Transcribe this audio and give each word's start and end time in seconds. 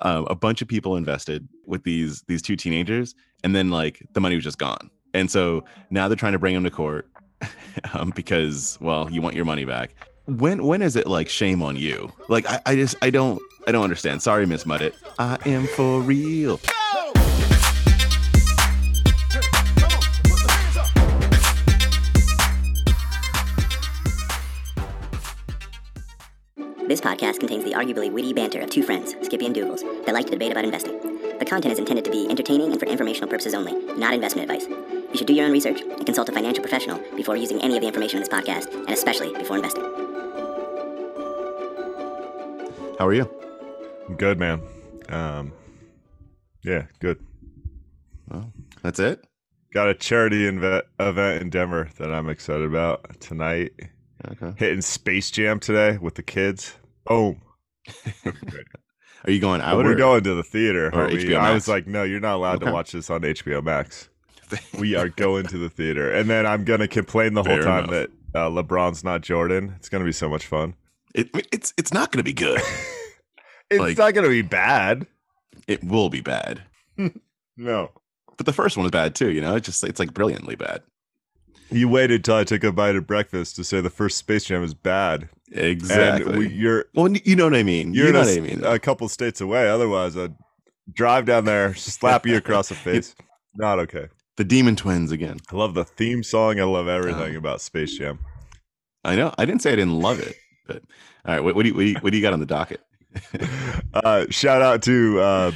um, 0.00 0.26
a 0.30 0.34
bunch 0.34 0.62
of 0.62 0.68
people 0.68 0.96
invested 0.96 1.48
with 1.66 1.84
these 1.84 2.22
these 2.22 2.42
two 2.42 2.56
teenagers, 2.56 3.14
and 3.44 3.54
then 3.54 3.70
like 3.70 4.02
the 4.12 4.20
money 4.20 4.34
was 4.34 4.44
just 4.44 4.58
gone. 4.58 4.90
And 5.14 5.30
so 5.30 5.64
now 5.90 6.08
they're 6.08 6.16
trying 6.16 6.32
to 6.32 6.38
bring 6.38 6.54
him 6.54 6.64
to 6.64 6.70
court 6.70 7.10
um, 7.92 8.12
because, 8.14 8.78
well, 8.80 9.10
you 9.10 9.22
want 9.22 9.34
your 9.34 9.44
money 9.44 9.64
back. 9.64 9.94
When 10.26 10.64
when 10.64 10.82
is 10.82 10.94
it 10.96 11.06
like 11.06 11.28
shame 11.28 11.62
on 11.62 11.76
you? 11.76 12.12
Like 12.28 12.46
I, 12.46 12.60
I 12.66 12.76
just 12.76 12.96
I 13.00 13.10
don't 13.10 13.40
I 13.66 13.72
don't 13.72 13.84
understand. 13.84 14.22
Sorry, 14.22 14.44
Miss 14.46 14.64
Muddit. 14.64 14.94
I 15.18 15.38
am 15.46 15.66
for 15.68 16.00
real. 16.00 16.60
This 26.88 27.02
podcast 27.02 27.38
contains 27.38 27.64
the 27.64 27.72
arguably 27.72 28.10
witty 28.10 28.32
banter 28.32 28.62
of 28.62 28.70
two 28.70 28.82
friends, 28.82 29.14
Skippy 29.20 29.44
and 29.44 29.54
Dougals, 29.54 29.82
that 30.06 30.14
like 30.14 30.24
to 30.24 30.30
debate 30.30 30.52
about 30.52 30.64
investing. 30.64 30.98
The 31.38 31.44
content 31.44 31.70
is 31.70 31.78
intended 31.78 32.02
to 32.06 32.10
be 32.10 32.26
entertaining 32.30 32.70
and 32.70 32.80
for 32.80 32.86
informational 32.86 33.28
purposes 33.28 33.52
only, 33.52 33.74
not 33.98 34.14
investment 34.14 34.50
advice. 34.50 34.66
You 34.66 35.18
should 35.18 35.26
do 35.26 35.34
your 35.34 35.44
own 35.44 35.52
research 35.52 35.82
and 35.82 36.06
consult 36.06 36.30
a 36.30 36.32
financial 36.32 36.62
professional 36.62 36.98
before 37.14 37.36
using 37.36 37.60
any 37.60 37.76
of 37.76 37.82
the 37.82 37.86
information 37.86 38.16
in 38.16 38.22
this 38.22 38.30
podcast, 38.30 38.72
and 38.72 38.88
especially 38.88 39.34
before 39.34 39.56
investing. 39.56 39.84
How 42.98 43.06
are 43.06 43.12
you? 43.12 43.30
Good 44.16 44.38
man. 44.38 44.62
Um, 45.10 45.52
yeah, 46.64 46.86
good. 47.00 47.22
Well, 48.30 48.50
that's 48.80 48.98
it. 48.98 49.26
Got 49.74 49.90
a 49.90 49.94
charity 49.94 50.50
inve- 50.50 50.84
event 50.98 51.42
in 51.42 51.50
Denver 51.50 51.90
that 51.98 52.10
I'm 52.10 52.30
excited 52.30 52.64
about 52.64 53.20
tonight. 53.20 53.72
Okay. 54.30 54.52
Hitting 54.56 54.80
Space 54.82 55.30
Jam 55.30 55.60
today 55.60 55.96
with 55.98 56.14
the 56.14 56.22
kids. 56.22 56.74
Boom. 57.06 57.40
Are 59.24 59.30
you 59.30 59.40
going 59.40 59.60
out? 59.62 59.76
We're 59.78 59.92
or- 59.92 59.96
going 59.96 60.24
to 60.24 60.34
the 60.34 60.42
theater. 60.42 60.86
or 60.88 61.08
homie. 61.08 61.22
HBO 61.24 61.38
I 61.38 61.52
was 61.52 61.68
like, 61.68 61.86
no, 61.86 62.02
you're 62.02 62.20
not 62.20 62.36
allowed 62.36 62.56
Okay. 62.56 62.66
to 62.66 62.72
watch 62.72 62.92
this 62.92 63.10
on 63.10 63.22
HBO 63.22 63.62
Max. 63.62 64.08
We 64.78 64.94
are 64.96 65.10
going 65.10 65.46
to 65.48 65.58
the 65.58 65.68
theater, 65.68 66.10
and 66.10 66.30
then 66.30 66.46
I'm 66.46 66.64
gonna 66.64 66.88
complain 66.88 67.34
the 67.34 67.42
whole 67.42 67.56
Fair 67.56 67.62
time 67.64 67.84
enough. 67.84 68.08
that 68.32 68.38
uh, 68.40 68.48
LeBron's 68.48 69.04
not 69.04 69.20
Jordan. 69.20 69.74
It's 69.76 69.90
gonna 69.90 70.06
be 70.06 70.12
so 70.12 70.26
much 70.26 70.46
fun. 70.46 70.74
It, 71.14 71.28
it's 71.52 71.74
it's 71.76 71.92
not 71.92 72.10
going 72.12 72.20
to 72.20 72.24
be 72.24 72.32
good. 72.32 72.58
It's 73.70 73.78
Like- 73.78 73.98
not 73.98 74.14
gonna 74.14 74.30
be 74.30 74.40
bad. 74.40 75.06
it 75.66 75.84
will 75.84 76.08
be 76.08 76.22
bad. 76.22 76.62
No. 77.58 77.90
But 78.38 78.46
the 78.46 78.52
first 78.54 78.78
one 78.78 78.84
was 78.84 78.90
bad 78.90 79.14
too. 79.14 79.30
You 79.32 79.42
know, 79.42 79.54
it's 79.56 79.66
just 79.66 79.84
it's 79.84 80.00
like 80.00 80.14
brilliantly 80.14 80.54
bad. 80.56 80.80
You 81.70 81.88
waited 81.88 82.24
till 82.24 82.36
I 82.36 82.44
took 82.44 82.64
a 82.64 82.72
bite 82.72 82.96
of 82.96 83.06
breakfast 83.06 83.56
to 83.56 83.64
say 83.64 83.80
the 83.80 83.90
first 83.90 84.16
Space 84.18 84.44
Jam 84.44 84.62
is 84.64 84.74
bad. 84.74 85.28
Exactly. 85.52 86.30
And 86.30 86.38
we, 86.38 86.48
you're 86.48 86.86
well, 86.94 87.08
you 87.10 87.36
know 87.36 87.44
what 87.44 87.54
I 87.54 87.62
mean. 87.62 87.92
you're 87.94 88.06
you 88.06 88.12
know 88.12 88.20
in 88.22 88.26
what 88.26 88.36
I 88.36 88.40
mean. 88.40 88.64
a 88.64 88.78
couple 88.78 89.08
states 89.08 89.40
away. 89.40 89.68
Otherwise, 89.68 90.16
I'd 90.16 90.34
drive 90.92 91.24
down 91.26 91.44
there, 91.44 91.74
slap 91.76 92.26
you 92.26 92.36
across 92.36 92.68
the 92.68 92.74
face. 92.86 93.14
Not 93.54 93.78
okay. 93.80 94.08
the 94.36 94.44
Demon 94.44 94.76
Twins 94.76 95.10
again. 95.12 95.38
I 95.52 95.56
love 95.56 95.74
the 95.74 95.84
theme 95.84 96.22
song. 96.22 96.60
I 96.60 96.64
love 96.64 96.88
everything 96.88 97.34
Oh. 97.34 97.38
about 97.38 97.60
Space 97.60 97.96
Jam. 97.96 98.18
I 99.04 99.16
know. 99.16 99.32
I 99.38 99.44
didn't 99.44 99.62
say 99.62 99.72
I 99.72 99.76
didn't 99.76 100.00
love 100.00 100.20
it, 100.20 100.36
but 100.66 100.82
all 101.24 101.34
right. 101.34 101.40
What, 101.40 101.54
what 101.54 101.62
do 101.64 101.68
you 101.70 101.74
what 101.74 101.80
do 101.82 101.86
you, 101.86 101.96
what 102.00 102.10
do 102.12 102.16
you 102.16 102.22
got 102.22 102.32
on 102.32 102.40
the 102.40 102.46
docket? 102.46 102.80
uh, 103.94 104.26
shout 104.30 104.60
out 104.62 104.82
to 104.82 105.20
uh, 105.20 105.52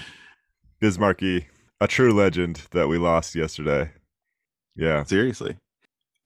Biz 0.81 0.99
Markie, 0.99 1.47
a 1.81 1.87
true 1.89 2.13
legend 2.15 2.63
that 2.71 2.89
we 2.89 2.99
lost 2.99 3.35
yesterday. 3.35 3.91
Yeah. 4.75 5.03
Seriously, 5.05 5.57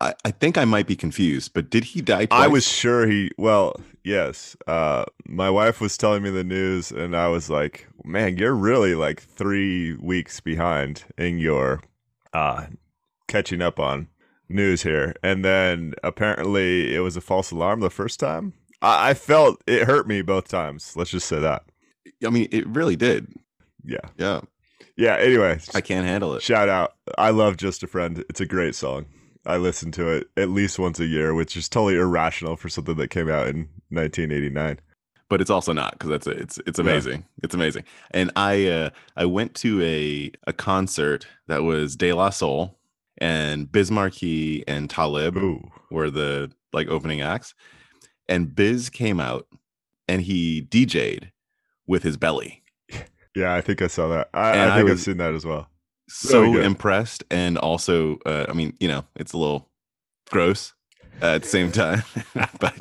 I, 0.00 0.14
I 0.24 0.30
think 0.30 0.58
I 0.58 0.64
might 0.64 0.86
be 0.86 0.96
confused. 0.96 1.52
But 1.54 1.70
did 1.70 1.84
he 1.84 2.00
die? 2.00 2.28
I 2.30 2.48
was 2.48 2.66
sure 2.66 3.06
he, 3.06 3.30
well, 3.38 3.80
yes. 4.04 4.56
Uh, 4.66 5.04
my 5.26 5.48
wife 5.50 5.80
was 5.80 5.96
telling 5.96 6.22
me 6.22 6.30
the 6.30 6.44
news, 6.44 6.90
and 6.90 7.16
I 7.16 7.28
was 7.28 7.48
like, 7.48 7.86
man, 8.04 8.36
you're 8.36 8.54
really 8.54 8.94
like 8.94 9.22
three 9.22 9.94
weeks 9.94 10.40
behind 10.40 11.04
in 11.16 11.38
your 11.38 11.82
uh, 12.32 12.66
catching 13.28 13.62
up 13.62 13.80
on 13.80 14.08
news 14.48 14.82
here. 14.82 15.14
And 15.22 15.44
then 15.44 15.94
apparently 16.02 16.94
it 16.94 17.00
was 17.00 17.16
a 17.16 17.20
false 17.20 17.50
alarm 17.50 17.80
the 17.80 17.90
first 17.90 18.20
time. 18.20 18.52
I, 18.82 19.10
I 19.10 19.14
felt 19.14 19.62
it 19.66 19.84
hurt 19.86 20.06
me 20.06 20.22
both 20.22 20.48
times. 20.48 20.94
Let's 20.96 21.10
just 21.10 21.26
say 21.26 21.40
that. 21.40 21.64
I 22.24 22.30
mean, 22.30 22.48
it 22.50 22.66
really 22.66 22.96
did. 22.96 23.32
Yeah. 23.84 23.98
Yeah, 24.16 24.40
Yeah. 24.96 25.16
Anyway, 25.16 25.60
I 25.74 25.80
can't 25.80 26.06
handle 26.06 26.34
it. 26.34 26.42
shout 26.42 26.68
out. 26.68 26.94
I 27.16 27.30
love 27.30 27.56
Just 27.56 27.82
a 27.82 27.86
Friend. 27.86 28.24
It's 28.28 28.40
a 28.40 28.46
great 28.46 28.74
song. 28.74 29.06
I 29.46 29.56
listen 29.58 29.92
to 29.92 30.08
it 30.08 30.28
at 30.36 30.50
least 30.50 30.78
once 30.78 30.98
a 31.00 31.06
year, 31.06 31.34
which 31.34 31.56
is 31.56 31.68
totally 31.68 31.96
irrational 31.96 32.56
for 32.56 32.68
something 32.68 32.96
that 32.96 33.08
came 33.08 33.28
out 33.30 33.46
in 33.48 33.68
1989. 33.90 34.80
but 35.28 35.40
it's 35.40 35.50
also 35.50 35.72
not 35.72 35.92
because 35.92 36.10
that's 36.10 36.26
it's 36.26 36.58
it's 36.66 36.78
amazing. 36.78 37.24
It's 37.42 37.54
amazing. 37.54 37.84
And 38.12 38.30
I 38.36 38.66
uh 38.66 38.90
I 39.16 39.24
went 39.26 39.54
to 39.56 39.82
a 39.82 40.30
a 40.46 40.52
concert 40.52 41.26
that 41.48 41.62
was 41.62 41.96
De 41.96 42.12
La 42.12 42.30
Soul 42.30 42.78
and 43.18 43.70
Biz 43.70 43.90
Markie 43.90 44.66
and 44.68 44.90
Talib 44.90 45.36
Ooh. 45.36 45.62
were 45.90 46.10
the 46.10 46.52
like 46.72 46.88
opening 46.88 47.22
acts. 47.22 47.54
And 48.28 48.54
Biz 48.54 48.90
came 48.90 49.20
out 49.20 49.46
and 50.08 50.22
he 50.22 50.62
DJ'd 50.62 51.30
with 51.86 52.02
his 52.02 52.16
belly. 52.16 52.62
Yeah, 53.36 53.54
I 53.54 53.60
think 53.60 53.82
I 53.82 53.86
saw 53.88 54.08
that. 54.08 54.30
I, 54.32 54.52
I 54.52 54.72
I 54.72 54.76
think 54.78 54.88
I've 54.90 54.98
seen 55.00 55.18
that 55.18 55.34
as 55.34 55.44
well. 55.44 55.68
So 56.08 56.58
impressed 56.58 57.24
and 57.30 57.58
also 57.58 58.18
uh, 58.26 58.46
I 58.48 58.52
mean, 58.52 58.74
you 58.80 58.88
know, 58.88 59.04
it's 59.16 59.32
a 59.32 59.38
little 59.38 59.68
gross 60.30 60.72
uh, 61.22 61.34
at 61.34 61.42
the 61.42 61.48
same 61.48 61.72
time. 61.72 62.02
but 62.60 62.74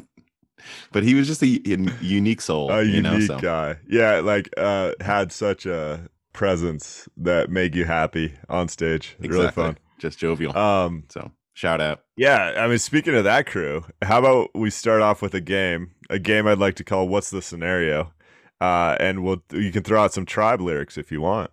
but 0.92 1.04
he 1.04 1.14
was 1.16 1.28
just 1.28 1.42
a, 1.44 1.48
unique 1.48 2.42
soul, 2.42 2.72
A 2.72 2.84
you 2.84 2.96
unique 2.98 3.04
know, 3.04 3.20
so 3.20 3.40
guy. 3.40 3.78
Yeah, 3.88 4.20
like 4.20 4.50
uh 4.58 4.94
had 5.02 5.32
such 5.32 5.66
a 5.66 6.10
presence 6.34 7.08
that 7.18 7.50
made 7.50 7.76
you 7.76 7.86
happy 7.86 8.34
on 8.50 8.68
stage. 8.68 9.16
Really 9.20 9.38
exactly. 9.38 9.64
fun. 9.64 9.78
Just 10.00 10.20
jovial. 10.20 10.58
Um 10.58 11.04
so 11.10 11.32
shout 11.54 11.82
out. 11.82 12.02
yeah, 12.18 12.54
I 12.58 12.68
mean 12.68 12.80
speaking 12.80 13.16
of 13.16 13.24
that 13.24 13.46
crew, 13.46 13.86
how 14.02 14.20
about 14.20 14.50
we 14.54 14.70
start 14.70 15.02
off 15.02 15.22
with 15.22 15.34
a 15.34 15.42
game, 15.42 15.92
a 16.10 16.20
game 16.20 16.48
I'd 16.48 16.60
like 16.60 16.76
to 16.76 16.84
call 16.84 17.08
What's 17.08 17.30
the 17.30 17.42
Scenario? 17.42 18.14
Uh 18.62 18.96
and 19.00 19.24
we'll 19.24 19.44
you 19.52 19.72
can 19.72 19.84
throw 19.84 20.04
out 20.04 20.14
some 20.14 20.26
tribe 20.26 20.62
lyrics 20.62 20.98
if 20.98 21.12
you 21.12 21.22
want. 21.22 21.52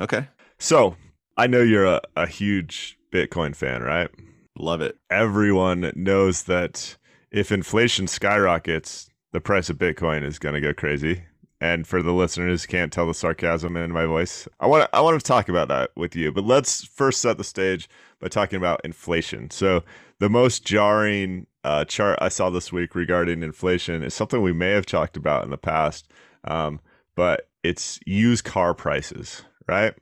Okay. 0.00 0.28
So, 0.62 0.94
I 1.36 1.48
know 1.48 1.60
you're 1.60 1.86
a, 1.86 2.00
a 2.14 2.24
huge 2.24 2.96
Bitcoin 3.12 3.56
fan, 3.56 3.82
right? 3.82 4.08
Love 4.56 4.80
it. 4.80 4.96
everyone 5.10 5.90
knows 5.96 6.44
that 6.44 6.96
if 7.32 7.50
inflation 7.50 8.06
skyrockets, 8.06 9.10
the 9.32 9.40
price 9.40 9.70
of 9.70 9.78
Bitcoin 9.78 10.22
is 10.22 10.38
going 10.38 10.54
to 10.54 10.60
go 10.60 10.72
crazy. 10.72 11.24
And 11.60 11.84
for 11.84 12.00
the 12.00 12.12
listeners 12.12 12.62
who 12.62 12.68
can't 12.68 12.92
tell 12.92 13.08
the 13.08 13.12
sarcasm 13.12 13.76
in 13.76 13.90
my 13.90 14.06
voice, 14.06 14.46
I 14.60 14.68
want 14.68 14.84
to 14.84 14.96
I 14.96 15.00
want 15.00 15.18
to 15.18 15.26
talk 15.26 15.48
about 15.48 15.66
that 15.66 15.90
with 15.96 16.14
you. 16.14 16.30
But 16.30 16.44
let's 16.44 16.84
first 16.84 17.20
set 17.20 17.38
the 17.38 17.44
stage 17.44 17.88
by 18.20 18.28
talking 18.28 18.56
about 18.56 18.82
inflation. 18.84 19.50
So 19.50 19.82
the 20.20 20.30
most 20.30 20.64
jarring 20.64 21.48
uh, 21.64 21.86
chart 21.86 22.20
I 22.22 22.28
saw 22.28 22.50
this 22.50 22.72
week 22.72 22.94
regarding 22.94 23.42
inflation 23.42 24.04
is 24.04 24.14
something 24.14 24.40
we 24.40 24.52
may 24.52 24.70
have 24.70 24.86
talked 24.86 25.16
about 25.16 25.42
in 25.42 25.50
the 25.50 25.58
past, 25.58 26.06
um, 26.44 26.78
but 27.16 27.48
it's 27.64 27.98
used 28.06 28.44
car 28.44 28.74
prices, 28.74 29.42
right? 29.66 29.94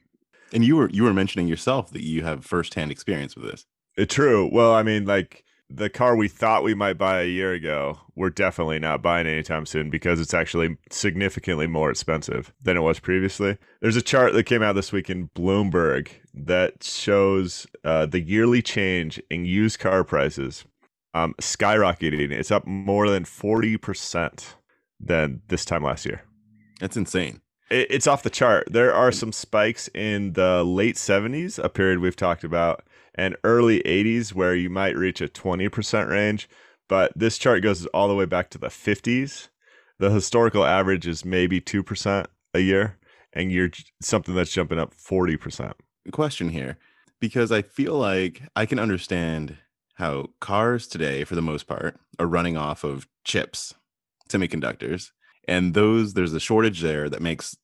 And 0.53 0.65
you 0.65 0.77
were 0.77 0.91
you 0.91 1.05
were 1.05 1.15
mentioning 1.15 1.49
yourself 1.49 1.91
that 1.93 2.03
you 2.03 2.23
have 2.23 2.45
firsthand 2.45 2.91
experience 2.91 3.37
with 3.37 3.51
this. 3.51 3.67
Uh, 3.99 4.05
True. 4.09 4.49
Well, 4.51 4.73
I 4.73 4.83
mean, 4.83 5.05
like 5.05 5.45
the 5.71 5.89
car 5.89 6.17
we 6.17 6.27
thought 6.27 6.65
we 6.65 6.75
might 6.75 6.99
buy 6.99 7.23
a 7.23 7.27
year 7.27 7.53
ago, 7.53 7.99
we're 8.17 8.31
definitely 8.31 8.81
not 8.81 9.03
buying 9.03 9.27
anytime 9.27 9.65
soon 9.65 9.89
because 9.89 10.19
it's 10.19 10.35
actually 10.35 10.77
significantly 10.91 11.69
more 11.69 11.91
expensive 11.91 12.53
than 12.61 12.77
it 12.77 12.81
was 12.81 12.99
previously. 12.99 13.57
There's 13.81 13.97
a 13.97 14.03
chart 14.03 14.33
that 14.33 14.45
came 14.45 14.63
out 14.63 14.75
this 14.75 14.93
week 14.93 15.09
in 15.09 15.29
Bloomberg 15.29 16.09
that 16.35 16.83
shows 16.83 17.67
uh, 17.85 18.07
the 18.07 18.21
yearly 18.21 18.63
change 18.63 19.23
in 19.31 19.45
used 19.45 19.79
car 19.79 20.03
prices 20.03 20.65
um, 21.15 21.35
skyrocketing. 21.41 22.33
It's 22.33 22.51
up 22.51 22.67
more 22.67 23.09
than 23.09 23.25
40% 23.25 24.55
than 24.99 25.43
this 25.49 25.65
time 25.65 25.85
last 25.85 26.05
year. 26.05 26.23
That's 26.81 26.97
insane. 26.97 27.41
It, 27.71 27.87
it's 27.91 28.07
off 28.07 28.23
the 28.23 28.31
chart. 28.31 28.69
There 28.71 28.93
are 28.93 29.13
some 29.13 29.33
spikes 29.33 29.89
in 29.95 30.35
the 30.35 30.65
late 30.65 30.97
70s, 30.97 31.59
a 31.63 31.69
period 31.69 32.01
we've 32.01 32.17
talked 32.17 32.45
about, 32.45 32.85
and 33.15 33.37
early 33.45 33.81
80s 33.85 34.35
where 34.35 34.55
you 34.55 34.71
might 34.71 34.97
reach 34.97 35.21
a 35.21 35.29
20% 35.29 36.09
range. 36.09 36.49
But 36.89 37.13
this 37.15 37.39
chart 37.39 37.63
goes 37.63 37.87
all 37.87 38.09
the 38.09 38.15
way 38.15 38.27
back 38.27 38.51
to 38.51 38.59
the 38.59 38.69
50s. 38.69 39.49
The 39.99 40.11
historical 40.11 40.65
average 40.65 41.07
is 41.07 41.25
maybe 41.25 41.61
2% 41.61 42.27
a 42.55 42.61
year, 42.61 42.99
and 43.33 43.53
you're 43.53 43.71
something 44.01 44.35
that's 44.35 44.53
jumping 44.53 44.79
up 44.79 44.95
40%. 44.95 45.75
Question 46.11 46.49
here, 46.49 46.79
because 47.21 47.53
I 47.53 47.63
feel 47.63 47.95
like 47.95 48.43
I 48.57 48.67
can 48.67 48.79
understand 48.79 49.59
how 49.97 50.31
cars 50.41 50.89
today, 50.89 51.25
for 51.25 51.35
the 51.35 51.43
most 51.43 51.67
part, 51.67 52.01
are 52.19 52.27
running 52.27 52.57
off 52.57 52.83
of 52.83 53.07
chips, 53.23 53.75
semiconductors, 54.29 55.11
and 55.51 55.75
those 55.75 56.15
there's 56.15 56.33
a 56.33 56.41
shortage 56.41 56.81
there 56.81 57.11
that 57.11 57.21
makes 57.21 57.57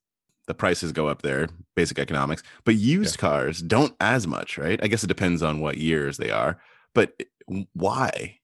the 0.47 0.55
prices 0.55 0.93
go 0.93 1.09
up 1.09 1.23
there, 1.23 1.49
basic 1.75 1.99
economics. 1.99 2.43
But 2.65 2.75
used 2.75 3.19
cars 3.19 3.63
don't 3.63 3.95
as 4.01 4.27
much, 4.27 4.59
right? 4.59 4.79
I 4.83 4.89
guess 4.89 5.03
it 5.03 5.09
depends 5.09 5.43
on 5.43 5.61
what 5.61 5.79
years 5.79 6.19
they 6.19 6.31
are. 6.31 6.59
But 6.95 7.23
why? 7.73 8.41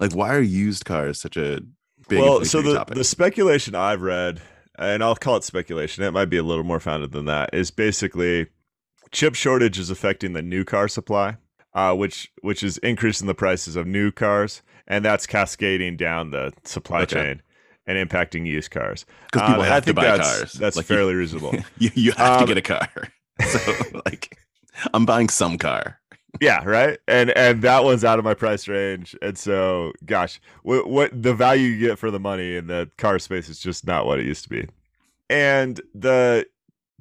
Like, 0.00 0.12
why 0.12 0.34
are 0.34 0.40
used 0.40 0.84
cars 0.84 1.20
such 1.20 1.36
a 1.36 1.60
big 2.08 2.20
well, 2.20 2.44
so 2.44 2.62
the, 2.62 2.74
topic? 2.74 2.96
the 2.96 3.04
speculation 3.04 3.74
I've 3.74 4.02
read 4.02 4.40
and 4.78 5.02
I'll 5.02 5.16
call 5.16 5.36
it 5.36 5.44
speculation. 5.44 6.02
It 6.02 6.12
might 6.12 6.26
be 6.26 6.36
a 6.36 6.42
little 6.42 6.64
more 6.64 6.80
founded 6.80 7.12
than 7.12 7.26
that. 7.26 7.50
Is 7.52 7.70
basically 7.70 8.46
chip 9.10 9.34
shortage 9.34 9.78
is 9.78 9.90
affecting 9.90 10.32
the 10.32 10.42
new 10.42 10.64
car 10.64 10.88
supply, 10.88 11.36
uh, 11.74 11.94
which 11.94 12.32
which 12.42 12.62
is 12.62 12.78
increasing 12.78 13.26
the 13.26 13.34
prices 13.34 13.76
of 13.76 13.86
new 13.86 14.10
cars, 14.12 14.62
and 14.86 15.04
that's 15.04 15.26
cascading 15.26 15.96
down 15.96 16.30
the 16.30 16.52
supply 16.64 17.02
Okay. 17.02 17.14
chain 17.14 17.42
and 17.86 17.96
impacting 18.08 18.46
used 18.46 18.70
cars. 18.70 19.04
Because 19.30 19.48
people 19.48 19.62
Um, 19.62 19.68
have 19.68 19.84
to 19.86 19.94
buy 19.94 20.04
that's, 20.16 20.38
cars. 20.38 20.52
That's 20.54 20.76
Like, 20.76 20.88
you- 20.88 20.96
fairly 20.96 21.14
reasonable. 21.22 21.54
you, 21.78 21.90
you 21.94 22.12
have 22.12 22.38
to 22.38 22.42
Um, 22.42 22.46
get 22.46 22.58
a 22.58 22.62
car. 22.62 22.88
So 23.48 23.58
like 24.04 24.38
I'm 24.92 25.04
buying 25.06 25.28
some 25.28 25.58
car. 25.58 25.98
yeah, 26.40 26.62
right. 26.64 26.98
And 27.08 27.30
and 27.30 27.62
that 27.62 27.82
one's 27.84 28.04
out 28.04 28.18
of 28.20 28.24
my 28.24 28.34
price 28.34 28.68
range. 28.68 29.16
And 29.22 29.36
so, 29.36 29.92
gosh, 30.04 30.40
what 30.62 30.88
what 30.88 31.22
the 31.22 31.34
value 31.34 31.68
you 31.68 31.88
get 31.88 31.98
for 31.98 32.10
the 32.12 32.20
money 32.20 32.54
in 32.56 32.68
the 32.68 32.90
car 32.96 33.18
space 33.18 33.48
is 33.48 33.58
just 33.58 33.86
not 33.86 34.06
what 34.06 34.20
it 34.20 34.26
used 34.26 34.44
to 34.44 34.48
be. 34.50 34.68
And 35.28 35.80
the 35.94 36.46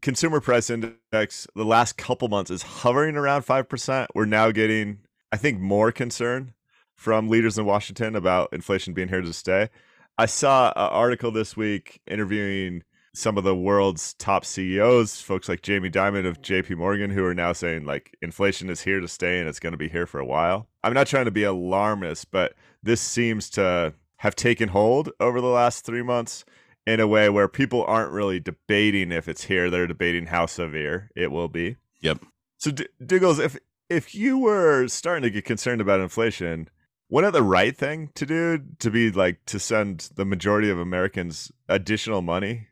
consumer 0.01 0.39
price 0.41 0.69
index 0.69 1.47
the 1.55 1.65
last 1.65 1.97
couple 1.97 2.27
months 2.29 2.49
is 2.51 2.61
hovering 2.63 3.15
around 3.15 3.43
5%. 3.43 4.07
We're 4.15 4.25
now 4.25 4.51
getting 4.51 4.99
I 5.31 5.37
think 5.37 5.59
more 5.59 5.91
concern 5.91 6.53
from 6.95 7.27
leaders 7.29 7.57
in 7.57 7.65
Washington 7.65 8.15
about 8.15 8.49
inflation 8.53 8.93
being 8.93 9.07
here 9.09 9.21
to 9.21 9.33
stay. 9.33 9.69
I 10.17 10.27
saw 10.27 10.67
an 10.69 10.89
article 10.89 11.31
this 11.31 11.57
week 11.57 11.99
interviewing 12.05 12.83
some 13.15 13.37
of 13.37 13.43
the 13.43 13.55
world's 13.55 14.13
top 14.15 14.45
CEOs, 14.45 15.21
folks 15.21 15.49
like 15.49 15.61
Jamie 15.61 15.89
Dimon 15.89 16.25
of 16.25 16.41
JP 16.41 16.77
Morgan, 16.77 17.11
who 17.11 17.23
are 17.25 17.33
now 17.33 17.53
saying 17.53 17.85
like 17.85 18.15
inflation 18.21 18.69
is 18.69 18.81
here 18.81 18.99
to 18.99 19.07
stay 19.07 19.39
and 19.39 19.47
it's 19.47 19.59
going 19.59 19.73
to 19.73 19.77
be 19.77 19.89
here 19.89 20.05
for 20.05 20.19
a 20.19 20.25
while. 20.25 20.67
I'm 20.83 20.93
not 20.93 21.07
trying 21.07 21.25
to 21.25 21.31
be 21.31 21.43
alarmist, 21.43 22.31
but 22.31 22.53
this 22.81 23.01
seems 23.01 23.49
to 23.51 23.93
have 24.17 24.35
taken 24.35 24.69
hold 24.69 25.09
over 25.19 25.41
the 25.41 25.47
last 25.47 25.85
three 25.85 26.03
months 26.03 26.45
in 26.85 26.99
a 26.99 27.07
way 27.07 27.29
where 27.29 27.47
people 27.47 27.83
aren't 27.85 28.11
really 28.11 28.39
debating 28.39 29.11
if 29.11 29.27
it's 29.27 29.45
here. 29.45 29.69
They're 29.69 29.87
debating 29.87 30.27
how 30.27 30.45
severe 30.45 31.09
it 31.15 31.31
will 31.31 31.47
be. 31.47 31.77
Yep. 32.01 32.25
So, 32.57 32.71
D- 32.71 32.87
Diggles, 33.05 33.39
if 33.39 33.57
if 33.89 34.15
you 34.15 34.37
were 34.37 34.87
starting 34.87 35.23
to 35.23 35.29
get 35.29 35.45
concerned 35.45 35.81
about 35.81 35.99
inflation, 35.99 36.69
wouldn't 37.09 37.33
the 37.33 37.43
right 37.43 37.75
thing 37.75 38.09
to 38.15 38.25
do 38.25 38.59
to 38.79 38.89
be 38.91 39.11
like 39.11 39.45
to 39.47 39.59
send 39.59 40.09
the 40.15 40.25
majority 40.25 40.69
of 40.69 40.79
Americans 40.79 41.51
additional 41.69 42.21
money? 42.21 42.67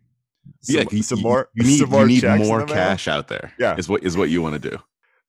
Some, 0.62 0.75
yeah, 0.75 0.83
you, 0.92 1.04
some 1.04 1.19
you- 1.19 1.24
more. 1.24 1.50
You 1.54 1.63
need, 1.63 1.78
some 1.80 1.89
more 1.89 2.07
you 2.07 2.22
need 2.22 2.48
more 2.48 2.66
cash 2.66 3.07
out 3.07 3.28
there. 3.28 3.54
Yeah. 3.60 3.75
is 3.78 3.88
what 3.88 4.04
is 4.04 4.18
what 4.18 4.30
you 4.30 4.42
want 4.42 4.62
to 4.62 4.69
do. 4.69 4.78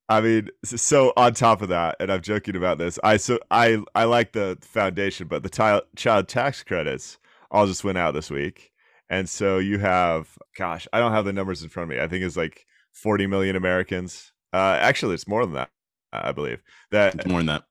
I 0.08 0.20
mean, 0.20 0.48
so 0.64 1.12
on 1.16 1.32
top 1.34 1.62
of 1.62 1.68
that, 1.70 1.96
and 2.00 2.12
I'm 2.12 2.20
joking 2.20 2.56
about 2.56 2.78
this. 2.78 2.98
I 3.04 3.16
so 3.16 3.38
I 3.50 3.78
I 3.94 4.04
like 4.04 4.32
the 4.32 4.58
foundation, 4.60 5.28
but 5.28 5.42
the 5.42 5.48
child 5.48 5.84
child 5.96 6.28
tax 6.28 6.62
credits 6.62 7.18
all 7.50 7.66
just 7.66 7.84
went 7.84 7.98
out 7.98 8.12
this 8.12 8.30
week, 8.30 8.72
and 9.08 9.28
so 9.28 9.58
you 9.58 9.78
have, 9.78 10.36
gosh, 10.56 10.86
I 10.92 10.98
don't 10.98 11.12
have 11.12 11.24
the 11.24 11.32
numbers 11.32 11.62
in 11.62 11.68
front 11.68 11.90
of 11.90 11.96
me. 11.96 12.02
I 12.02 12.08
think 12.08 12.24
it's 12.24 12.36
like 12.36 12.66
40 12.92 13.26
million 13.26 13.56
Americans. 13.56 14.32
Uh, 14.52 14.76
actually, 14.80 15.14
it's 15.14 15.28
more 15.28 15.44
than 15.46 15.54
that. 15.54 15.70
I 16.12 16.32
believe 16.32 16.62
that 16.90 17.14
It's 17.14 17.26
more 17.26 17.38
than 17.40 17.46
that. 17.46 17.62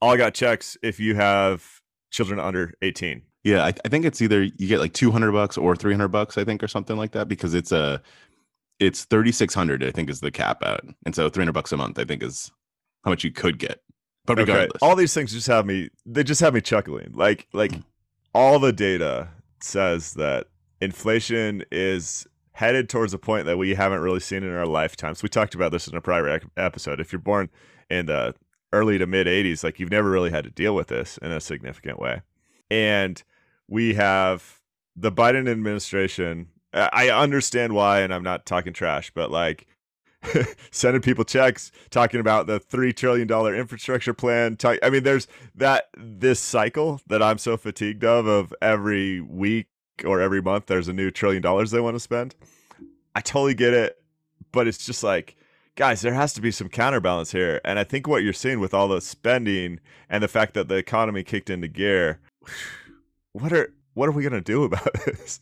All 0.00 0.12
I 0.12 0.16
got 0.16 0.34
checks 0.34 0.76
if 0.82 1.00
you 1.00 1.14
have 1.16 1.80
children 2.10 2.38
under 2.40 2.72
18. 2.82 3.22
Yeah, 3.44 3.64
I, 3.64 3.68
I 3.84 3.88
think 3.88 4.04
it's 4.04 4.20
either 4.20 4.42
you 4.42 4.68
get 4.68 4.80
like 4.80 4.92
two 4.92 5.10
hundred 5.10 5.32
bucks 5.32 5.56
or 5.56 5.74
three 5.76 5.92
hundred 5.92 6.08
bucks, 6.08 6.36
I 6.36 6.44
think, 6.44 6.62
or 6.62 6.68
something 6.68 6.96
like 6.96 7.12
that, 7.12 7.28
because 7.28 7.54
it's 7.54 7.72
a 7.72 8.02
it's 8.80 9.04
thirty 9.04 9.32
six 9.32 9.54
hundred, 9.54 9.82
I 9.84 9.90
think, 9.90 10.10
is 10.10 10.20
the 10.20 10.30
cap 10.30 10.62
out, 10.64 10.84
and 11.06 11.14
so 11.14 11.28
three 11.30 11.42
hundred 11.42 11.52
bucks 11.52 11.72
a 11.72 11.76
month, 11.76 11.98
I 11.98 12.04
think, 12.04 12.22
is 12.22 12.50
how 13.04 13.10
much 13.10 13.24
you 13.24 13.30
could 13.30 13.58
get. 13.58 13.80
But 14.26 14.38
regardless, 14.38 14.82
all 14.82 14.96
these 14.96 15.14
things 15.14 15.32
just 15.32 15.46
have 15.46 15.64
me. 15.64 15.88
They 16.04 16.24
just 16.24 16.40
have 16.40 16.52
me 16.52 16.60
chuckling. 16.60 17.12
Like 17.14 17.46
like 17.52 17.70
Mm. 17.72 17.84
all 18.34 18.58
the 18.58 18.72
data 18.72 19.28
says 19.62 20.14
that 20.14 20.48
inflation 20.80 21.64
is 21.72 22.26
headed 22.52 22.88
towards 22.88 23.14
a 23.14 23.18
point 23.18 23.46
that 23.46 23.56
we 23.56 23.74
haven't 23.74 24.00
really 24.00 24.20
seen 24.20 24.42
in 24.42 24.54
our 24.54 24.66
lifetimes. 24.66 25.22
We 25.22 25.28
talked 25.28 25.54
about 25.54 25.70
this 25.72 25.86
in 25.88 25.96
a 25.96 26.00
prior 26.00 26.40
episode. 26.56 27.00
If 27.00 27.12
you're 27.12 27.20
born 27.20 27.48
in 27.88 28.06
the 28.06 28.34
early 28.72 28.98
to 28.98 29.06
mid 29.06 29.26
80s, 29.26 29.64
like 29.64 29.78
you've 29.78 29.90
never 29.90 30.10
really 30.10 30.30
had 30.30 30.44
to 30.44 30.50
deal 30.50 30.74
with 30.74 30.88
this 30.88 31.18
in 31.18 31.30
a 31.30 31.40
significant 31.40 31.98
way. 31.98 32.22
And 32.70 33.22
we 33.66 33.94
have 33.94 34.60
the 34.96 35.12
Biden 35.12 35.48
administration. 35.48 36.48
I 36.72 37.08
understand 37.10 37.72
why, 37.72 38.00
and 38.00 38.12
I'm 38.12 38.22
not 38.22 38.44
talking 38.44 38.72
trash, 38.72 39.10
but 39.14 39.30
like 39.30 39.66
sending 40.70 41.02
people 41.02 41.24
checks, 41.24 41.70
talking 41.90 42.20
about 42.20 42.46
the 42.46 42.58
three 42.58 42.92
trillion 42.92 43.26
dollar 43.26 43.54
infrastructure 43.54 44.14
plan. 44.14 44.56
Talk, 44.56 44.78
I 44.82 44.90
mean, 44.90 45.02
there's 45.02 45.28
that 45.54 45.88
this 45.96 46.40
cycle 46.40 47.00
that 47.06 47.22
I'm 47.22 47.38
so 47.38 47.56
fatigued 47.56 48.04
of 48.04 48.26
of 48.26 48.52
every 48.60 49.20
week 49.20 49.68
or 50.04 50.20
every 50.20 50.42
month 50.42 50.66
there's 50.66 50.88
a 50.88 50.92
new 50.92 51.10
trillion 51.10 51.42
dollars 51.42 51.70
they 51.70 51.80
want 51.80 51.94
to 51.94 52.00
spend. 52.00 52.34
I 53.14 53.20
totally 53.20 53.54
get 53.54 53.74
it, 53.74 53.96
but 54.52 54.68
it's 54.68 54.84
just 54.84 55.02
like, 55.02 55.36
guys, 55.78 56.00
there 56.00 56.12
has 56.12 56.32
to 56.32 56.40
be 56.40 56.50
some 56.50 56.68
counterbalance 56.68 57.30
here. 57.30 57.60
And 57.64 57.78
I 57.78 57.84
think 57.84 58.08
what 58.08 58.24
you're 58.24 58.32
seeing 58.32 58.58
with 58.58 58.74
all 58.74 58.88
the 58.88 59.00
spending 59.00 59.78
and 60.10 60.24
the 60.24 60.28
fact 60.28 60.54
that 60.54 60.66
the 60.66 60.74
economy 60.74 61.22
kicked 61.22 61.48
into 61.48 61.68
gear, 61.68 62.18
what 63.32 63.52
are 63.52 63.72
what 63.94 64.08
are 64.08 64.12
we 64.12 64.24
gonna 64.24 64.40
do 64.40 64.64
about 64.64 64.92
this? 65.06 65.40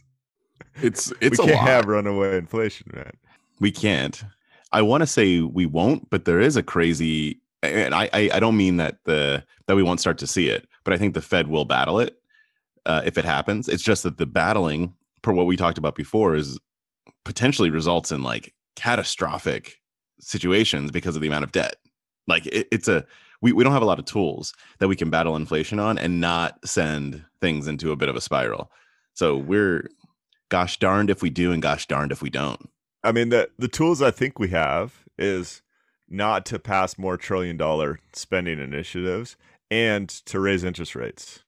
it's 0.76 1.12
it's 1.20 1.38
we 1.38 1.46
can't 1.46 1.58
lot. 1.58 1.66
have 1.66 1.86
runaway 1.86 2.36
inflation, 2.36 2.90
man. 2.94 3.12
We 3.58 3.72
can't. 3.72 4.22
I 4.72 4.82
want 4.82 5.00
to 5.00 5.06
say 5.06 5.40
we 5.40 5.64
won't, 5.64 6.10
but 6.10 6.26
there 6.26 6.40
is 6.40 6.56
a 6.56 6.62
crazy, 6.62 7.40
and 7.62 7.94
I, 7.94 8.10
I 8.12 8.30
I 8.34 8.40
don't 8.40 8.56
mean 8.56 8.76
that 8.76 8.98
the 9.04 9.42
that 9.66 9.76
we 9.76 9.82
won't 9.82 10.00
start 10.00 10.18
to 10.18 10.26
see 10.26 10.48
it, 10.48 10.68
but 10.84 10.92
I 10.92 10.98
think 10.98 11.14
the 11.14 11.22
Fed 11.22 11.48
will 11.48 11.64
battle 11.64 11.98
it 11.98 12.20
uh, 12.84 13.00
if 13.06 13.16
it 13.16 13.24
happens. 13.24 13.68
It's 13.68 13.82
just 13.82 14.02
that 14.02 14.18
the 14.18 14.26
battling, 14.26 14.92
per 15.22 15.32
what 15.32 15.46
we 15.46 15.56
talked 15.56 15.78
about 15.78 15.94
before, 15.94 16.34
is 16.34 16.58
potentially 17.24 17.70
results 17.70 18.12
in 18.12 18.22
like 18.22 18.52
catastrophic 18.74 19.80
situations 20.20 20.90
because 20.90 21.16
of 21.16 21.22
the 21.22 21.28
amount 21.28 21.44
of 21.44 21.52
debt. 21.52 21.76
Like 22.26 22.46
it, 22.46 22.68
it's 22.70 22.88
a 22.88 23.04
we, 23.42 23.52
we 23.52 23.64
don't 23.64 23.72
have 23.72 23.82
a 23.82 23.86
lot 23.86 23.98
of 23.98 24.04
tools 24.06 24.54
that 24.78 24.88
we 24.88 24.96
can 24.96 25.10
battle 25.10 25.36
inflation 25.36 25.78
on 25.78 25.98
and 25.98 26.20
not 26.20 26.66
send 26.66 27.24
things 27.40 27.68
into 27.68 27.92
a 27.92 27.96
bit 27.96 28.08
of 28.08 28.16
a 28.16 28.20
spiral. 28.20 28.70
So 29.14 29.36
we're 29.36 29.90
gosh 30.48 30.78
darned 30.78 31.10
if 31.10 31.22
we 31.22 31.30
do 31.30 31.52
and 31.52 31.62
gosh 31.62 31.86
darned 31.86 32.12
if 32.12 32.22
we 32.22 32.30
don't. 32.30 32.70
I 33.04 33.12
mean, 33.12 33.28
the 33.28 33.50
the 33.58 33.68
tools 33.68 34.02
I 34.02 34.10
think 34.10 34.38
we 34.38 34.48
have 34.48 35.04
is 35.18 35.62
not 36.08 36.46
to 36.46 36.58
pass 36.58 36.98
more 36.98 37.16
trillion 37.16 37.56
dollar 37.56 38.00
spending 38.12 38.58
initiatives 38.58 39.36
and 39.70 40.08
to 40.08 40.40
raise 40.40 40.64
interest 40.64 40.94
rates. 40.94 41.40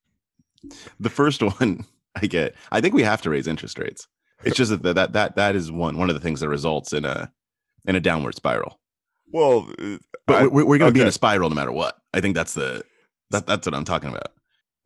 The 0.98 1.10
first 1.10 1.42
one 1.60 1.84
I 2.14 2.26
get, 2.26 2.54
I 2.70 2.80
think 2.80 2.94
we 2.94 3.02
have 3.02 3.22
to 3.22 3.30
raise 3.30 3.46
interest 3.46 3.78
rates. 3.78 4.08
It's 4.44 4.56
just 4.56 4.70
that 4.70 4.94
that 4.94 5.12
that 5.12 5.36
that 5.36 5.56
is 5.56 5.72
one 5.72 5.98
one 5.98 6.10
of 6.10 6.14
the 6.14 6.20
things 6.20 6.40
that 6.40 6.48
results 6.48 6.92
in 6.92 7.04
a 7.04 7.32
in 7.88 7.96
a 7.96 8.00
downward 8.00 8.36
spiral. 8.36 8.78
Well, 9.32 9.68
uh, 9.82 9.98
But 10.26 10.42
I- 10.42 10.46
we're, 10.46 10.64
we're 10.64 10.78
going 10.78 10.90
to 10.90 10.94
be 10.94 11.00
in 11.00 11.08
a 11.08 11.12
spiral 11.12 11.48
no 11.50 11.56
matter 11.56 11.72
what. 11.72 11.96
I 12.14 12.20
think 12.20 12.36
that's 12.36 12.54
the 12.54 12.84
that 13.30 13.46
that's 13.46 13.66
what 13.66 13.74
I'm 13.74 13.84
talking 13.84 14.08
about. 14.10 14.28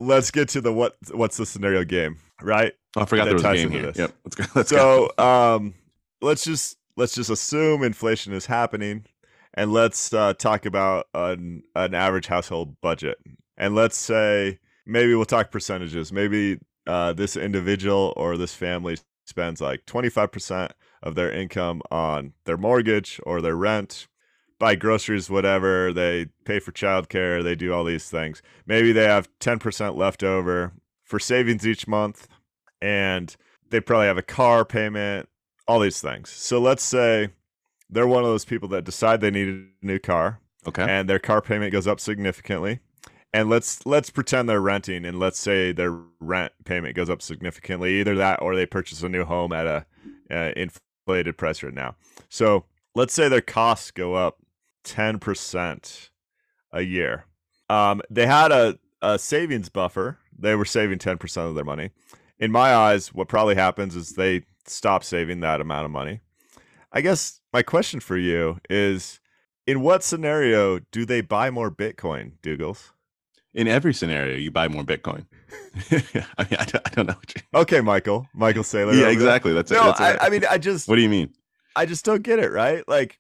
let's 0.01 0.31
get 0.31 0.49
to 0.51 0.61
the 0.61 0.73
what 0.73 0.97
what's 1.13 1.37
the 1.37 1.45
scenario 1.47 1.85
game, 1.85 2.17
right? 2.41 2.73
Oh, 2.97 3.03
I 3.03 3.05
forgot 3.05 3.25
That 3.27 3.39
there 3.39 3.51
was 3.51 3.61
a 3.61 3.63
game 3.63 3.71
here. 3.71 3.83
this. 3.93 3.99
Yep, 3.99 4.13
let's 4.25 4.35
go. 4.37 4.45
Let's 4.55 4.73
go. 4.73 5.09
so, 5.17 5.25
um, 5.25 5.75
let's 6.23 6.45
just 6.45 6.77
let's 6.97 7.15
just 7.15 7.31
assume 7.31 7.83
inflation 7.85 8.33
is 8.33 8.47
happening, 8.47 9.05
and 9.55 9.73
let's 9.73 10.13
uh, 10.13 10.35
talk 10.35 10.67
about 10.67 11.07
an 11.15 11.63
an 11.77 11.95
average 11.95 12.27
household 12.27 12.77
budget, 12.81 13.19
and 13.57 13.75
let's 13.77 13.97
say 13.97 14.59
maybe 14.87 15.15
we'll 15.15 15.25
talk 15.25 15.51
percentages. 15.53 16.13
Maybe 16.13 16.59
uh, 16.89 17.13
this 17.13 17.37
individual 17.37 18.13
or 18.17 18.37
this 18.37 18.55
family 18.55 18.99
spends 19.27 19.61
like 19.61 19.87
twenty 19.87 20.09
five 20.11 20.33
percent 20.33 20.73
of 21.03 21.15
their 21.15 21.31
income 21.33 21.83
on 21.91 22.33
their 22.45 22.57
mortgage 22.57 23.21
or 23.25 23.41
their 23.41 23.57
rent. 23.57 24.07
Buy 24.59 24.77
groceries, 24.77 25.29
whatever. 25.29 25.93
They 25.93 26.27
pay 26.45 26.61
for 26.61 26.71
childcare. 26.73 27.43
They 27.43 27.57
do 27.57 27.73
all 27.73 27.85
these 27.85 28.09
things. 28.09 28.43
Maybe 28.67 28.93
they 28.93 29.05
have 29.05 29.29
10% 29.41 29.97
left 29.97 30.23
over 30.23 30.73
for 31.05 31.19
savings 31.19 31.67
each 31.67 31.89
month. 31.89 32.29
And 32.81 33.35
they 33.71 33.81
probably 33.81 34.07
have 34.07 34.19
a 34.19 34.23
car 34.23 34.65
payment, 34.65 35.29
all 35.67 35.81
these 35.81 36.01
things. 36.01 36.31
So 36.31 36.61
let's 36.61 36.83
say 36.85 37.31
they're 37.91 38.07
one 38.07 38.23
of 38.23 38.29
those 38.29 38.45
people 38.45 38.69
that 38.69 38.85
decide 38.85 39.21
they 39.21 39.31
need 39.31 39.49
a 39.49 39.87
new 39.87 39.99
car 39.99 40.41
Okay. 40.67 40.85
and 40.89 41.09
their 41.09 41.19
car 41.19 41.41
payment 41.43 41.73
goes 41.73 41.87
up 41.87 41.99
significantly. 42.01 42.81
And 43.35 43.49
let's 43.49 43.85
let's 43.87 44.11
pretend 44.11 44.49
they're 44.49 44.61
renting 44.61 45.05
and 45.07 45.19
let's 45.19 45.39
say 45.39 45.73
their 45.73 45.99
rent 46.21 46.53
payment 46.65 46.95
goes 46.95 47.09
up 47.09 47.23
significantly. 47.23 47.99
Either 47.99 48.15
that 48.17 48.43
or 48.43 48.55
they 48.55 48.67
purchase 48.67 49.03
a 49.03 49.09
new 49.09 49.25
home 49.25 49.53
at 49.53 49.67
a 49.67 49.87
uh, 50.31 50.53
inflated 51.07 51.37
price 51.37 51.63
right 51.63 51.75
now. 51.75 51.97
So 52.29 52.65
let's 52.95 53.13
say 53.13 53.29
their 53.29 53.41
costs 53.41 53.91
go 53.91 54.15
up 54.15 54.39
10% 54.85 56.11
a 56.73 56.83
year. 56.83 57.27
Um, 57.69 58.03
they 58.11 58.27
had 58.27 58.53
a, 58.53 58.79
a 59.01 59.19
savings 59.19 59.69
buffer. 59.69 60.19
They 60.37 60.55
were 60.55 60.65
saving 60.65 60.99
10% 60.99 61.49
of 61.49 61.55
their 61.55 61.65
money. 61.65 61.91
In 62.39 62.51
my 62.51 62.75
eyes, 62.75 63.15
what 63.15 63.29
probably 63.29 63.55
happens 63.55 63.95
is 63.95 64.11
they 64.11 64.43
stop 64.67 65.05
saving 65.05 65.41
that 65.41 65.61
amount 65.61 65.85
of 65.85 65.91
money. 65.91 66.21
I 66.93 67.01
guess 67.01 67.41
my 67.53 67.63
question 67.63 68.01
for 68.01 68.17
you 68.17 68.59
is 68.69 69.21
in 69.67 69.81
what 69.81 70.03
scenario 70.03 70.81
do 70.91 71.05
they 71.05 71.21
buy 71.21 71.51
more 71.51 71.71
Bitcoin, 71.71 72.33
Dougals? 72.43 72.91
In 73.55 73.69
every 73.69 73.93
scenario, 73.95 74.37
you 74.37 74.51
buy 74.51 74.69
more 74.69 74.83
Bitcoin. 74.83 75.27
I 75.91 75.95
mean, 76.45 76.59
I 76.59 76.65
don't, 76.65 76.87
I 76.87 76.91
don't 76.91 77.07
know. 77.07 77.15
What 77.15 77.35
you... 77.35 77.43
Okay, 77.55 77.81
Michael, 77.81 78.27
Michael 78.35 78.63
Saylor. 78.63 78.99
Yeah, 78.99 79.09
exactly. 79.09 79.53
That's 79.53 79.71
no. 79.71 79.83
it. 79.83 79.85
That's 79.85 80.01
I, 80.01 80.13
it. 80.13 80.19
I 80.23 80.29
mean, 80.31 80.45
I 80.51 80.59
just. 80.59 80.89
what 80.89 80.97
do 80.97 81.03
you 81.03 81.09
mean? 81.09 81.33
I 81.77 81.87
just 81.87 82.05
don't 82.05 82.23
get 82.23 82.39
it. 82.39 82.51
Right? 82.51 82.87
Like 82.89 83.19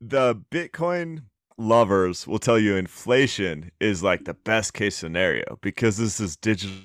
the 0.00 0.36
Bitcoin 0.50 1.22
lovers 1.58 2.26
will 2.26 2.38
tell 2.38 2.58
you 2.58 2.76
inflation 2.76 3.70
is 3.80 4.02
like 4.02 4.24
the 4.24 4.34
best 4.34 4.74
case 4.74 4.96
scenario 4.96 5.58
because 5.60 5.96
this 5.96 6.18
is 6.20 6.36
digital 6.36 6.80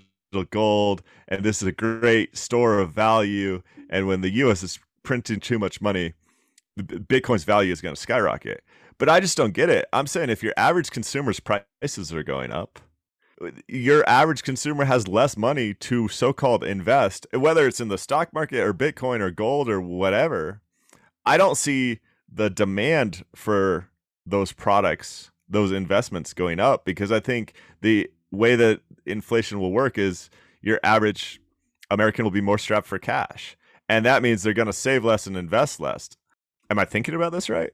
gold 0.51 1.01
and 1.27 1.43
this 1.43 1.61
is 1.61 1.67
a 1.67 1.71
great 1.71 2.37
store 2.37 2.79
of 2.79 2.91
value. 2.91 3.61
And 3.89 4.07
when 4.07 4.21
the 4.21 4.29
U.S. 4.29 4.63
is 4.63 4.79
printing 5.03 5.39
too 5.39 5.57
much 5.57 5.81
money, 5.81 6.13
Bitcoin's 6.77 7.43
value 7.43 7.71
is 7.71 7.81
going 7.81 7.95
to 7.95 8.01
skyrocket. 8.01 8.63
But 8.99 9.09
I 9.09 9.19
just 9.19 9.37
don't 9.37 9.53
get 9.53 9.69
it. 9.69 9.85
I'm 9.93 10.07
saying 10.07 10.29
if 10.29 10.43
your 10.43 10.53
average 10.57 10.89
consumer's 10.89 11.39
prices 11.39 12.13
are 12.13 12.23
going 12.23 12.51
up, 12.51 12.79
your 13.67 14.07
average 14.09 14.41
consumer 14.41 14.85
has 14.85 15.07
less 15.07 15.37
money 15.37 15.73
to 15.75 16.07
so-called 16.07 16.63
invest, 16.63 17.27
whether 17.31 17.67
it's 17.67 17.79
in 17.79 17.89
the 17.89 17.97
stock 17.97 18.33
market 18.33 18.61
or 18.61 18.73
Bitcoin 18.73 19.19
or 19.19 19.29
gold 19.29 19.69
or 19.69 19.79
whatever. 19.79 20.61
I 21.25 21.37
don't 21.37 21.57
see 21.57 21.99
the 22.31 22.49
demand 22.49 23.23
for 23.35 23.89
those 24.25 24.51
products, 24.51 25.29
those 25.47 25.71
investments 25.71 26.33
going 26.33 26.59
up 26.59 26.83
because 26.83 27.11
I 27.11 27.19
think 27.19 27.53
the 27.81 28.09
way 28.31 28.55
that 28.55 28.81
inflation 29.05 29.59
will 29.59 29.71
work 29.71 29.97
is 29.97 30.29
your 30.61 30.79
average 30.83 31.39
American 31.91 32.25
will 32.25 32.31
be 32.31 32.41
more 32.41 32.57
strapped 32.57 32.87
for 32.87 32.99
cash. 32.99 33.55
And 33.87 34.05
that 34.05 34.21
means 34.21 34.43
they're 34.43 34.53
going 34.53 34.65
to 34.65 34.73
save 34.73 35.05
less 35.05 35.27
and 35.27 35.37
invest 35.37 35.79
less. 35.79 36.09
Am 36.69 36.79
I 36.79 36.85
thinking 36.85 37.13
about 37.13 37.31
this 37.31 37.49
right? 37.49 37.71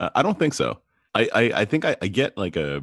Uh, 0.00 0.10
I 0.16 0.22
don't 0.22 0.38
think 0.38 0.54
so. 0.54 0.80
I 1.14 1.28
I, 1.32 1.42
I 1.60 1.64
think 1.64 1.84
I, 1.84 1.96
I 2.02 2.08
get 2.08 2.36
like 2.36 2.56
a 2.56 2.82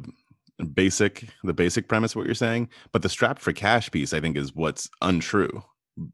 basic 0.74 1.28
the 1.44 1.52
basic 1.54 1.88
premise 1.88 2.12
of 2.12 2.16
what 2.16 2.26
you're 2.26 2.34
saying, 2.34 2.68
but 2.92 3.02
the 3.02 3.08
strap 3.08 3.38
for 3.38 3.52
cash 3.52 3.90
piece 3.90 4.12
I 4.14 4.20
think 4.20 4.36
is 4.36 4.54
what's 4.54 4.88
untrue 5.02 5.62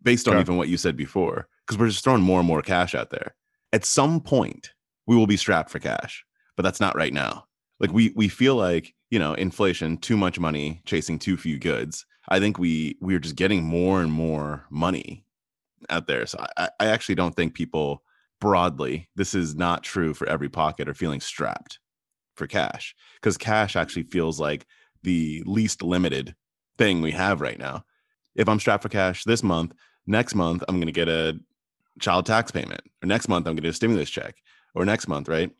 based 0.02 0.26
on 0.26 0.34
Okay. 0.34 0.40
even 0.40 0.56
what 0.56 0.68
you 0.68 0.76
said 0.78 0.96
before 0.96 1.46
because 1.66 1.78
we're 1.78 1.88
just 1.88 2.02
throwing 2.04 2.22
more 2.22 2.40
and 2.40 2.48
more 2.48 2.62
cash 2.62 2.94
out 2.94 3.10
there. 3.10 3.34
At 3.72 3.84
some 3.84 4.20
point, 4.20 4.72
we 5.06 5.16
will 5.16 5.26
be 5.26 5.36
strapped 5.36 5.70
for 5.70 5.78
cash, 5.78 6.24
but 6.56 6.62
that's 6.62 6.80
not 6.80 6.96
right 6.96 7.12
now. 7.12 7.44
Like 7.80 7.92
we 7.92 8.12
we 8.16 8.28
feel 8.28 8.56
like 8.56 8.94
you 9.10 9.18
know 9.18 9.34
inflation, 9.34 9.98
too 9.98 10.16
much 10.16 10.38
money 10.40 10.80
chasing 10.86 11.18
too 11.18 11.36
few 11.36 11.58
goods. 11.58 12.06
I 12.28 12.40
think 12.40 12.58
we 12.58 12.96
we're 13.00 13.18
just 13.18 13.36
getting 13.36 13.62
more 13.64 14.00
and 14.00 14.10
more 14.12 14.64
money 14.70 15.26
out 15.90 16.06
there. 16.06 16.24
So 16.26 16.42
I, 16.56 16.70
I 16.80 16.86
actually 16.86 17.16
don't 17.16 17.34
think 17.36 17.54
people 17.54 18.02
broadly 18.44 19.08
this 19.16 19.34
is 19.34 19.54
not 19.54 19.82
true 19.82 20.12
for 20.12 20.28
every 20.28 20.50
pocket 20.50 20.86
or 20.86 20.92
feeling 20.92 21.18
strapped 21.18 21.78
for 22.34 22.46
cash 22.46 22.94
because 23.14 23.38
cash 23.38 23.74
actually 23.74 24.02
feels 24.02 24.38
like 24.38 24.66
the 25.02 25.42
least 25.46 25.82
limited 25.82 26.34
thing 26.76 27.00
we 27.00 27.12
have 27.12 27.40
right 27.40 27.58
now. 27.58 27.84
If 28.34 28.46
I'm 28.46 28.60
strapped 28.60 28.82
for 28.82 28.90
cash 28.90 29.24
this 29.24 29.42
month, 29.42 29.72
next 30.06 30.34
month 30.34 30.62
I'm 30.68 30.76
going 30.76 30.86
to 30.86 30.92
get 30.92 31.08
a 31.08 31.40
child 32.00 32.26
tax 32.26 32.50
payment, 32.50 32.82
or 33.02 33.06
next 33.06 33.28
month 33.28 33.46
I'm 33.46 33.52
going 33.52 33.56
to 33.56 33.62
get 33.62 33.70
a 33.70 33.74
stimulus 33.74 34.10
check, 34.10 34.34
or 34.74 34.84
next 34.84 35.08
month, 35.08 35.26
right? 35.26 35.50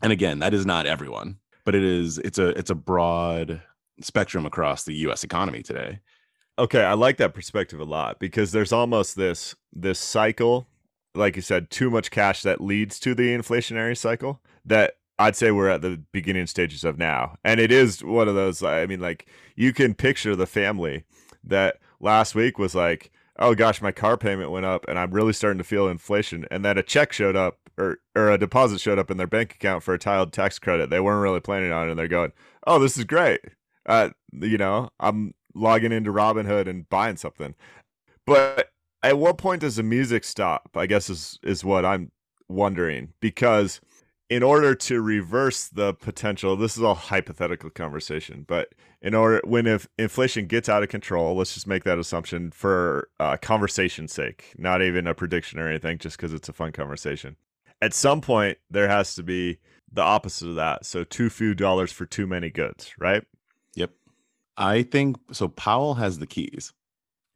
And 0.00 0.12
again, 0.12 0.38
that 0.38 0.54
is 0.54 0.64
not 0.64 0.86
everyone, 0.86 1.38
but 1.64 1.74
it 1.74 1.82
is. 1.82 2.18
It's 2.18 2.38
a 2.38 2.50
it's 2.50 2.70
a 2.70 2.76
broad 2.76 3.60
spectrum 4.02 4.46
across 4.46 4.84
the 4.84 4.94
U.S. 5.06 5.24
economy 5.24 5.64
today. 5.64 5.98
Okay, 6.60 6.84
I 6.84 6.92
like 6.92 7.16
that 7.16 7.34
perspective 7.34 7.80
a 7.80 7.84
lot 7.84 8.20
because 8.20 8.52
there's 8.52 8.72
almost 8.72 9.16
this 9.16 9.56
this 9.72 9.98
cycle, 9.98 10.68
like 11.14 11.36
you 11.36 11.42
said, 11.42 11.70
too 11.70 11.90
much 11.90 12.10
cash 12.10 12.42
that 12.42 12.60
leads 12.60 12.98
to 13.00 13.14
the 13.14 13.28
inflationary 13.36 13.96
cycle 13.96 14.40
that 14.64 14.94
I'd 15.18 15.36
say 15.36 15.50
we're 15.50 15.68
at 15.68 15.82
the 15.82 16.02
beginning 16.12 16.46
stages 16.46 16.82
of 16.82 16.98
now. 16.98 17.36
And 17.44 17.60
it 17.60 17.70
is 17.70 18.02
one 18.02 18.28
of 18.28 18.34
those 18.34 18.62
I 18.62 18.86
mean 18.86 19.00
like 19.00 19.28
you 19.54 19.72
can 19.72 19.94
picture 19.94 20.34
the 20.34 20.46
family 20.46 21.04
that 21.44 21.76
last 22.00 22.34
week 22.34 22.58
was 22.58 22.74
like, 22.74 23.10
"Oh 23.38 23.54
gosh, 23.54 23.82
my 23.82 23.92
car 23.92 24.16
payment 24.16 24.50
went 24.50 24.66
up 24.66 24.86
and 24.88 24.98
I'm 24.98 25.10
really 25.10 25.34
starting 25.34 25.58
to 25.58 25.64
feel 25.64 25.88
inflation." 25.88 26.46
And 26.50 26.64
then 26.64 26.78
a 26.78 26.82
check 26.82 27.12
showed 27.12 27.36
up 27.36 27.58
or 27.78 27.98
or 28.16 28.30
a 28.30 28.38
deposit 28.38 28.80
showed 28.80 28.98
up 28.98 29.10
in 29.10 29.18
their 29.18 29.26
bank 29.26 29.54
account 29.54 29.82
for 29.82 29.94
a 29.94 29.98
child 29.98 30.32
tax 30.32 30.58
credit. 30.58 30.90
They 30.90 31.00
weren't 31.00 31.22
really 31.22 31.40
planning 31.40 31.72
on 31.72 31.88
it 31.88 31.90
and 31.90 31.98
they're 31.98 32.08
going, 32.08 32.32
"Oh, 32.66 32.78
this 32.78 32.96
is 32.96 33.04
great." 33.04 33.40
Uh, 33.86 34.10
you 34.32 34.58
know, 34.58 34.90
I'm 35.00 35.34
logging 35.54 35.92
into 35.92 36.12
Robinhood 36.12 36.66
and 36.66 36.88
buying 36.88 37.16
something. 37.16 37.54
But 38.26 38.70
at 39.02 39.18
what 39.18 39.38
point 39.38 39.60
does 39.60 39.76
the 39.76 39.82
music 39.82 40.24
stop? 40.24 40.70
I 40.74 40.86
guess 40.86 41.10
is 41.10 41.38
is 41.42 41.64
what 41.64 41.84
I'm 41.84 42.10
wondering 42.48 43.12
because 43.20 43.80
in 44.28 44.44
order 44.44 44.76
to 44.76 45.02
reverse 45.02 45.68
the 45.68 45.92
potential, 45.92 46.54
this 46.56 46.76
is 46.76 46.82
all 46.84 46.94
hypothetical 46.94 47.68
conversation, 47.68 48.44
but 48.46 48.72
in 49.02 49.12
order 49.12 49.40
when 49.44 49.66
if 49.66 49.88
inflation 49.98 50.46
gets 50.46 50.68
out 50.68 50.82
of 50.82 50.88
control, 50.88 51.36
let's 51.36 51.54
just 51.54 51.66
make 51.66 51.84
that 51.84 51.98
assumption 51.98 52.50
for 52.52 53.08
uh, 53.18 53.36
conversation's 53.36 54.12
sake, 54.12 54.54
not 54.56 54.82
even 54.82 55.06
a 55.06 55.14
prediction 55.14 55.58
or 55.58 55.68
anything, 55.68 55.98
just 55.98 56.16
because 56.16 56.32
it's 56.32 56.48
a 56.48 56.52
fun 56.52 56.70
conversation. 56.70 57.36
At 57.82 57.94
some 57.94 58.20
point, 58.20 58.58
there 58.70 58.88
has 58.88 59.14
to 59.16 59.22
be 59.22 59.58
the 59.90 60.02
opposite 60.02 60.48
of 60.48 60.54
that. 60.56 60.86
So 60.86 61.02
too 61.02 61.28
few 61.30 61.54
dollars 61.54 61.90
for 61.90 62.06
too 62.06 62.26
many 62.26 62.50
goods, 62.50 62.92
right? 62.98 63.24
Yep. 63.74 63.90
I 64.56 64.82
think 64.82 65.16
so. 65.32 65.48
Powell 65.48 65.94
has 65.94 66.18
the 66.18 66.26
keys 66.26 66.72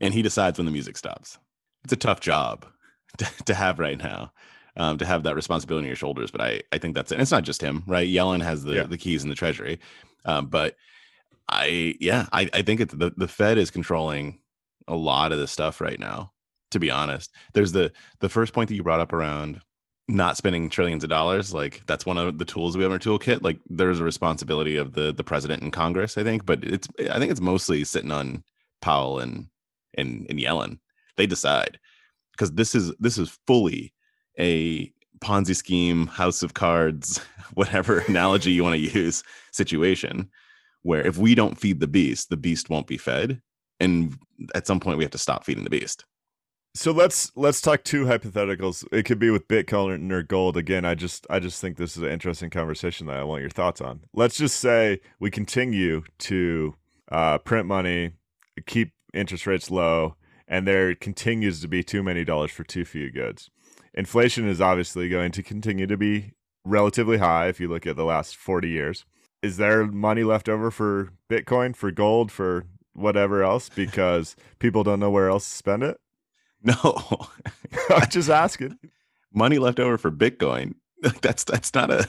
and 0.00 0.14
he 0.14 0.22
decides 0.22 0.58
when 0.58 0.66
the 0.66 0.72
music 0.72 0.96
stops. 0.96 1.38
It's 1.84 1.92
a 1.92 1.96
tough 1.96 2.20
job 2.20 2.66
to, 3.18 3.26
to 3.44 3.54
have 3.54 3.78
right 3.78 3.98
now, 3.98 4.32
um, 4.76 4.98
to 4.98 5.06
have 5.06 5.22
that 5.24 5.36
responsibility 5.36 5.84
on 5.84 5.88
your 5.88 5.96
shoulders. 5.96 6.30
But 6.30 6.40
I, 6.40 6.62
I 6.72 6.78
think 6.78 6.94
that's 6.94 7.12
it. 7.12 7.16
And 7.16 7.22
it's 7.22 7.30
not 7.30 7.44
just 7.44 7.62
him, 7.62 7.84
right? 7.86 8.08
Yellen 8.08 8.42
has 8.42 8.64
the, 8.64 8.74
Yeah. 8.74 8.82
the 8.84 8.98
keys 8.98 9.22
in 9.22 9.28
the 9.28 9.34
treasury. 9.34 9.78
Um, 10.24 10.46
but 10.46 10.76
I, 11.48 11.94
yeah, 12.00 12.26
I, 12.32 12.48
I 12.52 12.62
think 12.62 12.80
it's 12.80 12.94
the, 12.94 13.12
the 13.16 13.28
Fed 13.28 13.58
is 13.58 13.70
controlling 13.70 14.40
a 14.88 14.96
lot 14.96 15.32
of 15.32 15.38
the 15.38 15.46
stuff 15.46 15.80
right 15.80 16.00
now, 16.00 16.32
to 16.70 16.78
be 16.78 16.90
honest. 16.90 17.30
There's 17.52 17.72
the, 17.72 17.92
the 18.20 18.28
first 18.30 18.52
point 18.54 18.68
that 18.68 18.74
you 18.74 18.82
brought 18.82 19.00
up 19.00 19.12
around 19.12 19.60
not 20.08 20.36
spending 20.36 20.68
trillions 20.68 21.02
of 21.02 21.08
dollars 21.08 21.54
like 21.54 21.80
that's 21.86 22.04
one 22.04 22.18
of 22.18 22.36
the 22.36 22.44
tools 22.44 22.76
we 22.76 22.82
have 22.82 22.90
in 22.90 22.94
our 22.94 22.98
toolkit 22.98 23.40
like 23.40 23.58
there's 23.70 24.00
a 24.00 24.04
responsibility 24.04 24.76
of 24.76 24.92
the 24.92 25.14
the 25.14 25.24
president 25.24 25.62
and 25.62 25.72
congress 25.72 26.18
i 26.18 26.22
think 26.22 26.44
but 26.44 26.62
it's 26.62 26.86
i 27.10 27.18
think 27.18 27.30
it's 27.30 27.40
mostly 27.40 27.82
sitting 27.84 28.10
on 28.10 28.44
powell 28.82 29.18
and 29.18 29.46
and, 29.96 30.26
and 30.28 30.38
yellen 30.38 30.78
they 31.16 31.26
decide 31.26 31.78
because 32.32 32.52
this 32.52 32.74
is 32.74 32.92
this 32.98 33.18
is 33.18 33.38
fully 33.46 33.92
a 34.38 34.92
ponzi 35.20 35.54
scheme 35.54 36.06
house 36.06 36.42
of 36.42 36.54
cards 36.54 37.20
whatever 37.54 37.98
analogy 38.08 38.52
you 38.52 38.62
want 38.62 38.74
to 38.74 38.98
use 38.98 39.22
situation 39.52 40.28
where 40.82 41.06
if 41.06 41.16
we 41.16 41.34
don't 41.34 41.58
feed 41.58 41.80
the 41.80 41.86
beast 41.86 42.30
the 42.30 42.36
beast 42.36 42.68
won't 42.70 42.86
be 42.86 42.98
fed 42.98 43.40
and 43.80 44.16
at 44.54 44.66
some 44.66 44.80
point 44.80 44.98
we 44.98 45.04
have 45.04 45.10
to 45.10 45.18
stop 45.18 45.44
feeding 45.44 45.64
the 45.64 45.70
beast 45.70 46.04
So 46.76 46.90
let's 46.90 47.30
let's 47.36 47.60
talk 47.60 47.84
two 47.84 48.04
hypotheticals. 48.04 48.84
It 48.90 49.04
could 49.04 49.20
be 49.20 49.30
with 49.30 49.46
Bitcoin 49.46 50.10
or 50.10 50.24
gold. 50.24 50.56
Again, 50.56 50.84
I 50.84 50.96
just 50.96 51.24
I 51.30 51.38
just 51.38 51.60
think 51.60 51.76
this 51.76 51.96
is 51.96 52.02
an 52.02 52.08
interesting 52.10 52.50
conversation 52.50 53.06
that 53.06 53.16
I 53.16 53.22
want 53.22 53.42
your 53.42 53.50
thoughts 53.50 53.80
on. 53.80 54.00
Let's 54.12 54.36
just 54.36 54.58
say 54.58 55.00
we 55.20 55.30
continue 55.30 56.02
to 56.18 56.74
uh, 57.12 57.38
print 57.38 57.66
money, 57.68 58.14
keep 58.66 58.92
interest 59.12 59.46
rates 59.46 59.70
low, 59.70 60.16
and 60.48 60.66
there 60.66 60.94
continues 60.94 61.60
to 61.60 61.68
be 61.68 61.82
too 61.82 62.02
many 62.02 62.24
dollars 62.24 62.50
for 62.52 62.64
too 62.64 62.84
few 62.84 63.10
goods. 63.10 63.50
Inflation 63.94 64.48
is 64.48 64.60
obviously 64.60 65.08
going 65.08 65.32
to 65.32 65.42
continue 65.42 65.86
to 65.86 65.96
be 65.96 66.32
relatively 66.64 67.18
high 67.18 67.48
if 67.48 67.60
you 67.60 67.68
look 67.68 67.86
at 67.86 67.96
the 67.96 68.04
last 68.04 68.36
40 68.36 68.68
years. 68.68 69.04
Is 69.42 69.56
there 69.58 69.86
money 69.86 70.24
left 70.24 70.48
over 70.48 70.70
for 70.70 71.10
Bitcoin, 71.30 71.76
for 71.76 71.90
gold, 71.90 72.32
for 72.32 72.64
whatever 72.94 73.42
else 73.42 73.68
because 73.68 74.36
people 74.58 74.82
don't 74.82 75.00
know 75.00 75.10
where 75.10 75.28
else 75.28 75.48
to 75.48 75.54
spend 75.56 75.82
it? 75.82 75.98
no 76.62 76.74
I'm 77.90 78.08
just 78.08 78.30
asking. 78.30 78.78
money 79.32 79.58
left 79.58 79.78
over 79.78 79.98
for 79.98 80.10
Bitcoin. 80.10 80.74
That's 81.20 81.44
that's 81.44 81.74
not 81.74 81.90
a 81.90 82.08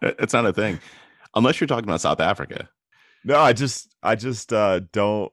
that's 0.00 0.32
not 0.32 0.46
a 0.46 0.52
thing, 0.54 0.80
unless 1.34 1.60
you're 1.60 1.68
talking 1.68 1.84
about 1.84 2.00
South 2.00 2.20
Africa. 2.20 2.70
No, 3.22 3.38
I 3.38 3.52
just 3.52 3.94
I 4.02 4.14
just 4.14 4.50
uh 4.52 4.80
don't 4.92 5.30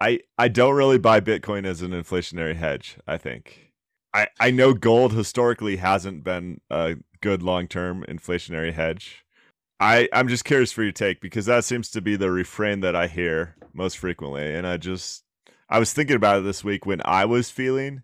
I 0.00 0.20
I 0.38 0.48
don't 0.48 0.74
really 0.74 0.98
buy 0.98 1.20
Bitcoin 1.20 1.66
as 1.66 1.82
an 1.82 1.92
inflationary 1.92 2.56
hedge, 2.56 2.98
I 3.06 3.16
think. 3.16 3.72
I 4.12 4.28
I 4.40 4.50
know 4.50 4.74
gold 4.74 5.12
historically 5.12 5.76
hasn't 5.76 6.24
been 6.24 6.60
a 6.70 6.96
good 7.20 7.42
long-term 7.42 8.04
inflationary 8.08 8.72
hedge. 8.72 9.24
I 9.80 10.08
I'm 10.12 10.28
just 10.28 10.44
curious 10.44 10.72
for 10.72 10.82
your 10.82 10.92
take 10.92 11.20
because 11.20 11.46
that 11.46 11.64
seems 11.64 11.90
to 11.90 12.00
be 12.00 12.16
the 12.16 12.30
refrain 12.30 12.80
that 12.80 12.96
I 12.96 13.06
hear 13.06 13.56
most 13.72 13.98
frequently 13.98 14.54
and 14.54 14.66
I 14.66 14.76
just 14.76 15.24
I 15.68 15.78
was 15.78 15.92
thinking 15.92 16.16
about 16.16 16.38
it 16.38 16.44
this 16.44 16.62
week 16.62 16.86
when 16.86 17.00
I 17.04 17.24
was 17.24 17.50
feeling 17.50 18.02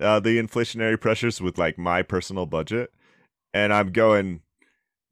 uh, 0.00 0.20
the 0.20 0.38
inflationary 0.38 1.00
pressures 1.00 1.40
with 1.40 1.58
like 1.58 1.76
my 1.76 2.02
personal 2.02 2.46
budget 2.46 2.92
and 3.52 3.72
I'm 3.72 3.90
going 3.92 4.42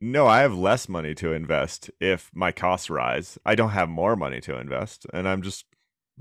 no, 0.01 0.27
I 0.27 0.41
have 0.41 0.55
less 0.55 0.89
money 0.89 1.15
to 1.17 1.33
invest 1.33 1.91
if 2.01 2.31
my 2.35 2.53
costs 2.53 2.89
rise. 2.89 3.39
I 3.45 3.55
don't 3.55 3.71
have 3.71 3.89
more 3.91 4.17
money 4.17 4.41
to 4.43 4.59
invest, 4.59 5.07
and 5.13 5.29
I'm 5.29 5.43
just 5.43 5.67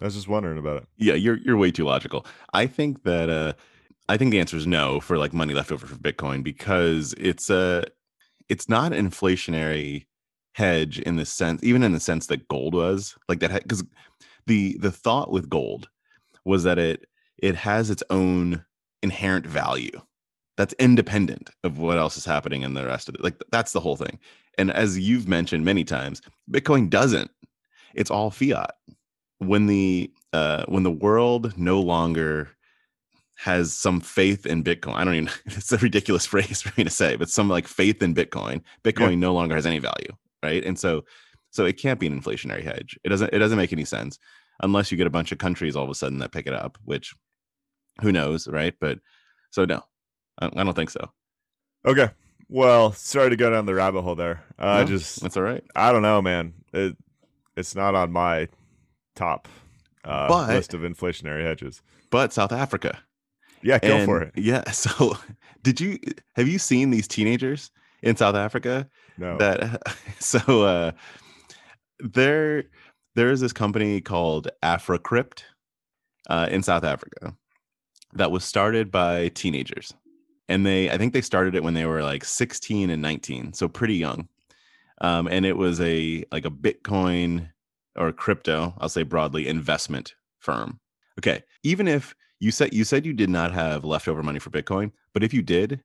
I 0.02 0.06
was 0.06 0.16
just 0.16 0.28
wondering 0.28 0.58
about 0.58 0.84
it. 0.84 0.88
Yeah, 0.98 1.16
you're 1.16 1.38
you're 1.38 1.58
way 1.58 1.72
too 1.72 1.86
logical. 1.86 2.26
I 2.54 2.68
think 2.68 3.04
that 3.04 3.30
uh 3.30 3.54
I 4.08 4.18
think 4.18 4.32
the 4.32 4.40
answer 4.40 4.58
is 4.58 4.68
no 4.68 5.00
for 5.00 5.18
like 5.18 5.34
money 5.34 5.54
left 5.54 5.72
over 5.72 5.86
for 5.86 5.96
Bitcoin 5.96 6.44
because 6.44 7.14
it's 7.18 7.50
a 7.50 7.84
it's 8.48 8.68
not 8.70 8.94
an 8.94 9.10
inflationary 9.10 10.06
hedge 10.54 11.00
in 11.00 11.16
the 11.16 11.26
sense, 11.26 11.64
even 11.64 11.84
in 11.84 11.92
the 11.94 12.00
sense 12.00 12.28
that 12.28 12.48
gold 12.48 12.74
was 12.74 13.16
like 13.28 13.40
that, 13.40 13.64
because 13.64 13.84
the 14.48 14.78
the 14.80 14.92
thought 14.92 15.32
with 15.32 15.50
gold 15.50 15.90
was 16.46 16.64
that 16.64 16.80
it 16.80 17.06
it 17.38 17.56
has 17.56 17.90
its 17.90 18.04
own 18.10 18.66
inherent 19.02 19.46
value 19.46 20.02
that's 20.58 20.74
independent 20.74 21.50
of 21.64 21.78
what 21.78 21.98
else 21.98 22.18
is 22.18 22.26
happening 22.26 22.64
in 22.64 22.74
the 22.74 22.86
rest 22.86 23.08
of 23.08 23.16
it. 23.16 23.24
Like 23.24 23.36
that's 23.52 23.72
the 23.72 23.80
whole 23.80 23.96
thing. 23.96 24.20
And 24.58 24.72
as 24.72 25.00
you've 25.00 25.28
mentioned 25.28 25.64
many 25.64 25.86
times, 25.86 26.22
Bitcoin 26.52 26.90
doesn't. 26.90 27.32
It's 27.94 28.12
all 28.12 28.30
fiat. 28.30 28.72
When 29.40 29.68
the 29.68 30.12
uh, 30.34 30.66
when 30.68 30.84
the 30.84 30.92
world 30.92 31.58
no 31.58 31.82
longer 31.82 32.50
has 33.40 33.74
some 33.74 34.02
faith 34.02 34.46
in 34.46 34.62
Bitcoin. 34.66 34.96
I 34.96 35.06
don't 35.06 35.16
even 35.16 35.30
it's 35.46 35.72
a 35.72 35.78
ridiculous 35.78 36.26
phrase 36.28 36.62
for 36.62 36.74
me 36.78 36.84
to 36.84 36.90
say, 36.90 37.16
but 37.16 37.30
some 37.30 37.50
like 37.50 37.68
faith 37.68 38.04
in 38.04 38.14
Bitcoin. 38.14 38.62
Bitcoin 38.84 39.12
yeah. 39.12 39.16
no 39.16 39.34
longer 39.34 39.56
has 39.56 39.66
any 39.66 39.80
value, 39.80 40.12
right? 40.44 40.64
And 40.66 40.78
so 40.78 41.06
so 41.52 41.66
it 41.66 41.78
can't 41.78 42.00
be 42.00 42.08
an 42.08 42.20
inflationary 42.20 42.64
hedge. 42.64 43.00
It 43.04 43.10
doesn't 43.10 43.34
it 43.34 43.40
doesn't 43.40 43.58
make 43.58 43.74
any 43.74 43.86
sense 43.86 44.20
unless 44.62 44.92
you 44.92 44.98
get 44.98 45.08
a 45.08 45.12
bunch 45.12 45.32
of 45.32 45.38
countries 45.38 45.76
all 45.76 45.86
of 45.86 45.90
a 45.90 45.96
sudden 45.96 46.20
that 46.20 46.34
pick 46.34 46.48
it 46.48 46.54
up, 46.54 46.78
which 46.84 47.16
who 48.02 48.12
knows, 48.12 48.48
right? 48.48 48.74
But 48.80 49.00
so 49.52 49.66
no. 49.66 49.84
I, 50.40 50.48
I 50.48 50.64
don't 50.64 50.76
think 50.76 50.90
so. 50.90 51.10
Okay. 51.86 52.10
Well, 52.50 52.92
sorry 52.92 53.30
to 53.30 53.36
go 53.38 53.50
down 53.52 53.66
the 53.66 53.76
rabbit 53.76 54.02
hole 54.02 54.16
there. 54.16 54.44
Uh, 54.60 54.66
I 54.66 54.84
just 54.84 55.22
that's 55.22 55.38
all 55.38 55.44
right. 55.44 55.64
I 55.76 55.94
don't 55.94 56.02
know, 56.02 56.22
man. 56.22 56.54
It 56.74 56.98
it's 57.56 57.74
not 57.74 57.96
on 57.96 58.12
my 58.12 58.50
top 59.20 59.48
uh, 60.06 60.28
but, 60.28 60.50
list 60.50 60.74
of 60.74 60.82
inflationary 60.82 61.44
hedges. 61.44 61.82
But 62.10 62.34
South 62.34 62.52
Africa 62.52 63.00
yeah, 63.62 63.80
go 63.80 63.98
and, 63.98 64.06
for 64.06 64.22
it. 64.22 64.34
Yeah. 64.38 64.70
So, 64.72 65.18
did 65.64 65.82
you 65.82 66.00
have 66.36 66.48
you 66.48 66.60
seen 66.60 66.92
these 66.92 67.08
teenagers 67.08 67.72
in 68.02 68.16
South 68.16 68.36
Africa? 68.36 68.90
No. 69.18 69.38
That 69.38 69.82
so 70.20 70.64
uh 70.64 70.92
there 72.00 72.64
there 73.16 73.32
is 73.32 73.42
this 73.42 73.54
company 73.54 74.02
called 74.02 74.48
Africrypt 74.64 75.44
uh, 76.30 76.48
in 76.50 76.64
South 76.64 76.84
Africa 76.84 77.36
that 78.14 78.32
was 78.32 78.46
started 78.46 78.92
by 78.92 79.30
teenagers, 79.30 79.94
and 80.48 80.66
they 80.66 80.90
I 80.90 80.98
think 80.98 81.14
they 81.14 81.22
started 81.22 81.56
it 81.56 81.64
when 81.64 81.74
they 81.74 81.86
were 81.86 82.04
like 82.04 82.24
16 82.24 82.90
and 82.90 83.02
19, 83.02 83.54
so 83.54 83.68
pretty 83.68 83.96
young. 83.96 84.30
Um, 85.02 85.28
and 85.28 85.46
it 85.46 85.58
was 85.58 85.82
a 85.82 86.24
like 86.32 86.46
a 86.46 86.52
Bitcoin 86.52 87.50
or 88.00 88.12
crypto, 88.12 88.74
I'll 88.80 88.90
say 88.90 89.04
broadly, 89.04 89.48
investment 89.48 90.16
firm. 90.40 90.80
Okay, 91.20 91.44
even 91.64 91.88
if 91.88 92.16
you 92.40 92.52
said 92.52 92.74
you 92.74 92.84
said 92.84 93.06
you 93.06 93.14
did 93.14 93.30
not 93.30 93.52
have 93.52 93.84
leftover 93.84 94.24
money 94.24 94.40
for 94.40 94.50
Bitcoin, 94.50 94.92
but 95.14 95.24
if 95.24 95.34
you 95.34 95.42
did, 95.42 95.84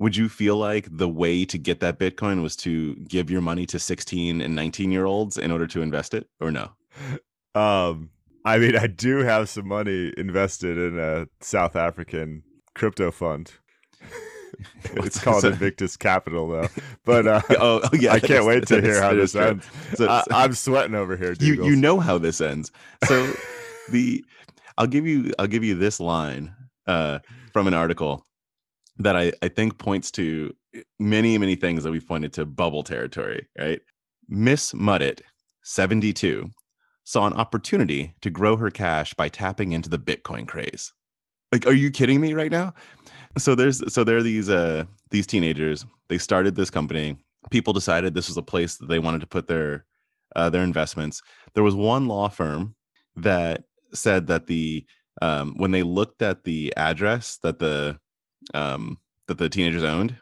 would 0.00 0.16
you 0.16 0.28
feel 0.28 0.56
like 0.56 0.88
the 0.90 1.08
way 1.08 1.44
to 1.44 1.56
get 1.56 1.80
that 1.80 1.98
Bitcoin 1.98 2.42
was 2.42 2.56
to 2.56 2.96
give 2.96 3.30
your 3.30 3.40
money 3.40 3.64
to 3.66 3.78
16 3.78 4.40
and 4.40 4.54
19 4.56 4.90
year 4.90 5.04
olds 5.04 5.38
in 5.38 5.50
order 5.52 5.66
to 5.68 5.82
invest 5.82 6.12
it 6.14 6.28
or 6.40 6.50
no? 6.50 6.70
Um, 7.56 8.10
I 8.44 8.58
mean, 8.58 8.76
I 8.76 8.88
do 8.88 9.18
have 9.18 9.48
some 9.48 9.68
money 9.68 10.12
invested 10.18 10.76
in 10.76 10.98
a 10.98 11.28
South 11.40 11.76
African 11.76 12.42
crypto 12.74 13.12
fund. 13.12 13.52
it's 14.84 15.22
called 15.22 15.44
Invictus 15.44 15.96
Capital, 15.96 16.48
though. 16.48 16.68
But 17.04 17.26
uh, 17.26 17.42
oh, 17.50 17.80
oh, 17.82 17.88
yeah, 17.92 18.12
I 18.12 18.20
can't 18.20 18.44
wait 18.46 18.66
to 18.68 18.80
hear 18.80 19.00
how 19.00 19.14
this 19.14 19.34
ends. 19.34 19.66
So, 19.94 20.06
I, 20.06 20.44
am 20.44 20.54
sweating 20.54 20.94
over 20.94 21.16
here. 21.16 21.34
You 21.38 21.64
you 21.64 21.76
know 21.76 22.00
how 22.00 22.18
this 22.18 22.40
ends. 22.40 22.72
So 23.06 23.32
the 23.90 24.24
I'll 24.78 24.86
give 24.86 25.06
you 25.06 25.32
I'll 25.38 25.46
give 25.46 25.64
you 25.64 25.74
this 25.74 26.00
line 26.00 26.54
uh, 26.86 27.20
from 27.52 27.66
an 27.66 27.74
article 27.74 28.26
that 28.98 29.16
I, 29.16 29.32
I 29.42 29.48
think 29.48 29.78
points 29.78 30.10
to 30.12 30.54
many, 30.98 31.36
many 31.38 31.56
things 31.56 31.84
that 31.84 31.90
we've 31.90 32.06
pointed 32.06 32.32
to 32.34 32.46
bubble 32.46 32.82
territory, 32.82 33.48
right? 33.58 33.80
Miss 34.28 34.72
Muddit, 34.72 35.20
72, 35.62 36.50
saw 37.04 37.26
an 37.26 37.34
opportunity 37.34 38.14
to 38.22 38.30
grow 38.30 38.56
her 38.56 38.70
cash 38.70 39.14
by 39.14 39.28
tapping 39.28 39.72
into 39.72 39.90
the 39.90 39.98
Bitcoin 39.98 40.46
craze. 40.46 40.92
Like, 41.52 41.66
are 41.66 41.72
you 41.72 41.90
kidding 41.90 42.20
me 42.20 42.34
right 42.34 42.50
now? 42.50 42.74
So 43.36 43.54
there's 43.54 43.92
so 43.92 44.04
there 44.04 44.16
are 44.16 44.22
these 44.22 44.48
uh 44.48 44.84
these 45.10 45.26
teenagers. 45.26 45.84
They 46.08 46.18
started 46.18 46.54
this 46.54 46.70
company. 46.70 47.16
People 47.50 47.72
decided 47.72 48.14
this 48.14 48.28
was 48.28 48.36
a 48.36 48.42
place 48.42 48.76
that 48.76 48.88
they 48.88 48.98
wanted 48.98 49.20
to 49.20 49.26
put 49.26 49.48
their 49.48 49.84
uh, 50.36 50.50
their 50.50 50.62
investments. 50.62 51.22
There 51.54 51.64
was 51.64 51.74
one 51.74 52.08
law 52.08 52.28
firm 52.28 52.74
that 53.16 53.64
said 53.92 54.26
that 54.28 54.46
the 54.46 54.84
um, 55.22 55.54
when 55.56 55.70
they 55.70 55.82
looked 55.82 56.22
at 56.22 56.44
the 56.44 56.72
address 56.76 57.38
that 57.42 57.58
the 57.58 57.98
um, 58.52 58.98
that 59.28 59.38
the 59.38 59.48
teenagers 59.48 59.84
owned, 59.84 60.16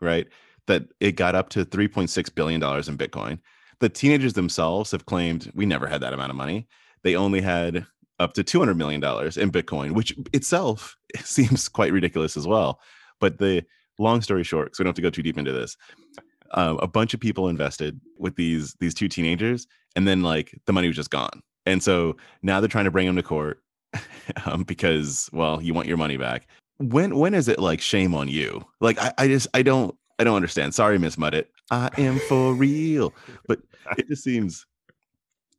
right, 0.00 0.26
that 0.66 0.84
it 1.00 1.12
got 1.12 1.34
up 1.34 1.48
to 1.50 1.64
3.6 1.64 2.34
billion 2.34 2.60
dollars 2.60 2.88
in 2.88 2.96
Bitcoin. 2.96 3.38
The 3.80 3.88
teenagers 3.88 4.32
themselves 4.32 4.90
have 4.90 5.06
claimed 5.06 5.50
we 5.54 5.66
never 5.66 5.86
had 5.86 6.00
that 6.00 6.12
amount 6.12 6.30
of 6.30 6.36
money. 6.36 6.66
They 7.02 7.14
only 7.14 7.40
had 7.40 7.86
up 8.18 8.34
to 8.34 8.42
200 8.42 8.74
million 8.76 9.00
dollars 9.00 9.36
in 9.36 9.50
Bitcoin, 9.50 9.92
which 9.92 10.14
itself 10.32 10.96
seems 11.22 11.68
quite 11.68 11.92
ridiculous 11.92 12.36
as 12.36 12.46
well. 12.46 12.80
But 13.20 13.38
the 13.38 13.64
long 13.98 14.20
story 14.22 14.44
short, 14.44 14.74
so 14.74 14.80
we 14.80 14.84
don't 14.84 14.90
have 14.90 14.96
to 14.96 15.02
go 15.02 15.10
too 15.10 15.22
deep 15.22 15.38
into 15.38 15.52
this. 15.52 15.76
Um, 16.52 16.78
a 16.80 16.86
bunch 16.86 17.12
of 17.12 17.20
people 17.20 17.48
invested 17.48 18.00
with 18.16 18.36
these 18.36 18.74
these 18.80 18.94
two 18.94 19.08
teenagers, 19.08 19.66
and 19.96 20.08
then 20.08 20.22
like 20.22 20.58
the 20.66 20.72
money 20.72 20.86
was 20.86 20.96
just 20.96 21.10
gone. 21.10 21.42
And 21.66 21.82
so 21.82 22.16
now 22.42 22.60
they're 22.60 22.68
trying 22.68 22.86
to 22.86 22.90
bring 22.90 23.06
him 23.06 23.16
to 23.16 23.22
court 23.22 23.62
um, 24.46 24.64
because, 24.64 25.28
well, 25.32 25.60
you 25.60 25.74
want 25.74 25.88
your 25.88 25.98
money 25.98 26.16
back. 26.16 26.48
When 26.78 27.16
when 27.16 27.34
is 27.34 27.48
it 27.48 27.58
like 27.58 27.80
shame 27.80 28.14
on 28.14 28.28
you? 28.28 28.64
Like 28.80 28.98
I, 28.98 29.12
I 29.18 29.28
just 29.28 29.48
I 29.52 29.62
don't 29.62 29.94
I 30.18 30.24
don't 30.24 30.36
understand. 30.36 30.74
Sorry, 30.74 30.98
Miss 30.98 31.16
Muddit. 31.16 31.46
I 31.70 31.90
am 31.98 32.18
for 32.20 32.54
real, 32.54 33.12
but 33.46 33.60
it 33.98 34.08
just 34.08 34.24
seems 34.24 34.64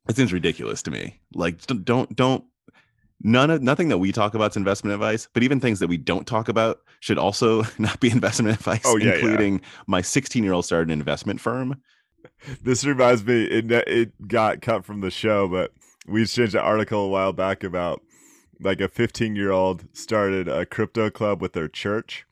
it 0.09 0.15
seems 0.15 0.33
ridiculous 0.33 0.81
to 0.83 0.91
me. 0.91 1.19
Like 1.33 1.65
don't 1.67 2.15
don't 2.15 2.43
none 3.21 3.49
of 3.49 3.61
nothing 3.61 3.89
that 3.89 3.97
we 3.97 4.11
talk 4.11 4.33
about 4.33 4.51
is 4.51 4.57
investment 4.57 4.93
advice, 4.93 5.27
but 5.33 5.43
even 5.43 5.59
things 5.59 5.79
that 5.79 5.87
we 5.87 5.97
don't 5.97 6.25
talk 6.25 6.49
about 6.49 6.79
should 6.99 7.17
also 7.17 7.63
not 7.77 7.99
be 7.99 8.09
investment 8.09 8.55
advice. 8.55 8.81
Oh, 8.85 8.97
yeah, 8.97 9.13
including 9.13 9.59
yeah. 9.59 9.65
my 9.87 10.01
16 10.01 10.43
year 10.43 10.53
old 10.53 10.65
started 10.65 10.89
an 10.89 10.99
investment 10.99 11.39
firm. 11.39 11.81
This 12.63 12.85
reminds 12.85 13.23
me, 13.23 13.45
it 13.45 13.71
it 13.71 14.27
got 14.27 14.61
cut 14.61 14.83
from 14.83 15.01
the 15.01 15.11
show, 15.11 15.47
but 15.47 15.73
we 16.07 16.25
changed 16.25 16.55
an 16.55 16.61
article 16.61 17.05
a 17.05 17.09
while 17.09 17.33
back 17.33 17.63
about 17.63 18.01
like 18.61 18.81
a 18.81 18.87
15 18.87 19.35
year 19.35 19.51
old 19.51 19.85
started 19.93 20.47
a 20.47 20.65
crypto 20.65 21.09
club 21.09 21.41
with 21.41 21.53
their 21.53 21.67
church 21.67 22.25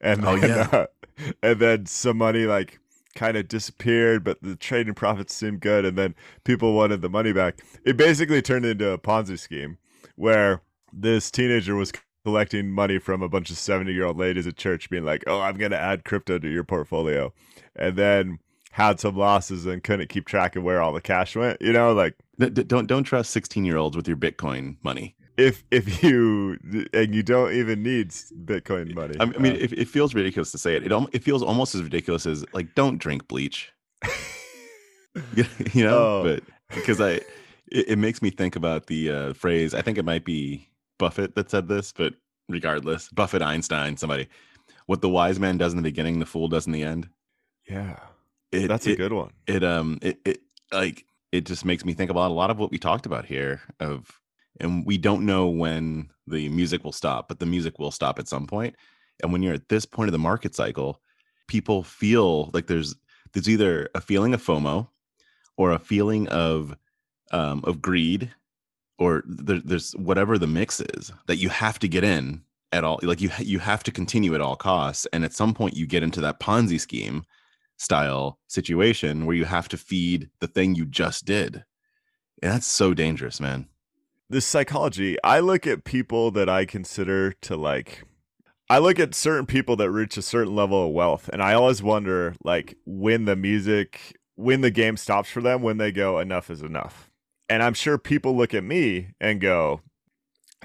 and 0.00 0.24
oh, 0.24 0.38
then, 0.38 0.50
yeah. 0.50 0.68
uh, 0.72 0.86
and 1.42 1.60
then 1.60 1.86
some 1.86 2.18
money 2.18 2.44
like 2.44 2.78
kind 3.14 3.36
of 3.36 3.48
disappeared 3.48 4.24
but 4.24 4.42
the 4.42 4.56
trading 4.56 4.94
profits 4.94 5.34
seemed 5.34 5.60
good 5.60 5.84
and 5.84 5.96
then 5.96 6.14
people 6.44 6.74
wanted 6.74 7.00
the 7.00 7.08
money 7.08 7.32
back 7.32 7.60
it 7.84 7.96
basically 7.96 8.42
turned 8.42 8.64
into 8.64 8.90
a 8.90 8.98
ponzi 8.98 9.38
scheme 9.38 9.78
where 10.16 10.60
this 10.92 11.30
teenager 11.30 11.74
was 11.74 11.92
collecting 12.24 12.70
money 12.70 12.98
from 12.98 13.22
a 13.22 13.28
bunch 13.28 13.50
of 13.50 13.58
70 13.58 13.92
year 13.92 14.04
old 14.04 14.18
ladies 14.18 14.46
at 14.46 14.56
church 14.56 14.88
being 14.90 15.04
like 15.04 15.22
oh 15.26 15.40
i'm 15.40 15.56
going 15.56 15.70
to 15.70 15.78
add 15.78 16.04
crypto 16.04 16.38
to 16.38 16.48
your 16.48 16.64
portfolio 16.64 17.32
and 17.76 17.96
then 17.96 18.38
had 18.74 18.98
some 18.98 19.16
losses 19.16 19.66
and 19.66 19.84
couldn't 19.84 20.08
keep 20.08 20.26
track 20.26 20.56
of 20.56 20.64
where 20.64 20.82
all 20.82 20.92
the 20.92 21.00
cash 21.00 21.36
went. 21.36 21.62
You 21.62 21.72
know, 21.72 21.92
like 21.92 22.16
don't 22.38 22.88
don't 22.88 23.04
trust 23.04 23.30
16 23.30 23.64
year 23.64 23.76
olds 23.76 23.96
with 23.96 24.08
your 24.08 24.16
Bitcoin 24.16 24.76
money. 24.82 25.14
If 25.36 25.64
if 25.70 26.02
you 26.02 26.58
and 26.92 27.14
you 27.14 27.22
don't 27.22 27.52
even 27.52 27.82
need 27.82 28.10
Bitcoin 28.10 28.94
money. 28.94 29.16
I 29.18 29.24
mean, 29.26 29.52
uh, 29.52 29.56
it, 29.56 29.72
it 29.72 29.88
feels 29.88 30.14
ridiculous 30.14 30.52
to 30.52 30.58
say 30.58 30.76
it. 30.76 30.90
It 30.90 31.08
it 31.12 31.22
feels 31.22 31.42
almost 31.42 31.74
as 31.74 31.82
ridiculous 31.82 32.26
as 32.26 32.44
like 32.52 32.74
don't 32.74 32.98
drink 32.98 33.26
bleach. 33.26 33.72
you 35.34 35.84
know, 35.84 35.98
oh. 35.98 36.22
but 36.22 36.42
because 36.74 37.00
I 37.00 37.20
it, 37.70 37.88
it, 37.88 37.98
makes 37.98 38.22
me 38.22 38.30
think 38.30 38.56
about 38.56 38.86
the 38.86 39.10
uh, 39.10 39.32
phrase. 39.32 39.74
I 39.74 39.82
think 39.82 39.98
it 39.98 40.04
might 40.04 40.24
be 40.24 40.68
Buffett 40.98 41.34
that 41.34 41.50
said 41.50 41.68
this, 41.68 41.92
but 41.92 42.14
regardless, 42.48 43.08
Buffett, 43.08 43.42
Einstein, 43.42 43.96
somebody. 43.96 44.28
What 44.86 45.00
the 45.00 45.08
wise 45.08 45.40
man 45.40 45.56
does 45.56 45.72
in 45.72 45.78
the 45.78 45.82
beginning, 45.82 46.18
the 46.18 46.26
fool 46.26 46.48
does 46.48 46.66
in 46.66 46.72
the 46.72 46.82
end. 46.82 47.08
Yeah. 47.68 47.98
It, 48.52 48.68
That's 48.68 48.86
a 48.86 48.94
good 48.94 49.12
one. 49.12 49.32
It 49.46 49.64
um 49.64 49.98
it, 50.02 50.20
it 50.24 50.40
like 50.72 51.06
it 51.32 51.46
just 51.46 51.64
makes 51.64 51.84
me 51.84 51.94
think 51.94 52.10
about 52.10 52.30
a 52.30 52.34
lot 52.34 52.50
of 52.50 52.58
what 52.58 52.70
we 52.70 52.78
talked 52.78 53.06
about 53.06 53.24
here 53.24 53.62
of 53.80 54.20
and 54.60 54.84
we 54.86 54.98
don't 54.98 55.26
know 55.26 55.48
when 55.48 56.10
the 56.26 56.48
music 56.48 56.84
will 56.84 56.92
stop, 56.92 57.28
but 57.28 57.38
the 57.38 57.46
music 57.46 57.78
will 57.78 57.90
stop 57.90 58.18
at 58.18 58.28
some 58.28 58.46
point. 58.46 58.74
And 59.22 59.32
when 59.32 59.42
you're 59.42 59.54
at 59.54 59.68
this 59.68 59.84
point 59.84 60.08
of 60.08 60.12
the 60.12 60.18
market 60.18 60.54
cycle, 60.54 61.00
people 61.48 61.82
feel 61.82 62.50
like 62.52 62.66
there's 62.66 62.94
there's 63.32 63.48
either 63.48 63.88
a 63.94 64.00
feeling 64.00 64.32
of 64.32 64.42
FOMO 64.42 64.88
or 65.56 65.72
a 65.72 65.78
feeling 65.78 66.28
of 66.28 66.76
um, 67.32 67.62
of 67.64 67.82
greed 67.82 68.32
or 68.98 69.24
there, 69.26 69.60
there's 69.64 69.92
whatever 69.92 70.38
the 70.38 70.46
mix 70.46 70.80
is 70.80 71.12
that 71.26 71.36
you 71.36 71.48
have 71.48 71.78
to 71.80 71.88
get 71.88 72.04
in 72.04 72.42
at 72.72 72.84
all 72.84 73.00
like 73.02 73.20
you 73.20 73.30
you 73.40 73.58
have 73.58 73.82
to 73.82 73.90
continue 73.90 74.34
at 74.34 74.40
all 74.40 74.56
costs 74.56 75.06
and 75.12 75.24
at 75.24 75.32
some 75.32 75.52
point 75.52 75.76
you 75.76 75.86
get 75.86 76.02
into 76.02 76.20
that 76.20 76.38
ponzi 76.38 76.78
scheme 76.78 77.24
style 77.76 78.38
situation 78.48 79.26
where 79.26 79.36
you 79.36 79.44
have 79.44 79.68
to 79.68 79.76
feed 79.76 80.30
the 80.40 80.46
thing 80.46 80.74
you 80.74 80.84
just 80.84 81.24
did. 81.24 81.64
And 82.42 82.52
that's 82.52 82.66
so 82.66 82.94
dangerous, 82.94 83.40
man. 83.40 83.68
This 84.30 84.46
psychology, 84.46 85.16
I 85.22 85.40
look 85.40 85.66
at 85.66 85.84
people 85.84 86.30
that 86.32 86.48
I 86.48 86.64
consider 86.64 87.32
to 87.32 87.56
like 87.56 88.04
I 88.70 88.78
look 88.78 88.98
at 88.98 89.14
certain 89.14 89.44
people 89.44 89.76
that 89.76 89.90
reach 89.90 90.16
a 90.16 90.22
certain 90.22 90.56
level 90.56 90.86
of 90.86 90.92
wealth 90.92 91.28
and 91.32 91.42
I 91.42 91.52
always 91.52 91.82
wonder 91.82 92.34
like 92.42 92.76
when 92.86 93.26
the 93.26 93.36
music 93.36 94.16
when 94.36 94.62
the 94.62 94.70
game 94.70 94.96
stops 94.96 95.28
for 95.28 95.40
them 95.40 95.62
when 95.62 95.76
they 95.76 95.92
go 95.92 96.18
enough 96.18 96.50
is 96.50 96.62
enough. 96.62 97.10
And 97.48 97.62
I'm 97.62 97.74
sure 97.74 97.98
people 97.98 98.36
look 98.36 98.54
at 98.54 98.64
me 98.64 99.10
and 99.20 99.40
go, 99.40 99.80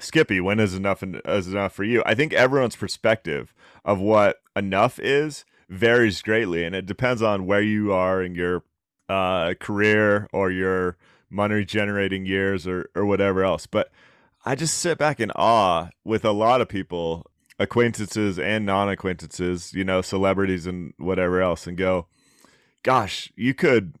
Skippy, 0.00 0.40
when 0.40 0.58
is 0.58 0.74
enough 0.74 1.02
and 1.02 1.20
is 1.24 1.48
enough 1.48 1.72
for 1.72 1.84
you? 1.84 2.02
I 2.06 2.14
think 2.14 2.32
everyone's 2.32 2.76
perspective 2.76 3.52
of 3.84 4.00
what 4.00 4.38
enough 4.56 4.98
is 4.98 5.44
varies 5.68 6.22
greatly, 6.22 6.64
and 6.64 6.74
it 6.74 6.86
depends 6.86 7.20
on 7.22 7.46
where 7.46 7.60
you 7.60 7.92
are 7.92 8.22
in 8.22 8.34
your 8.34 8.64
uh, 9.08 9.54
career 9.60 10.26
or 10.32 10.50
your 10.50 10.96
money 11.30 11.64
generating 11.64 12.26
years 12.26 12.66
or 12.66 12.90
or 12.94 13.06
whatever 13.06 13.44
else. 13.44 13.66
But 13.66 13.90
I 14.44 14.54
just 14.54 14.78
sit 14.78 14.98
back 14.98 15.20
in 15.20 15.30
awe 15.32 15.90
with 16.04 16.24
a 16.24 16.32
lot 16.32 16.60
of 16.60 16.68
people, 16.68 17.26
acquaintances 17.58 18.38
and 18.38 18.64
non 18.66 18.88
acquaintances, 18.88 19.72
you 19.74 19.84
know, 19.84 20.02
celebrities 20.02 20.66
and 20.66 20.94
whatever 20.98 21.40
else, 21.40 21.66
and 21.66 21.76
go, 21.76 22.06
gosh, 22.82 23.32
you 23.36 23.54
could 23.54 23.94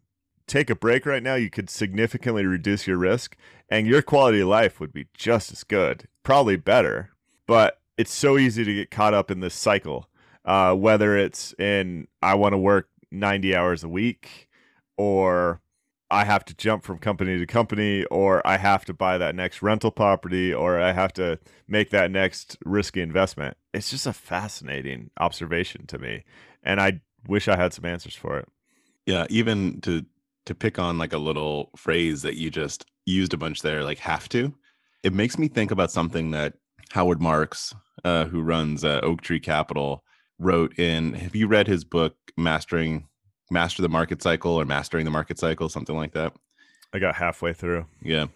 take 0.46 0.70
a 0.70 0.74
break 0.74 1.06
right 1.06 1.22
now. 1.22 1.34
You 1.34 1.50
could 1.50 1.70
significantly 1.70 2.46
reduce 2.46 2.86
your 2.86 2.96
risk, 2.96 3.36
and 3.68 3.86
your 3.86 4.02
quality 4.02 4.40
of 4.40 4.48
life 4.48 4.80
would 4.80 4.92
be 4.92 5.08
just 5.14 5.52
as 5.52 5.62
good, 5.62 6.08
probably 6.22 6.56
better. 6.56 7.10
But 7.46 7.80
it's 7.98 8.12
so 8.12 8.38
easy 8.38 8.64
to 8.64 8.74
get 8.74 8.90
caught 8.90 9.12
up 9.12 9.30
in 9.30 9.40
this 9.40 9.54
cycle, 9.54 10.08
uh, 10.44 10.74
whether 10.74 11.16
it's 11.16 11.52
in 11.58 12.08
I 12.22 12.34
want 12.34 12.54
to 12.54 12.58
work 12.58 12.88
90 13.10 13.54
hours 13.54 13.84
a 13.84 13.88
week 13.88 14.48
or 14.96 15.60
I 16.10 16.24
have 16.24 16.44
to 16.46 16.54
jump 16.54 16.82
from 16.82 16.98
company 16.98 17.38
to 17.38 17.46
company, 17.46 18.04
or 18.06 18.44
I 18.46 18.56
have 18.56 18.84
to 18.86 18.94
buy 18.94 19.18
that 19.18 19.34
next 19.34 19.62
rental 19.62 19.90
property, 19.90 20.52
or 20.52 20.80
I 20.80 20.92
have 20.92 21.12
to 21.14 21.38
make 21.68 21.90
that 21.90 22.10
next 22.10 22.56
risky 22.64 23.00
investment. 23.00 23.56
It's 23.72 23.90
just 23.90 24.06
a 24.06 24.12
fascinating 24.12 25.10
observation 25.18 25.86
to 25.86 25.98
me. 25.98 26.24
And 26.62 26.80
I 26.80 27.00
wish 27.28 27.46
I 27.48 27.56
had 27.56 27.72
some 27.72 27.84
answers 27.84 28.16
for 28.16 28.38
it. 28.38 28.48
Yeah, 29.06 29.26
even 29.30 29.80
to 29.82 30.04
to 30.46 30.54
pick 30.54 30.78
on 30.78 30.98
like 30.98 31.12
a 31.12 31.18
little 31.18 31.70
phrase 31.76 32.22
that 32.22 32.36
you 32.36 32.50
just 32.50 32.84
used 33.06 33.34
a 33.34 33.36
bunch 33.36 33.62
there, 33.62 33.84
like 33.84 33.98
have 33.98 34.28
to, 34.30 34.54
it 35.02 35.12
makes 35.12 35.38
me 35.38 35.48
think 35.48 35.70
about 35.70 35.92
something 35.92 36.30
that 36.32 36.54
Howard 36.90 37.20
Marks, 37.20 37.74
uh, 38.04 38.24
who 38.24 38.42
runs 38.42 38.84
uh, 38.84 39.00
Oaktree 39.02 39.38
Capital, 39.40 40.02
wrote 40.38 40.76
in. 40.78 41.14
Have 41.14 41.36
you 41.36 41.46
read 41.46 41.68
his 41.68 41.84
book, 41.84 42.16
Mastering 42.36 43.06
master 43.50 43.82
the 43.82 43.88
market 43.88 44.22
cycle 44.22 44.52
or 44.52 44.64
mastering 44.64 45.04
the 45.04 45.10
market 45.10 45.38
cycle, 45.38 45.68
something 45.68 45.96
like 45.96 46.12
that. 46.12 46.32
I 46.92 46.98
got 46.98 47.16
halfway 47.16 47.52
through. 47.52 47.86
Yeah. 48.02 48.26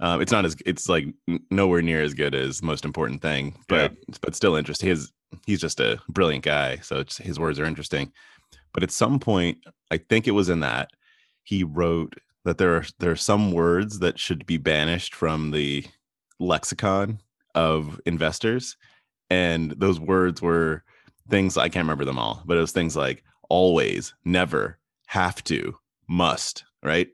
Um, 0.00 0.22
it's 0.22 0.32
not 0.32 0.44
as 0.46 0.56
it's 0.64 0.88
like 0.88 1.06
nowhere 1.50 1.82
near 1.82 2.02
as 2.02 2.14
good 2.14 2.34
as 2.34 2.62
most 2.62 2.84
important 2.84 3.20
thing, 3.20 3.54
but 3.68 3.92
yeah. 3.92 4.16
but 4.22 4.34
still 4.34 4.56
interesting. 4.56 4.88
His 4.88 5.12
he's 5.46 5.60
just 5.60 5.80
a 5.80 6.00
brilliant 6.08 6.44
guy, 6.44 6.76
so 6.76 7.04
his 7.18 7.38
words 7.38 7.58
are 7.58 7.66
interesting. 7.66 8.12
But 8.72 8.82
at 8.82 8.90
some 8.90 9.18
point, 9.18 9.58
I 9.90 9.98
think 9.98 10.26
it 10.26 10.32
was 10.32 10.48
in 10.48 10.60
that 10.60 10.90
he 11.42 11.64
wrote 11.64 12.14
that 12.44 12.56
there 12.56 12.76
are 12.76 12.84
there 12.98 13.10
are 13.10 13.16
some 13.16 13.52
words 13.52 13.98
that 13.98 14.18
should 14.18 14.46
be 14.46 14.56
banished 14.56 15.14
from 15.14 15.50
the 15.50 15.84
lexicon 16.38 17.20
of 17.54 18.00
investors, 18.06 18.76
and 19.28 19.72
those 19.72 20.00
words 20.00 20.40
were 20.40 20.82
things 21.28 21.58
I 21.58 21.68
can't 21.68 21.84
remember 21.84 22.06
them 22.06 22.18
all, 22.18 22.42
but 22.46 22.56
it 22.56 22.60
was 22.60 22.72
things 22.72 22.96
like 22.96 23.22
always, 23.50 24.14
never, 24.24 24.78
have 25.08 25.44
to, 25.44 25.76
must, 26.08 26.64
right? 26.82 27.08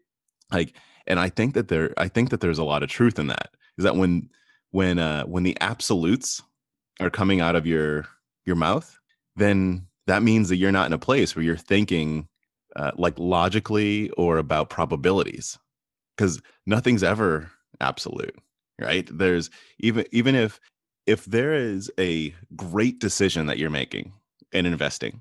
Like, 0.52 0.74
and 1.06 1.18
I 1.18 1.28
think 1.28 1.54
that 1.54 1.68
there, 1.68 1.92
I 1.96 2.06
think 2.08 2.30
that 2.30 2.40
there's 2.40 2.58
a 2.58 2.64
lot 2.64 2.84
of 2.84 2.88
truth 2.88 3.18
in 3.18 3.26
that. 3.26 3.50
Is 3.78 3.84
that 3.84 3.96
when, 3.96 4.30
when, 4.70 4.98
uh, 4.98 5.24
when 5.24 5.42
the 5.42 5.56
absolutes 5.60 6.42
are 7.00 7.10
coming 7.10 7.40
out 7.40 7.56
of 7.56 7.66
your 7.66 8.06
your 8.44 8.56
mouth, 8.56 8.98
then 9.34 9.86
that 10.06 10.22
means 10.22 10.48
that 10.48 10.56
you're 10.56 10.72
not 10.72 10.86
in 10.86 10.92
a 10.92 10.98
place 10.98 11.34
where 11.34 11.44
you're 11.44 11.56
thinking 11.56 12.28
uh, 12.76 12.92
like 12.96 13.18
logically 13.18 14.10
or 14.10 14.38
about 14.38 14.70
probabilities, 14.70 15.58
because 16.16 16.40
nothing's 16.64 17.02
ever 17.02 17.50
absolute, 17.80 18.36
right? 18.80 19.08
There's 19.10 19.50
even 19.78 20.06
even 20.12 20.34
if 20.34 20.60
if 21.06 21.24
there 21.24 21.54
is 21.54 21.90
a 21.98 22.34
great 22.54 22.98
decision 22.98 23.46
that 23.46 23.58
you're 23.58 23.70
making 23.70 24.12
in 24.52 24.66
investing 24.66 25.20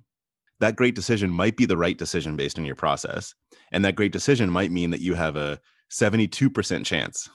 that 0.60 0.76
great 0.76 0.96
decision 0.96 1.30
might 1.30 1.58
be 1.58 1.66
the 1.66 1.78
right 1.78 1.98
decision 1.98 2.36
based 2.36 2.58
on 2.58 2.66
your 2.66 2.76
process. 2.76 3.34
And 3.72 3.84
that 3.84 3.96
great 3.96 4.12
decision 4.12 4.50
might 4.50 4.72
mean 4.72 4.92
that 4.92 5.02
you 5.02 5.16
have 5.16 5.36
a 5.36 5.60
72% 5.92 6.86
chance 6.86 7.30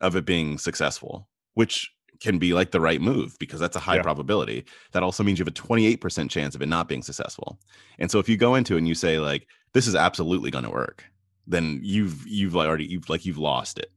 of 0.00 0.16
it 0.16 0.24
being 0.24 0.58
successful, 0.58 1.28
which 1.54 1.90
can 2.20 2.38
be 2.38 2.54
like 2.54 2.70
the 2.70 2.80
right 2.80 3.00
move 3.00 3.36
because 3.40 3.58
that's 3.58 3.76
a 3.76 3.80
high 3.80 3.96
yeah. 3.96 4.02
probability. 4.02 4.64
That 4.92 5.02
also 5.02 5.24
means 5.24 5.38
you 5.38 5.44
have 5.44 5.52
a 5.52 5.56
28% 5.56 6.30
chance 6.30 6.54
of 6.54 6.62
it 6.62 6.68
not 6.68 6.88
being 6.88 7.02
successful. 7.02 7.58
And 7.98 8.10
so 8.10 8.18
if 8.18 8.28
you 8.28 8.36
go 8.36 8.54
into 8.54 8.74
it 8.74 8.78
and 8.78 8.88
you 8.88 8.94
say 8.94 9.18
like 9.18 9.46
this 9.72 9.86
is 9.86 9.94
absolutely 9.94 10.50
going 10.50 10.64
to 10.64 10.70
work, 10.70 11.04
then 11.46 11.80
you've 11.82 12.24
you've 12.26 12.56
already 12.56 12.84
you've 12.84 13.08
like 13.08 13.26
you've 13.26 13.38
lost 13.38 13.78
it. 13.78 13.90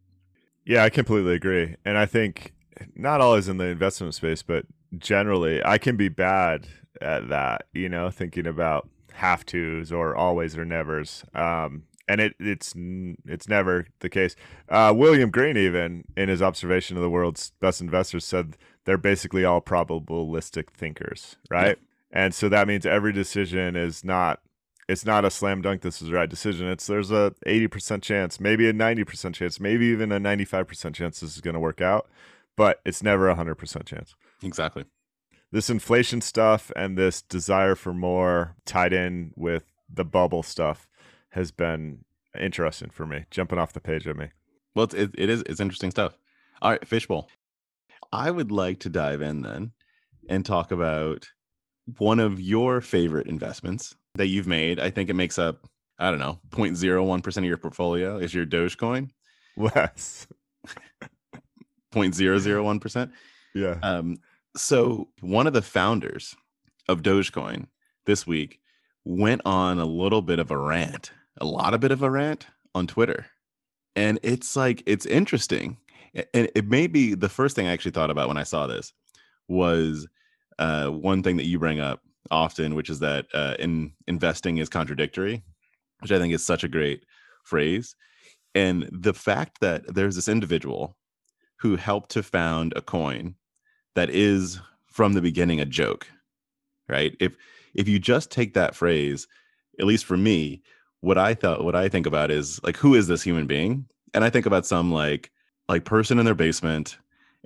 Yeah, 0.65 0.84
I 0.84 0.89
completely 0.89 1.36
agree. 1.36 1.75
And 1.86 1.97
I 1.97 2.08
think 2.08 2.54
not 2.95 3.21
always 3.21 3.47
in 3.47 3.58
the 3.58 3.65
investment 3.65 4.15
space, 4.15 4.41
but 4.41 4.65
generally 4.97 5.63
I 5.63 5.78
can 5.78 5.95
be 5.95 6.10
bad 6.10 6.67
at 7.01 7.29
that, 7.29 7.67
you 7.73 7.89
know, 7.89 8.10
thinking 8.10 8.47
about 8.47 8.89
have 9.13 9.45
tos 9.45 9.91
or 9.91 10.15
always 10.15 10.58
or 10.58 10.65
nevers. 10.65 11.23
Um, 11.34 11.84
and 12.08 12.21
it 12.21 12.36
it's 12.39 12.73
it's 13.25 13.47
never 13.47 13.88
the 13.99 14.10
case. 14.10 14.36
Uh, 14.69 14.93
William 14.95 15.31
Green, 15.31 15.58
even 15.58 16.03
in 16.15 16.29
his 16.29 16.41
observation 16.41 16.97
of 16.97 17.03
the 17.03 17.10
world's 17.10 17.51
best 17.60 17.81
investors, 17.81 18.25
said 18.25 18.58
they're 18.86 18.97
basically 18.97 19.43
all 19.43 19.62
probabilistic 19.62 20.69
thinkers, 20.69 21.38
right? 21.49 21.77
Yeah. 21.79 22.23
And 22.23 22.34
so 22.34 22.47
that 22.49 22.67
means 22.67 22.86
every 22.86 23.12
decision 23.12 23.75
is 23.75 24.03
not 24.03 24.41
it's 24.88 25.05
not 25.05 25.25
a 25.25 25.31
slam 25.31 25.63
dunk. 25.63 25.81
This 25.81 26.01
is 26.01 26.10
the 26.10 26.13
right 26.13 26.29
decision. 26.29 26.67
It's 26.67 26.86
there's 26.86 27.12
a 27.12 27.34
eighty 27.47 27.67
percent 27.67 28.03
chance, 28.03 28.39
maybe 28.39 28.69
a 28.69 28.73
ninety 28.73 29.03
percent 29.03 29.36
chance, 29.36 29.60
maybe 29.60 29.86
even 29.88 30.12
a 30.12 30.19
ninety 30.19 30.45
five 30.45 30.67
percent 30.67 30.95
chance 30.95 31.21
this 31.21 31.36
is 31.36 31.41
going 31.41 31.55
to 31.55 31.60
work 31.60 31.81
out, 31.81 32.08
but 32.55 32.81
it's 32.86 33.01
never 33.01 33.27
a 33.27 33.36
hundred 33.36 33.55
percent 33.55 33.86
chance. 33.86 34.13
Exactly 34.43 34.86
this 35.51 35.69
inflation 35.69 36.21
stuff 36.21 36.71
and 36.75 36.97
this 36.97 37.21
desire 37.21 37.75
for 37.75 37.93
more 37.93 38.55
tied 38.65 38.93
in 38.93 39.31
with 39.36 39.63
the 39.93 40.05
bubble 40.05 40.43
stuff 40.43 40.88
has 41.29 41.51
been 41.51 42.03
interesting 42.39 42.89
for 42.89 43.05
me, 43.05 43.25
jumping 43.31 43.60
off 43.60 43.73
the 43.73 43.79
page 43.79 44.08
at 44.08 44.17
me. 44.17 44.29
Well, 44.73 44.86
it's, 44.86 44.93
it, 44.93 45.12
it 45.17 45.29
is 45.29 45.43
it's 45.47 45.60
interesting 45.60 45.91
stuff. 45.91 46.17
All 46.62 46.71
right, 46.71 46.88
fishbowl. 46.88 47.29
I 48.12 48.31
would 48.31 48.51
like 48.51 48.79
to 48.81 48.89
dive 48.89 49.21
in 49.21 49.41
then 49.41 49.71
and 50.29 50.45
talk 50.45 50.71
about 50.71 51.27
one 51.97 52.19
of 52.19 52.39
your 52.39 52.81
favorite 52.81 53.27
investments 53.27 53.95
that 54.15 54.27
you've 54.27 54.47
made. 54.47 54.79
I 54.79 54.89
think 54.89 55.10
it 55.10 55.15
makes 55.15 55.38
up 55.38 55.67
I 55.97 56.10
don't 56.10 56.19
know 56.19 56.39
0.01% 56.49 57.38
of 57.38 57.43
your 57.45 57.58
portfolio 57.58 58.17
is 58.17 58.34
your 58.34 58.45
Dogecoin. 58.45 59.10
Less. 59.55 60.27
0.001%. 61.93 63.12
Yeah. 63.58 63.79
Um, 63.81 64.17
so 64.56 65.10
one 65.22 65.48
of 65.48 65.54
the 65.54 65.62
founders 65.62 66.36
of 66.88 67.02
Dogecoin 67.02 67.68
this 68.06 68.26
week 68.26 68.60
went 69.04 69.41
on 69.46 69.80
a 69.80 69.86
little 69.86 70.22
bit 70.22 70.39
of 70.39 70.52
a 70.52 70.58
rant, 70.58 71.12
a 71.39 71.46
lot 71.46 71.74
of 71.74 71.80
bit 71.80 71.91
of 71.91 72.02
a 72.02 72.10
rant 72.10 72.48
on 72.74 72.88
Twitter. 72.88 73.28
And 73.96 74.20
it's 74.24 74.56
like 74.56 74.84
it's 74.86 75.06
interesting. 75.06 75.78
And 76.34 76.50
it 76.56 76.68
may 76.68 76.88
be 76.88 77.13
the 77.13 77.30
first 77.30 77.56
thing 77.56 77.68
I 77.68 77.74
actually 77.74 77.91
thought 77.91 78.10
about 78.10 78.28
when 78.28 78.38
I 78.38 78.44
saw 78.44 78.68
this 78.68 78.94
was 79.48 80.08
uh, 80.60 80.88
one 80.88 81.24
thing 81.24 81.38
that 81.38 81.46
you 81.46 81.60
bring 81.60 81.80
up 81.80 82.02
often, 82.32 82.76
which 82.76 82.89
is 82.89 83.00
that 83.00 83.28
uh, 83.34 83.56
in 83.60 83.94
investing 84.08 84.58
is 84.58 84.70
contradictory, 84.70 85.44
which 86.00 86.12
I 86.12 86.20
think 86.20 86.34
is 86.34 86.46
such 86.46 86.63
a 86.63 86.70
great 86.70 87.06
phrase. 87.44 87.96
And 88.54 88.89
the 88.91 89.13
fact 89.13 89.60
that 89.62 89.94
there's 89.94 90.15
this 90.15 90.30
individual 90.30 90.98
who 91.60 91.76
helped 91.76 92.12
to 92.12 92.24
found 92.24 92.74
a 92.76 92.82
coin 92.82 93.36
that 93.95 94.10
is 94.10 94.60
from 94.88 95.13
the 95.13 95.21
beginning 95.21 95.60
a 95.60 95.65
joke 95.65 96.08
right? 96.88 97.15
If 97.19 97.36
if 97.73 97.88
you 97.88 97.99
just 97.99 98.31
take 98.31 98.53
that 98.53 98.75
phrase 98.75 99.27
at 99.79 99.86
least 99.86 100.05
for 100.05 100.15
me 100.15 100.62
what 101.01 101.17
i 101.17 101.34
thought 101.34 101.63
what 101.65 101.75
i 101.75 101.89
think 101.89 102.05
about 102.05 102.31
is 102.31 102.63
like 102.63 102.77
who 102.77 102.95
is 102.95 103.08
this 103.08 103.23
human 103.23 103.47
being? 103.47 103.86
And 104.13 104.23
i 104.23 104.29
think 104.29 104.45
about 104.45 104.65
some 104.65 104.91
like 104.91 105.31
like 105.67 105.86
person 105.86 106.19
in 106.19 106.25
their 106.25 106.36
basement 106.36 106.97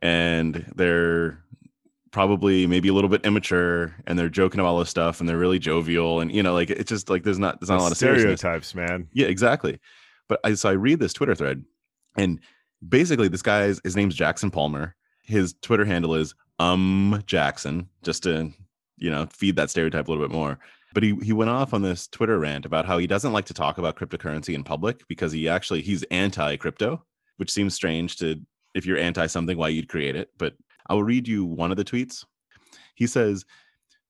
and 0.01 0.71
they're 0.75 1.43
probably 2.11 2.65
maybe 2.65 2.89
a 2.89 2.93
little 2.93 3.09
bit 3.09 3.25
immature 3.25 3.95
and 4.07 4.17
they're 4.17 4.29
joking 4.29 4.59
about 4.59 4.69
all 4.69 4.79
this 4.79 4.89
stuff 4.89 5.19
and 5.19 5.29
they're 5.29 5.37
really 5.37 5.59
jovial 5.59 6.19
and 6.19 6.31
you 6.31 6.41
know 6.43 6.53
like 6.53 6.69
it's 6.69 6.89
just 6.89 7.09
like 7.09 7.23
there's 7.23 7.39
not 7.39 7.59
there's 7.59 7.69
not 7.69 7.79
a 7.79 7.83
lot 7.83 7.91
of 7.91 7.97
stereotypes 7.97 8.73
man. 8.75 9.07
Yeah 9.13 9.27
exactly. 9.27 9.79
But 10.27 10.39
i 10.43 10.53
so 10.53 10.69
i 10.69 10.73
read 10.73 10.99
this 10.99 11.13
twitter 11.13 11.35
thread 11.35 11.63
and 12.17 12.39
basically 12.87 13.27
this 13.27 13.41
guy's 13.41 13.81
his 13.83 13.95
name's 13.95 14.15
jackson 14.15 14.51
palmer 14.51 14.95
his 15.29 15.55
Twitter 15.61 15.85
handle 15.85 16.15
is 16.15 16.35
um 16.59 17.23
Jackson, 17.25 17.87
just 18.03 18.23
to 18.23 18.51
you 18.97 19.09
know 19.09 19.27
feed 19.27 19.55
that 19.55 19.69
stereotype 19.69 20.07
a 20.07 20.11
little 20.11 20.25
bit 20.25 20.33
more. 20.33 20.59
But 20.93 21.03
he 21.03 21.15
he 21.23 21.33
went 21.33 21.51
off 21.51 21.73
on 21.73 21.81
this 21.81 22.07
Twitter 22.07 22.39
rant 22.39 22.65
about 22.65 22.85
how 22.85 22.97
he 22.97 23.07
doesn't 23.07 23.33
like 23.33 23.45
to 23.45 23.53
talk 23.53 23.77
about 23.77 23.95
cryptocurrency 23.95 24.53
in 24.53 24.63
public 24.63 25.07
because 25.07 25.31
he 25.31 25.47
actually 25.47 25.81
he's 25.81 26.03
anti 26.03 26.57
crypto, 26.57 27.03
which 27.37 27.51
seems 27.51 27.73
strange 27.73 28.17
to 28.17 28.41
if 28.75 28.85
you're 28.85 28.97
anti 28.97 29.27
something 29.27 29.57
why 29.57 29.69
you'd 29.69 29.89
create 29.89 30.15
it. 30.15 30.29
But 30.37 30.55
I'll 30.89 31.03
read 31.03 31.27
you 31.27 31.45
one 31.45 31.71
of 31.71 31.77
the 31.77 31.85
tweets. 31.85 32.25
He 32.95 33.07
says, 33.07 33.45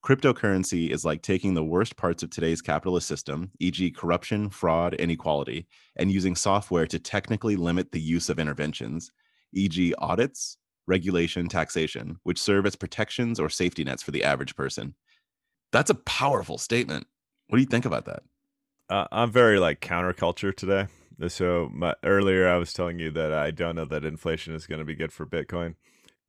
Cryptocurrency 0.03 0.89
is 0.91 1.03
like 1.03 1.21
taking 1.21 1.53
the 1.53 1.63
worst 1.63 1.97
parts 1.97 2.23
of 2.23 2.29
today's 2.29 2.61
capitalist 2.61 3.07
system, 3.07 3.51
e.g., 3.59 3.91
corruption, 3.91 4.49
fraud, 4.49 4.93
inequality, 4.93 5.67
and 5.97 6.09
using 6.09 6.35
software 6.35 6.87
to 6.87 6.99
technically 6.99 7.57
limit 7.57 7.91
the 7.91 7.99
use 7.99 8.29
of 8.29 8.39
interventions, 8.39 9.11
e.g., 9.53 9.93
audits, 9.97 10.57
regulation, 10.89 11.47
taxation, 11.47 12.17
which 12.23 12.41
serve 12.41 12.65
as 12.65 12.75
protections 12.75 13.39
or 13.39 13.49
safety 13.49 13.83
nets 13.83 14.03
for 14.03 14.11
the 14.11 14.23
average 14.23 14.55
person. 14.55 14.95
That's 15.71 15.91
a 15.91 15.95
powerful 15.95 16.57
statement. 16.57 17.07
What 17.47 17.57
do 17.57 17.61
you 17.61 17.67
think 17.67 17.85
about 17.85 18.05
that? 18.05 18.23
Uh, 18.89 19.07
I'm 19.11 19.31
very 19.31 19.59
like 19.59 19.79
counterculture 19.79 20.53
today. 20.53 20.87
So 21.27 21.69
my, 21.73 21.93
earlier 22.03 22.47
I 22.47 22.57
was 22.57 22.73
telling 22.73 22.97
you 22.97 23.11
that 23.11 23.31
I 23.31 23.51
don't 23.51 23.75
know 23.75 23.85
that 23.85 24.03
inflation 24.03 24.55
is 24.55 24.65
going 24.65 24.79
to 24.79 24.85
be 24.85 24.95
good 24.95 25.11
for 25.11 25.25
Bitcoin. 25.25 25.75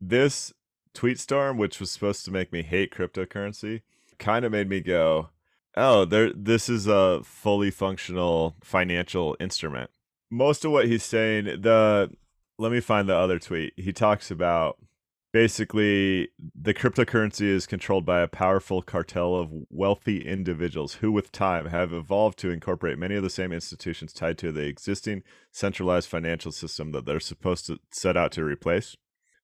This 0.00 0.52
tweet 0.92 1.18
storm, 1.18 1.56
which 1.56 1.80
was 1.80 1.90
supposed 1.90 2.24
to 2.26 2.30
make 2.30 2.52
me 2.52 2.62
hate 2.62 2.92
cryptocurrency, 2.92 3.82
kind 4.18 4.44
of 4.44 4.52
made 4.52 4.68
me 4.68 4.80
go, 4.80 5.30
"Oh, 5.76 6.04
there. 6.04 6.32
This 6.34 6.68
is 6.68 6.86
a 6.86 7.22
fully 7.22 7.70
functional 7.70 8.56
financial 8.62 9.36
instrument." 9.40 9.90
Most 10.30 10.64
of 10.64 10.72
what 10.72 10.86
he's 10.86 11.04
saying, 11.04 11.44
the 11.44 12.10
let 12.60 12.70
me 12.70 12.80
find 12.80 13.08
the 13.08 13.16
other 13.16 13.38
tweet. 13.38 13.72
He 13.76 13.90
talks 13.90 14.30
about 14.30 14.76
basically 15.32 16.28
the 16.54 16.74
cryptocurrency 16.74 17.46
is 17.46 17.66
controlled 17.66 18.04
by 18.04 18.20
a 18.20 18.28
powerful 18.28 18.82
cartel 18.82 19.34
of 19.34 19.48
wealthy 19.70 20.26
individuals 20.26 20.94
who 20.94 21.10
with 21.10 21.32
time 21.32 21.66
have 21.66 21.92
evolved 21.92 22.38
to 22.40 22.50
incorporate 22.50 22.98
many 22.98 23.14
of 23.14 23.22
the 23.22 23.30
same 23.30 23.50
institutions 23.50 24.12
tied 24.12 24.36
to 24.36 24.52
the 24.52 24.66
existing 24.66 25.22
centralized 25.50 26.08
financial 26.08 26.52
system 26.52 26.92
that 26.92 27.06
they're 27.06 27.18
supposed 27.18 27.66
to 27.66 27.78
set 27.90 28.16
out 28.16 28.32
to 28.32 28.44
replace 28.44 28.96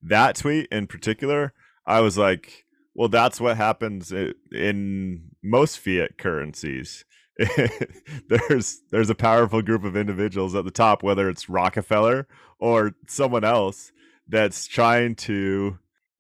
that 0.03 0.37
tweet 0.37 0.67
in 0.73 0.87
particular 0.87 1.53
i 1.87 2.01
was 2.01 2.19
like 2.19 2.65
well 2.95 3.09
that's 3.09 3.41
what 3.41 3.57
happens 3.57 4.13
in 4.53 5.31
most 5.43 5.79
fiat 5.79 6.19
currencies 6.19 7.05
there's 8.29 8.83
there's 8.91 9.11
a 9.11 9.15
powerful 9.15 9.61
group 9.61 9.85
of 9.85 9.97
individuals 9.97 10.55
at 10.55 10.65
the 10.65 10.71
top 10.71 11.03
whether 11.03 11.29
it's 11.29 11.51
rockefeller 11.51 12.27
or 12.59 12.93
someone 13.07 13.45
else 13.45 13.93
that's 14.29 14.67
trying 14.67 15.15
to 15.15 15.79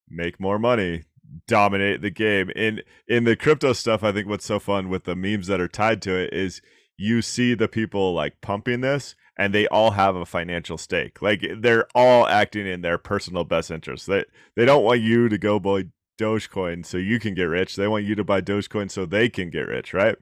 make 0.09 0.38
more 0.38 0.59
money, 0.59 1.05
dominate 1.46 2.02
the 2.02 2.11
game. 2.11 2.50
In 2.50 2.83
in 3.09 3.24
the 3.24 3.37
crypto 3.37 3.72
stuff, 3.72 4.02
I 4.02 4.12
think 4.12 4.29
what's 4.29 4.44
so 4.44 4.59
fun 4.59 4.88
with 4.88 5.05
the 5.05 5.16
memes 5.16 5.46
that 5.48 5.61
are 5.61 5.68
tied 5.68 6.02
to 6.02 6.14
it 6.16 6.33
is 6.33 6.61
you 6.96 7.22
see 7.22 7.55
the 7.55 7.68
people 7.68 8.14
like 8.14 8.40
pumping 8.40 8.81
this 8.81 9.14
and 9.38 9.52
they 9.52 9.66
all 9.68 9.92
have 9.92 10.16
a 10.16 10.24
financial 10.24 10.79
stake. 10.79 11.20
Like 11.20 11.44
they're 11.59 11.87
all 11.94 12.26
acting 12.26 12.66
in 12.66 12.81
their 12.81 12.98
personal 12.98 13.44
best 13.44 13.70
interest. 13.70 14.07
They 14.07 14.24
they 14.55 14.64
don't 14.64 14.85
want 14.85 15.00
you 15.00 15.29
to 15.29 15.38
go 15.38 15.59
buy 15.59 15.87
Dogecoin 16.18 16.87
so 16.87 16.96
you 16.96 17.20
can 17.20 17.35
get 17.35 17.44
rich. 17.44 17.76
They 17.76 17.88
want 17.88 18.05
you 18.05 18.14
to 18.14 18.24
buy 18.24 18.40
Dogecoin 18.40 18.90
so 18.90 19.05
they 19.05 19.29
can 19.29 19.50
get 19.50 19.68
rich, 19.68 19.92
right? 19.92 20.16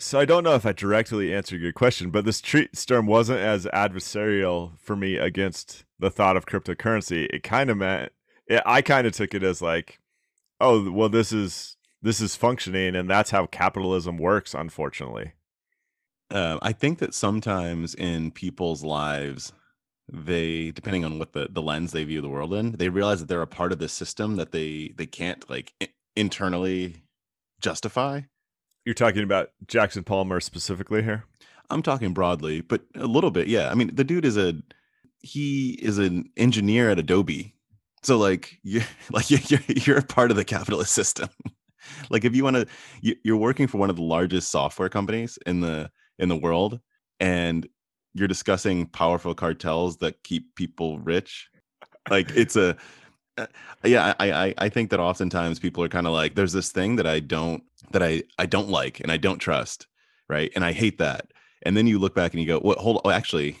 So 0.00 0.20
I 0.20 0.24
don't 0.24 0.44
know 0.44 0.54
if 0.54 0.64
I 0.64 0.72
directly 0.72 1.34
answered 1.34 1.60
your 1.60 1.72
question, 1.72 2.10
but 2.10 2.24
this 2.24 2.40
tweet 2.40 2.76
storm 2.76 3.06
wasn't 3.06 3.40
as 3.40 3.66
adversarial 3.66 4.78
for 4.78 4.94
me 4.94 5.16
against 5.16 5.84
the 5.98 6.10
thought 6.10 6.36
of 6.36 6.46
cryptocurrency. 6.46 7.26
It 7.32 7.42
kind 7.42 7.68
of 7.68 7.78
meant 7.78 8.12
it, 8.46 8.62
I 8.64 8.80
kind 8.80 9.08
of 9.08 9.12
took 9.12 9.34
it 9.34 9.42
as 9.42 9.60
like, 9.60 9.98
oh, 10.60 10.90
well, 10.92 11.08
this 11.08 11.32
is 11.32 11.76
this 12.00 12.20
is 12.20 12.36
functioning, 12.36 12.94
and 12.94 13.10
that's 13.10 13.30
how 13.30 13.46
capitalism 13.46 14.18
works. 14.18 14.54
Unfortunately, 14.54 15.32
uh, 16.30 16.58
I 16.62 16.72
think 16.72 17.00
that 17.00 17.12
sometimes 17.12 17.94
in 17.96 18.30
people's 18.30 18.84
lives, 18.84 19.52
they 20.08 20.70
depending 20.70 21.04
on 21.04 21.18
what 21.18 21.32
the 21.32 21.48
the 21.50 21.62
lens 21.62 21.90
they 21.90 22.04
view 22.04 22.20
the 22.20 22.28
world 22.28 22.54
in, 22.54 22.72
they 22.72 22.88
realize 22.88 23.18
that 23.18 23.26
they're 23.26 23.42
a 23.42 23.48
part 23.48 23.72
of 23.72 23.80
this 23.80 23.92
system 23.92 24.36
that 24.36 24.52
they 24.52 24.92
they 24.96 25.06
can't 25.06 25.48
like 25.50 25.72
I- 25.82 25.88
internally 26.14 27.02
justify 27.60 28.20
you're 28.88 28.94
talking 28.94 29.22
about 29.22 29.50
Jackson 29.66 30.02
Palmer 30.02 30.40
specifically 30.40 31.02
here? 31.02 31.24
I'm 31.68 31.82
talking 31.82 32.14
broadly, 32.14 32.62
but 32.62 32.84
a 32.94 33.04
little 33.04 33.30
bit, 33.30 33.46
yeah. 33.46 33.70
I 33.70 33.74
mean, 33.74 33.94
the 33.94 34.02
dude 34.02 34.24
is 34.24 34.38
a 34.38 34.54
he 35.20 35.72
is 35.82 35.98
an 35.98 36.30
engineer 36.38 36.88
at 36.88 36.98
Adobe. 36.98 37.54
So 38.02 38.16
like 38.16 38.58
you 38.62 38.80
like 39.12 39.30
you're 39.30 39.60
you're 39.68 39.98
a 39.98 40.02
part 40.02 40.30
of 40.30 40.38
the 40.38 40.44
capitalist 40.44 40.94
system. 40.94 41.28
like 42.10 42.24
if 42.24 42.34
you 42.34 42.42
want 42.44 42.56
to 42.56 42.66
you're 43.22 43.36
working 43.36 43.66
for 43.66 43.76
one 43.76 43.90
of 43.90 43.96
the 43.96 44.02
largest 44.02 44.50
software 44.50 44.88
companies 44.88 45.38
in 45.44 45.60
the 45.60 45.90
in 46.18 46.30
the 46.30 46.36
world 46.36 46.80
and 47.20 47.68
you're 48.14 48.26
discussing 48.26 48.86
powerful 48.86 49.34
cartels 49.34 49.98
that 49.98 50.22
keep 50.22 50.54
people 50.54 50.98
rich. 50.98 51.50
Like 52.08 52.30
it's 52.30 52.56
a 52.56 52.74
uh, 53.38 53.46
yeah, 53.84 54.14
I, 54.18 54.46
I 54.46 54.54
I 54.58 54.68
think 54.68 54.90
that 54.90 55.00
oftentimes 55.00 55.58
people 55.58 55.82
are 55.84 55.88
kind 55.88 56.06
of 56.06 56.12
like, 56.12 56.34
there's 56.34 56.52
this 56.52 56.70
thing 56.72 56.96
that 56.96 57.06
I 57.06 57.20
don't 57.20 57.62
that 57.92 58.02
I 58.02 58.22
I 58.38 58.46
don't 58.46 58.68
like 58.68 59.00
and 59.00 59.12
I 59.12 59.16
don't 59.16 59.38
trust, 59.38 59.86
right? 60.28 60.50
And 60.54 60.64
I 60.64 60.72
hate 60.72 60.98
that. 60.98 61.32
And 61.62 61.76
then 61.76 61.86
you 61.86 61.98
look 61.98 62.14
back 62.14 62.32
and 62.32 62.40
you 62.40 62.46
go, 62.46 62.60
well, 62.62 62.78
hold, 62.78 63.00
oh, 63.04 63.10
actually, 63.10 63.58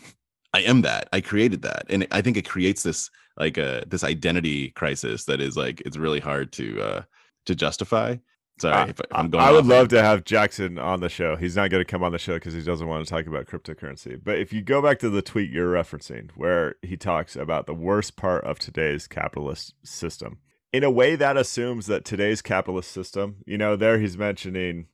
I 0.54 0.60
am 0.60 0.82
that. 0.82 1.08
I 1.12 1.20
created 1.20 1.62
that, 1.62 1.86
and 1.88 2.06
I 2.10 2.22
think 2.22 2.36
it 2.36 2.48
creates 2.48 2.82
this 2.82 3.10
like 3.38 3.56
a 3.56 3.82
uh, 3.82 3.84
this 3.86 4.04
identity 4.04 4.70
crisis 4.70 5.24
that 5.26 5.40
is 5.40 5.56
like 5.56 5.80
it's 5.86 5.96
really 5.96 6.20
hard 6.20 6.52
to 6.52 6.80
uh 6.82 7.02
to 7.46 7.54
justify. 7.54 8.16
Sorry, 8.60 8.90
if, 8.90 9.00
I'm 9.12 9.30
going. 9.30 9.44
I 9.44 9.52
would 9.52 9.66
love 9.66 9.88
to 9.88 10.02
have 10.02 10.24
Jackson 10.24 10.78
on 10.78 11.00
the 11.00 11.08
show. 11.08 11.36
He's 11.36 11.56
not 11.56 11.70
going 11.70 11.80
to 11.80 11.90
come 11.90 12.02
on 12.02 12.12
the 12.12 12.18
show 12.18 12.34
because 12.34 12.54
he 12.54 12.62
doesn't 12.62 12.86
want 12.86 13.06
to 13.06 13.10
talk 13.10 13.26
about 13.26 13.46
cryptocurrency. 13.46 14.20
But 14.22 14.38
if 14.38 14.52
you 14.52 14.62
go 14.62 14.82
back 14.82 14.98
to 15.00 15.10
the 15.10 15.22
tweet 15.22 15.50
you're 15.50 15.72
referencing, 15.72 16.30
where 16.34 16.76
he 16.82 16.96
talks 16.96 17.36
about 17.36 17.66
the 17.66 17.74
worst 17.74 18.16
part 18.16 18.44
of 18.44 18.58
today's 18.58 19.06
capitalist 19.06 19.74
system, 19.84 20.38
in 20.72 20.84
a 20.84 20.90
way 20.90 21.16
that 21.16 21.36
assumes 21.36 21.86
that 21.86 22.04
today's 22.04 22.42
capitalist 22.42 22.90
system, 22.90 23.36
you 23.46 23.58
know, 23.58 23.76
there 23.76 23.98
he's 23.98 24.18
mentioning 24.18 24.86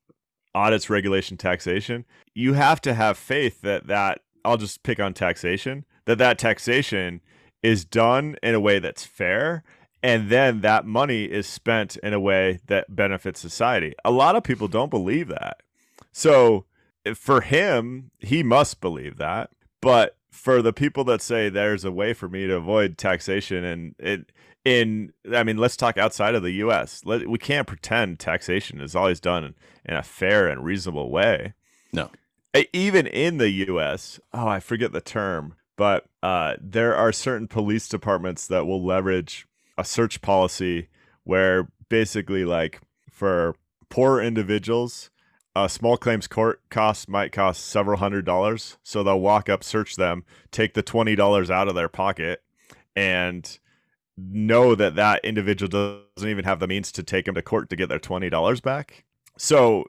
audits, 0.54 0.88
regulation, 0.88 1.36
taxation. 1.36 2.04
You 2.34 2.52
have 2.52 2.80
to 2.82 2.94
have 2.94 3.18
faith 3.18 3.60
that 3.62 3.86
that 3.86 4.20
I'll 4.44 4.56
just 4.56 4.82
pick 4.82 5.00
on 5.00 5.14
taxation 5.14 5.84
that 6.06 6.18
that 6.18 6.38
taxation 6.38 7.20
is 7.62 7.84
done 7.84 8.36
in 8.42 8.54
a 8.54 8.60
way 8.60 8.78
that's 8.78 9.04
fair 9.04 9.64
and 10.04 10.28
then 10.28 10.60
that 10.60 10.84
money 10.84 11.24
is 11.24 11.46
spent 11.46 11.96
in 11.96 12.12
a 12.12 12.20
way 12.20 12.60
that 12.66 12.94
benefits 12.94 13.40
society. 13.40 13.94
A 14.04 14.10
lot 14.10 14.36
of 14.36 14.42
people 14.44 14.68
don't 14.68 14.90
believe 14.90 15.28
that. 15.28 15.62
So 16.12 16.66
for 17.14 17.40
him, 17.40 18.10
he 18.18 18.42
must 18.42 18.82
believe 18.82 19.16
that. 19.16 19.48
But 19.80 20.18
for 20.30 20.60
the 20.60 20.74
people 20.74 21.04
that 21.04 21.22
say 21.22 21.48
there's 21.48 21.86
a 21.86 21.90
way 21.90 22.12
for 22.12 22.28
me 22.28 22.46
to 22.46 22.54
avoid 22.54 22.98
taxation 22.98 23.64
and 23.64 23.94
it 23.98 24.30
in 24.62 25.14
I 25.32 25.42
mean, 25.42 25.56
let's 25.56 25.76
talk 25.76 25.96
outside 25.96 26.34
of 26.34 26.42
the 26.42 26.52
US. 26.52 27.00
Let, 27.06 27.26
we 27.26 27.38
can't 27.38 27.66
pretend 27.66 28.18
taxation 28.18 28.80
is 28.82 28.94
always 28.94 29.20
done 29.20 29.42
in, 29.42 29.54
in 29.86 29.96
a 29.96 30.02
fair 30.02 30.48
and 30.48 30.62
reasonable 30.62 31.10
way. 31.10 31.54
No. 31.94 32.10
Even 32.74 33.06
in 33.06 33.38
the 33.38 33.50
US, 33.70 34.20
oh, 34.34 34.46
I 34.46 34.60
forget 34.60 34.92
the 34.92 35.00
term, 35.00 35.54
but 35.76 36.04
uh, 36.22 36.56
there 36.60 36.94
are 36.94 37.10
certain 37.10 37.48
police 37.48 37.88
departments 37.88 38.46
that 38.48 38.66
will 38.66 38.84
leverage 38.84 39.46
a 39.76 39.84
search 39.84 40.20
policy 40.20 40.88
where 41.24 41.68
basically 41.88 42.44
like 42.44 42.80
for 43.10 43.54
poor 43.88 44.20
individuals 44.20 45.10
a 45.56 45.68
small 45.68 45.96
claims 45.96 46.26
court 46.26 46.60
cost 46.68 47.08
might 47.08 47.32
cost 47.32 47.64
several 47.64 47.98
hundred 47.98 48.24
dollars. 48.24 48.76
So 48.82 49.02
they'll 49.02 49.20
walk 49.20 49.48
up 49.48 49.62
search 49.62 49.96
them 49.96 50.24
take 50.50 50.74
the 50.74 50.82
$20 50.82 51.50
out 51.50 51.68
of 51.68 51.74
their 51.74 51.88
pocket 51.88 52.42
and 52.96 53.58
know 54.16 54.74
that 54.74 54.96
that 54.96 55.24
individual 55.24 55.68
doesn't 56.16 56.28
even 56.28 56.44
have 56.44 56.60
the 56.60 56.66
means 56.66 56.92
to 56.92 57.02
take 57.02 57.26
them 57.26 57.34
to 57.34 57.42
court 57.42 57.70
to 57.70 57.76
get 57.76 57.88
their 57.88 57.98
$20 57.98 58.62
back. 58.62 59.04
So 59.36 59.84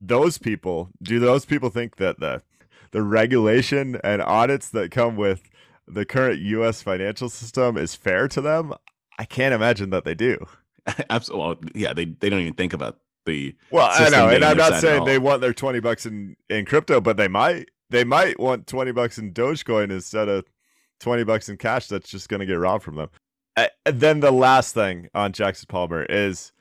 those 0.00 0.38
people 0.38 0.90
do 1.02 1.18
those 1.18 1.44
people 1.44 1.68
think 1.68 1.96
that 1.96 2.20
the 2.20 2.42
the 2.90 3.02
regulation 3.02 4.00
and 4.02 4.22
audits 4.22 4.70
that 4.70 4.90
come 4.90 5.16
with 5.16 5.50
the 5.86 6.06
current 6.06 6.40
US 6.40 6.80
financial 6.80 7.28
system 7.28 7.76
is 7.76 7.94
fair 7.94 8.28
to 8.28 8.40
them 8.40 8.72
I 9.18 9.24
can't 9.24 9.54
imagine 9.54 9.90
that 9.90 10.04
they 10.04 10.14
do. 10.14 10.46
Absolutely. 11.10 11.44
Well, 11.44 11.58
yeah, 11.74 11.92
they, 11.92 12.06
they 12.06 12.30
don't 12.30 12.40
even 12.40 12.54
think 12.54 12.72
about 12.72 12.98
the. 13.26 13.54
Well, 13.70 13.88
I 13.90 14.08
know, 14.08 14.28
and 14.28 14.44
I'm 14.44 14.56
not 14.56 14.80
saying 14.80 15.04
they 15.04 15.18
want 15.18 15.40
their 15.40 15.52
twenty 15.52 15.80
bucks 15.80 16.06
in 16.06 16.36
in 16.48 16.64
crypto, 16.64 17.00
but 17.00 17.16
they 17.16 17.28
might 17.28 17.68
they 17.90 18.04
might 18.04 18.40
want 18.40 18.66
twenty 18.66 18.92
bucks 18.92 19.18
in 19.18 19.32
Dogecoin 19.32 19.90
instead 19.90 20.28
of 20.28 20.44
twenty 21.00 21.24
bucks 21.24 21.48
in 21.48 21.56
cash. 21.56 21.88
That's 21.88 22.08
just 22.08 22.28
going 22.28 22.40
to 22.40 22.46
get 22.46 22.54
robbed 22.54 22.84
from 22.84 22.96
them. 22.96 23.10
And 23.56 24.00
then 24.00 24.20
the 24.20 24.30
last 24.30 24.72
thing 24.72 25.08
on 25.14 25.32
Jackson 25.32 25.66
Palmer 25.68 26.04
is 26.04 26.52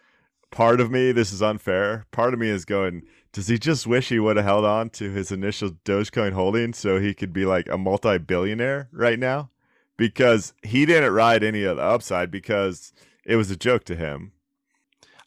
part 0.51 0.81
of 0.81 0.89
me. 0.89 1.11
This 1.11 1.31
is 1.31 1.41
unfair. 1.41 2.05
Part 2.11 2.33
of 2.33 2.39
me 2.39 2.49
is 2.49 2.65
going. 2.65 3.03
Does 3.33 3.47
he 3.47 3.59
just 3.59 3.85
wish 3.85 4.09
he 4.09 4.19
would 4.19 4.37
have 4.37 4.45
held 4.45 4.65
on 4.65 4.89
to 4.91 5.11
his 5.11 5.31
initial 5.31 5.71
Dogecoin 5.85 6.31
holding 6.31 6.73
so 6.73 6.99
he 6.99 7.13
could 7.13 7.33
be 7.33 7.45
like 7.45 7.69
a 7.69 7.77
multi 7.77 8.17
billionaire 8.17 8.89
right 8.91 9.19
now? 9.19 9.51
Because 9.97 10.53
he 10.63 10.85
didn't 10.85 11.13
ride 11.13 11.43
any 11.43 11.63
of 11.63 11.77
the 11.77 11.83
upside 11.83 12.31
because 12.31 12.93
it 13.25 13.35
was 13.35 13.51
a 13.51 13.55
joke 13.55 13.83
to 13.85 13.95
him. 13.95 14.31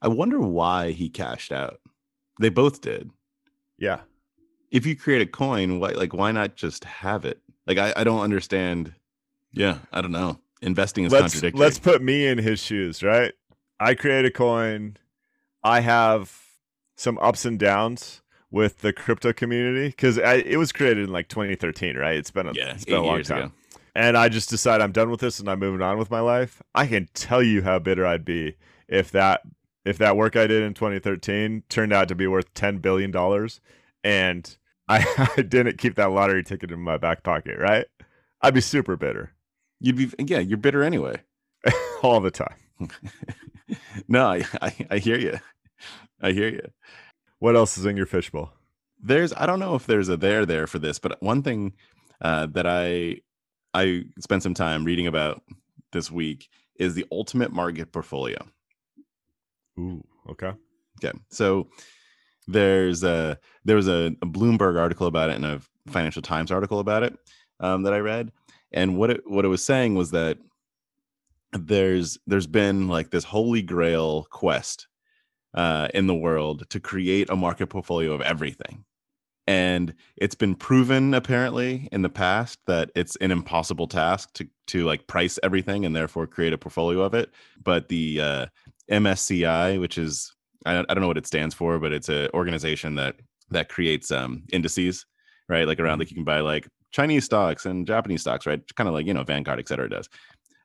I 0.00 0.08
wonder 0.08 0.40
why 0.40 0.92
he 0.92 1.08
cashed 1.10 1.52
out. 1.52 1.80
They 2.40 2.48
both 2.48 2.80
did. 2.80 3.10
Yeah. 3.78 4.00
If 4.70 4.86
you 4.86 4.96
create 4.96 5.20
a 5.20 5.26
coin, 5.26 5.80
why 5.80 5.90
like 5.90 6.14
why 6.14 6.32
not 6.32 6.54
just 6.54 6.84
have 6.84 7.24
it? 7.24 7.40
Like 7.66 7.78
I, 7.78 7.92
I 7.96 8.04
don't 8.04 8.20
understand. 8.20 8.94
Yeah, 9.52 9.78
I 9.92 10.00
don't 10.00 10.12
know. 10.12 10.38
Investing 10.62 11.04
is 11.04 11.12
let's, 11.12 11.34
contradictory. 11.34 11.60
Let's 11.60 11.78
put 11.78 12.02
me 12.02 12.26
in 12.26 12.38
his 12.38 12.60
shoes, 12.62 13.02
right? 13.02 13.32
I 13.80 13.94
create 13.94 14.24
a 14.24 14.30
coin. 14.30 14.96
I 15.62 15.80
have 15.80 16.34
some 16.96 17.18
ups 17.18 17.44
and 17.44 17.58
downs 17.58 18.22
with 18.50 18.78
the 18.80 18.92
crypto 18.92 19.32
community 19.32 19.88
because 19.88 20.18
it 20.18 20.58
was 20.58 20.70
created 20.72 21.04
in 21.04 21.12
like 21.12 21.28
2013, 21.28 21.96
right? 21.96 22.16
It's 22.16 22.30
been 22.30 22.46
a, 22.46 22.52
Yeah, 22.52 22.72
it's 22.74 22.84
been 22.84 22.96
a 22.96 23.02
long 23.02 23.22
time. 23.22 23.38
ago. 23.38 23.52
And 23.94 24.16
I 24.16 24.28
just 24.28 24.50
decide 24.50 24.80
I'm 24.80 24.92
done 24.92 25.10
with 25.10 25.20
this 25.20 25.40
and 25.40 25.48
I'm 25.48 25.58
moving 25.60 25.82
on 25.82 25.98
with 25.98 26.10
my 26.10 26.20
life. 26.20 26.62
I 26.74 26.86
can 26.86 27.08
tell 27.14 27.42
you 27.42 27.62
how 27.62 27.78
bitter 27.78 28.06
I'd 28.06 28.24
be 28.24 28.56
if 28.88 29.10
that 29.12 29.42
if 29.84 29.98
that 29.98 30.16
work 30.16 30.36
I 30.36 30.46
did 30.46 30.62
in 30.62 30.74
2013 30.74 31.64
turned 31.68 31.92
out 31.92 32.08
to 32.08 32.14
be 32.14 32.26
worth 32.26 32.52
10 32.54 32.78
billion 32.78 33.10
dollars 33.10 33.60
and 34.04 34.56
I, 34.88 35.04
I 35.36 35.42
didn't 35.42 35.78
keep 35.78 35.94
that 35.96 36.10
lottery 36.10 36.42
ticket 36.42 36.72
in 36.72 36.80
my 36.80 36.96
back 36.96 37.22
pocket, 37.22 37.58
right? 37.58 37.86
I'd 38.42 38.54
be 38.54 38.60
super 38.60 38.96
bitter 38.96 39.32
You'd 39.80 39.96
be 39.96 40.10
yeah, 40.26 40.40
you're 40.40 40.58
bitter 40.58 40.82
anyway. 40.82 41.22
all 42.02 42.20
the 42.20 42.30
time. 42.30 42.56
no, 44.08 44.26
I, 44.26 44.44
I 44.60 44.86
I 44.90 44.98
hear 44.98 45.18
you. 45.18 45.38
I 46.20 46.32
hear 46.32 46.48
you. 46.48 46.70
What 47.38 47.56
else 47.56 47.78
is 47.78 47.86
in 47.86 47.96
your 47.96 48.06
fishbowl? 48.06 48.52
There's 49.02 49.32
I 49.34 49.46
don't 49.46 49.60
know 49.60 49.74
if 49.74 49.86
there's 49.86 50.08
a 50.10 50.16
there 50.16 50.44
there 50.46 50.66
for 50.66 50.78
this, 50.78 50.98
but 50.98 51.22
one 51.22 51.42
thing 51.42 51.74
uh, 52.20 52.46
that 52.46 52.66
I 52.66 53.20
I 53.74 54.04
spent 54.18 54.42
some 54.42 54.54
time 54.54 54.84
reading 54.84 55.06
about 55.06 55.42
this 55.92 56.10
week 56.10 56.48
is 56.76 56.94
the 56.94 57.06
ultimate 57.12 57.52
market 57.52 57.92
portfolio. 57.92 58.38
Ooh, 59.78 60.02
okay. 60.28 60.52
Okay, 61.02 61.16
so 61.30 61.68
there's 62.46 63.04
a 63.04 63.38
there 63.64 63.76
was 63.76 63.88
a, 63.88 64.14
a 64.22 64.26
Bloomberg 64.26 64.78
article 64.78 65.06
about 65.06 65.30
it 65.30 65.36
and 65.36 65.44
a 65.44 65.60
Financial 65.88 66.22
Times 66.22 66.50
article 66.50 66.80
about 66.80 67.02
it 67.02 67.16
um, 67.60 67.82
that 67.84 67.94
I 67.94 67.98
read, 67.98 68.32
and 68.72 68.96
what 68.96 69.10
it 69.10 69.22
what 69.26 69.44
it 69.44 69.48
was 69.48 69.64
saying 69.64 69.94
was 69.94 70.10
that 70.10 70.38
there's 71.52 72.18
there's 72.26 72.46
been 72.46 72.88
like 72.88 73.10
this 73.10 73.24
holy 73.24 73.62
grail 73.62 74.26
quest 74.30 74.88
uh, 75.54 75.88
in 75.94 76.06
the 76.06 76.14
world 76.14 76.68
to 76.70 76.80
create 76.80 77.30
a 77.30 77.36
market 77.36 77.68
portfolio 77.68 78.12
of 78.12 78.20
everything. 78.20 78.84
And 79.50 79.94
it's 80.16 80.36
been 80.36 80.54
proven 80.54 81.12
apparently 81.12 81.88
in 81.90 82.02
the 82.02 82.08
past 82.08 82.60
that 82.68 82.92
it's 82.94 83.16
an 83.16 83.32
impossible 83.32 83.88
task 83.88 84.32
to 84.34 84.46
to 84.68 84.84
like 84.84 85.08
price 85.08 85.40
everything 85.42 85.84
and 85.84 85.96
therefore 85.96 86.28
create 86.28 86.52
a 86.52 86.58
portfolio 86.58 87.00
of 87.00 87.14
it. 87.14 87.32
But 87.60 87.88
the 87.88 88.20
uh, 88.20 88.46
MSCI, 88.92 89.80
which 89.80 89.98
is 89.98 90.32
I 90.66 90.74
don't, 90.74 90.88
I 90.88 90.94
don't 90.94 91.00
know 91.00 91.08
what 91.08 91.18
it 91.18 91.26
stands 91.26 91.52
for, 91.52 91.80
but 91.80 91.92
it's 91.92 92.08
an 92.08 92.28
organization 92.32 92.94
that 92.94 93.16
that 93.50 93.68
creates 93.68 94.12
um, 94.12 94.44
indices, 94.52 95.04
right? 95.48 95.66
Like 95.66 95.80
around 95.80 95.98
like 95.98 96.12
you 96.12 96.14
can 96.14 96.24
buy 96.24 96.38
like 96.38 96.68
Chinese 96.92 97.24
stocks 97.24 97.66
and 97.66 97.88
Japanese 97.88 98.20
stocks, 98.20 98.46
right? 98.46 98.62
Kind 98.76 98.86
of 98.86 98.94
like 98.94 99.06
you 99.06 99.14
know 99.14 99.24
Vanguard, 99.24 99.58
et 99.58 99.66
cetera, 99.66 99.90
does. 99.90 100.08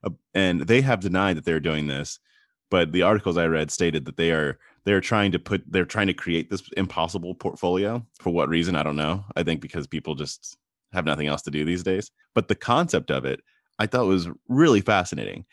Uh, 0.04 0.12
and 0.36 0.62
they 0.62 0.82
have 0.82 1.00
denied 1.00 1.38
that 1.38 1.46
they're 1.46 1.60
doing 1.60 1.88
this, 1.88 2.20
but 2.70 2.92
the 2.92 3.02
articles 3.02 3.36
I 3.36 3.48
read 3.48 3.72
stated 3.72 4.06
that 4.06 4.18
they 4.18 4.30
are 4.30 4.60
they're 4.86 5.02
trying 5.02 5.32
to 5.32 5.40
put 5.40 5.64
they're 5.68 5.86
trying 5.86 6.08
to 6.08 6.14
create 6.14 6.50
this 6.50 6.70
impossible 6.78 7.36
portfolio. 7.36 8.06
For 8.20 8.32
what 8.32 8.50
reason? 8.50 8.76
I 8.76 8.84
don't 8.84 8.96
know. 8.96 9.26
I 9.36 9.44
think 9.44 9.62
because 9.62 9.88
people 9.88 10.16
just 10.16 10.58
have 10.94 11.06
nothing 11.06 11.28
else 11.28 11.42
to 11.44 11.52
do 11.52 11.66
these 11.66 11.84
days. 11.84 12.12
But 12.34 12.48
the 12.48 12.56
concept 12.56 13.12
of 13.12 13.26
it 13.26 13.42
i 13.80 13.86
thought 13.86 14.06
was 14.06 14.30
really 14.48 14.82
fascinating. 14.82 15.46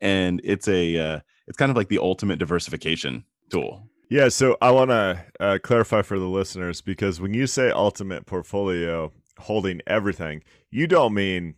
And 0.00 0.40
it's 0.44 0.68
a 0.68 0.98
uh, 0.98 1.20
it's 1.46 1.56
kind 1.56 1.70
of 1.70 1.76
like 1.76 1.88
the 1.88 1.98
ultimate 1.98 2.38
diversification 2.38 3.24
tool. 3.50 3.88
Yeah, 4.10 4.28
so 4.28 4.58
I 4.60 4.70
want 4.72 4.90
to 4.90 5.24
uh, 5.40 5.58
clarify 5.62 6.02
for 6.02 6.18
the 6.18 6.26
listeners 6.26 6.82
because 6.82 7.20
when 7.20 7.32
you 7.32 7.46
say 7.46 7.70
ultimate 7.70 8.26
portfolio 8.26 9.10
holding 9.38 9.80
everything, 9.86 10.42
you 10.70 10.86
don't 10.86 11.14
mean 11.14 11.54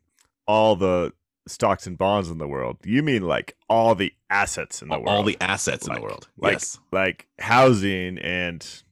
all 0.46 0.76
the 0.76 1.12
stocks 1.46 1.86
and 1.86 1.98
bonds 1.98 2.30
in 2.30 2.38
the 2.38 2.48
world. 2.48 2.78
You 2.84 3.02
mean 3.02 3.22
like 3.22 3.56
all 3.68 3.94
the 3.94 4.12
assets 4.30 4.80
in 4.82 4.88
the 4.88 4.94
world. 4.98 5.08
all 5.08 5.22
the 5.22 5.36
assets 5.40 5.86
in 5.86 5.94
the 5.94 6.00
world 6.00 6.28
like 6.38 6.54
yes 6.54 6.78
like 6.90 7.26
housing 7.38 8.18
and 8.18 8.82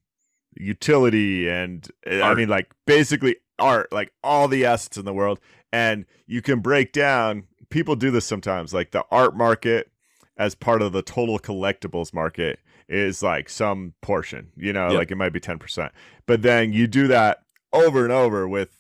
utility 0.57 1.49
and 1.49 1.89
uh, 2.11 2.21
I 2.23 2.35
mean 2.35 2.49
like 2.49 2.71
basically 2.87 3.37
art, 3.59 3.93
like 3.93 4.13
all 4.23 4.49
the 4.49 4.65
assets 4.65 4.97
in 4.97 5.05
the 5.05 5.13
world. 5.15 5.41
And 5.73 6.05
you 6.27 6.43
can 6.43 6.61
break 6.61 6.93
down 6.93 7.45
people 7.71 7.97
do 7.97 8.11
this 8.11 8.27
sometimes, 8.27 8.75
like 8.75 8.91
the 8.91 9.05
art 9.11 9.35
market 9.35 9.91
as 10.37 10.55
part 10.55 10.83
of 10.83 10.93
the 10.93 11.03
total 11.03 11.39
collectibles 11.39 12.13
market 12.13 12.59
is 12.89 13.23
like 13.23 13.49
some 13.49 13.95
portion, 14.03 14.51
you 14.57 14.73
know, 14.73 14.89
Yep. 14.91 14.99
like 14.99 15.11
it 15.11 15.17
might 15.17 15.33
be 15.33 15.41
10%. 15.41 15.91
But 16.27 16.43
then 16.43 16.73
you 16.73 16.87
do 16.87 17.07
that 17.09 17.43
over 17.73 18.05
and 18.05 18.13
over 18.13 18.47
with 18.47 18.71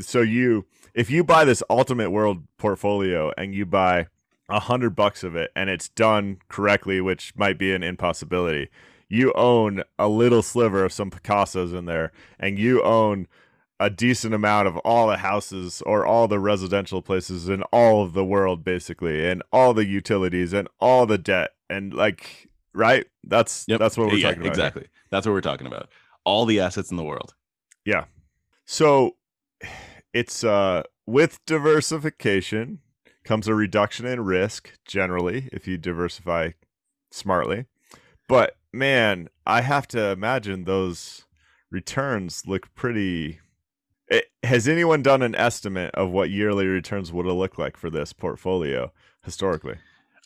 so 0.00 0.22
you 0.22 0.64
if 0.94 1.10
you 1.10 1.24
buy 1.24 1.44
this 1.44 1.62
ultimate 1.70 2.10
world 2.10 2.44
portfolio 2.58 3.32
and 3.38 3.54
you 3.54 3.64
buy 3.66 4.06
a 4.48 4.60
hundred 4.60 4.90
bucks 4.90 5.22
of 5.24 5.34
it 5.34 5.50
and 5.56 5.70
it's 5.70 5.88
done 5.88 6.38
correctly, 6.48 7.00
which 7.00 7.32
might 7.36 7.58
be 7.58 7.72
an 7.72 7.82
impossibility, 7.82 8.68
you 9.08 9.32
own 9.34 9.82
a 9.98 10.08
little 10.08 10.42
sliver 10.42 10.84
of 10.84 10.92
some 10.92 11.10
Picassos 11.10 11.74
in 11.76 11.84
there, 11.86 12.12
and 12.38 12.58
you 12.58 12.82
own 12.82 13.26
a 13.80 13.90
decent 13.90 14.32
amount 14.32 14.68
of 14.68 14.76
all 14.78 15.08
the 15.08 15.16
houses 15.18 15.82
or 15.84 16.06
all 16.06 16.28
the 16.28 16.38
residential 16.38 17.02
places 17.02 17.48
in 17.48 17.62
all 17.64 18.02
of 18.04 18.12
the 18.12 18.24
world, 18.24 18.62
basically, 18.64 19.26
and 19.28 19.42
all 19.52 19.74
the 19.74 19.84
utilities 19.86 20.52
and 20.52 20.68
all 20.80 21.04
the 21.04 21.18
debt, 21.18 21.50
and 21.68 21.92
like, 21.92 22.48
right? 22.72 23.06
That's 23.24 23.64
Yep. 23.68 23.80
that's 23.80 23.96
what 23.98 24.08
we're 24.08 24.16
yeah, 24.16 24.28
talking 24.28 24.42
about. 24.42 24.56
here. 24.56 24.64
exactly 24.66 24.86
that's 25.10 25.26
what 25.26 25.32
we're 25.32 25.40
talking 25.40 25.66
about 25.66 25.88
all 26.24 26.44
the 26.46 26.60
assets 26.60 26.90
in 26.90 26.96
the 26.96 27.04
world 27.04 27.34
yeah 27.84 28.04
So 28.64 29.16
it's 30.12 30.44
uh 30.44 30.82
with 31.06 31.44
diversification 31.46 32.80
comes 33.24 33.48
a 33.48 33.54
reduction 33.54 34.06
in 34.06 34.20
risk 34.24 34.72
generally 34.86 35.48
if 35.52 35.66
you 35.66 35.78
diversify 35.78 36.50
smartly. 37.10 37.66
But 38.28 38.56
man, 38.72 39.28
I 39.46 39.60
have 39.62 39.86
to 39.88 40.10
imagine 40.10 40.64
those 40.64 41.26
returns 41.70 42.44
look 42.46 42.74
pretty 42.74 43.40
Eh, 44.12 44.20
has 44.42 44.68
anyone 44.68 45.02
done 45.02 45.22
an 45.22 45.34
estimate 45.34 45.94
of 45.94 46.10
what 46.10 46.28
yearly 46.28 46.66
returns 46.66 47.10
would 47.12 47.24
have 47.24 47.34
looked 47.34 47.58
like 47.58 47.78
for 47.78 47.88
this 47.88 48.12
portfolio 48.12 48.92
historically? 49.24 49.76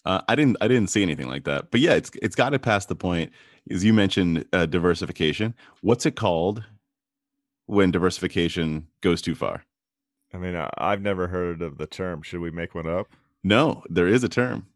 Uh, 0.05 0.23
I 0.29 0.35
didn't 0.35 0.57
I 0.61 0.69
didn't 0.69 0.91
see 0.91 1.03
anything 1.03 1.29
like 1.29 1.45
that. 1.45 1.71
But 1.71 1.81
yeah, 1.81 1.95
it's 1.95 2.11
it's 2.21 2.35
got 2.35 2.51
to 2.51 2.59
pass 2.59 2.87
the 2.87 2.97
point. 2.97 3.33
As 3.71 3.85
you 3.85 3.93
mentioned, 3.93 4.45
uh, 4.53 4.67
diversification. 4.67 5.55
What's 5.83 6.05
it 6.07 6.17
called 6.17 6.65
when 7.67 7.91
diversification 7.93 8.89
goes 9.01 9.23
too 9.23 9.35
far? 9.35 9.66
I 10.37 10.39
mean, 10.39 10.55
I- 10.55 10.71
I've 10.77 11.01
never 11.01 11.29
heard 11.29 11.63
of 11.63 11.79
the 11.79 11.87
term. 11.87 12.21
Should 12.21 12.41
we 12.41 12.51
make 12.51 12.75
one 12.75 12.87
up? 12.87 13.09
No, 13.43 13.83
there 13.89 14.07
is 14.07 14.23
a 14.23 14.29
term. 14.29 14.67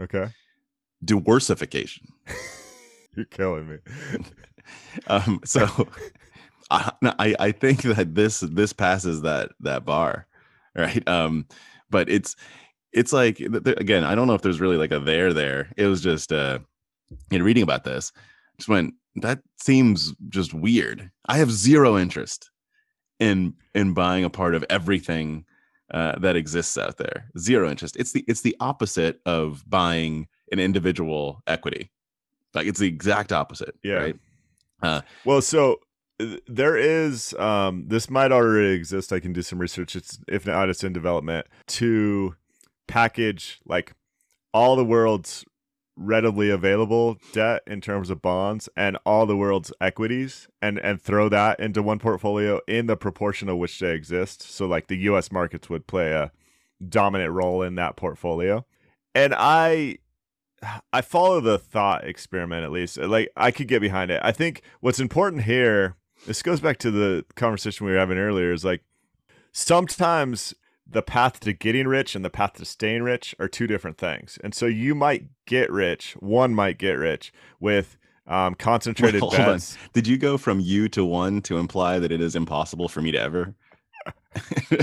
Okay. 0.00 0.28
Diworsification. 1.04 2.06
You're 3.16 3.26
killing 3.26 3.68
me. 3.68 3.76
Um, 5.08 5.40
so 5.44 5.66
I, 6.70 6.90
I 7.02 7.36
I 7.38 7.52
think 7.52 7.82
that 7.82 8.14
this 8.14 8.40
this 8.40 8.72
passes 8.72 9.20
that 9.20 9.50
that 9.60 9.84
bar, 9.84 10.26
right? 10.74 11.06
Um, 11.06 11.46
but 11.90 12.08
it's 12.08 12.34
it's 12.94 13.12
like 13.12 13.40
again, 13.40 14.04
I 14.04 14.14
don't 14.14 14.26
know 14.26 14.32
if 14.32 14.40
there's 14.40 14.62
really 14.62 14.78
like 14.78 14.90
a 14.90 15.00
there 15.00 15.34
there. 15.34 15.70
It 15.76 15.86
was 15.86 16.00
just 16.00 16.32
uh, 16.32 16.60
know, 17.38 17.44
reading 17.44 17.62
about 17.62 17.84
this, 17.84 18.10
just 18.56 18.70
went 18.70 18.94
that 19.16 19.40
seems 19.60 20.14
just 20.30 20.54
weird. 20.54 21.10
I 21.26 21.36
have 21.36 21.50
zero 21.52 21.98
interest 21.98 22.50
in 23.18 23.54
in 23.74 23.94
buying 23.94 24.24
a 24.24 24.30
part 24.30 24.54
of 24.54 24.64
everything 24.70 25.44
uh, 25.92 26.18
that 26.18 26.36
exists 26.36 26.76
out 26.78 26.96
there. 26.96 27.26
Zero 27.38 27.70
interest. 27.70 27.96
It's 27.96 28.12
the 28.12 28.24
it's 28.26 28.40
the 28.40 28.56
opposite 28.60 29.20
of 29.26 29.64
buying 29.68 30.28
an 30.52 30.58
individual 30.58 31.42
equity. 31.46 31.90
Like 32.54 32.66
it's 32.66 32.80
the 32.80 32.88
exact 32.88 33.32
opposite. 33.32 33.76
Yeah. 33.82 33.94
Right. 33.94 34.16
Uh, 34.82 35.00
Well, 35.24 35.40
so 35.40 35.80
there 36.46 36.76
is 36.76 37.34
um 37.34 37.86
this 37.88 38.08
might 38.08 38.32
already 38.32 38.72
exist. 38.74 39.12
I 39.12 39.20
can 39.20 39.32
do 39.32 39.42
some 39.42 39.58
research. 39.58 39.96
It's 39.96 40.18
if 40.28 40.46
not 40.46 40.68
it's 40.68 40.84
in 40.84 40.92
development 40.92 41.46
to 41.68 42.36
package 42.86 43.60
like 43.66 43.92
all 44.52 44.76
the 44.76 44.84
world's 44.84 45.44
readily 45.96 46.50
available 46.50 47.16
debt 47.32 47.62
in 47.66 47.80
terms 47.80 48.10
of 48.10 48.20
bonds 48.20 48.68
and 48.76 48.98
all 49.06 49.26
the 49.26 49.36
world's 49.36 49.72
equities 49.80 50.48
and 50.60 50.78
and 50.80 51.00
throw 51.00 51.28
that 51.28 51.58
into 51.60 51.82
one 51.82 51.98
portfolio 51.98 52.60
in 52.66 52.86
the 52.86 52.96
proportion 52.96 53.48
of 53.48 53.58
which 53.58 53.78
they 53.78 53.92
exist. 53.92 54.42
So 54.42 54.66
like 54.66 54.88
the 54.88 54.98
US 54.98 55.30
markets 55.30 55.70
would 55.70 55.86
play 55.86 56.10
a 56.12 56.32
dominant 56.86 57.32
role 57.32 57.62
in 57.62 57.76
that 57.76 57.96
portfolio. 57.96 58.64
And 59.14 59.34
I 59.36 59.98
I 60.92 61.00
follow 61.02 61.40
the 61.40 61.58
thought 61.58 62.04
experiment 62.04 62.64
at 62.64 62.72
least. 62.72 62.96
Like 62.96 63.30
I 63.36 63.50
could 63.50 63.68
get 63.68 63.80
behind 63.80 64.10
it. 64.10 64.20
I 64.22 64.32
think 64.32 64.62
what's 64.80 65.00
important 65.00 65.44
here, 65.44 65.96
this 66.26 66.42
goes 66.42 66.60
back 66.60 66.78
to 66.78 66.90
the 66.90 67.24
conversation 67.36 67.86
we 67.86 67.92
were 67.92 67.98
having 67.98 68.18
earlier, 68.18 68.52
is 68.52 68.64
like 68.64 68.82
sometimes 69.52 70.54
the 70.86 71.02
path 71.02 71.40
to 71.40 71.52
getting 71.52 71.88
rich 71.88 72.14
and 72.14 72.24
the 72.24 72.30
path 72.30 72.54
to 72.54 72.64
staying 72.64 73.02
rich 73.02 73.34
are 73.38 73.48
two 73.48 73.66
different 73.66 73.98
things. 73.98 74.38
And 74.44 74.54
so 74.54 74.66
you 74.66 74.94
might 74.94 75.26
get 75.46 75.70
rich, 75.70 76.12
one 76.20 76.54
might 76.54 76.78
get 76.78 76.92
rich 76.94 77.32
with 77.60 77.96
um, 78.26 78.54
concentrated 78.54 79.22
bets. 79.30 79.76
Did 79.92 80.06
you 80.06 80.16
go 80.18 80.36
from 80.38 80.60
you 80.60 80.88
to 80.90 81.04
one 81.04 81.40
to 81.42 81.58
imply 81.58 81.98
that 81.98 82.12
it 82.12 82.20
is 82.20 82.34
impossible 82.36 82.88
for 82.88 83.00
me 83.02 83.12
to 83.12 83.18
ever? 83.20 83.54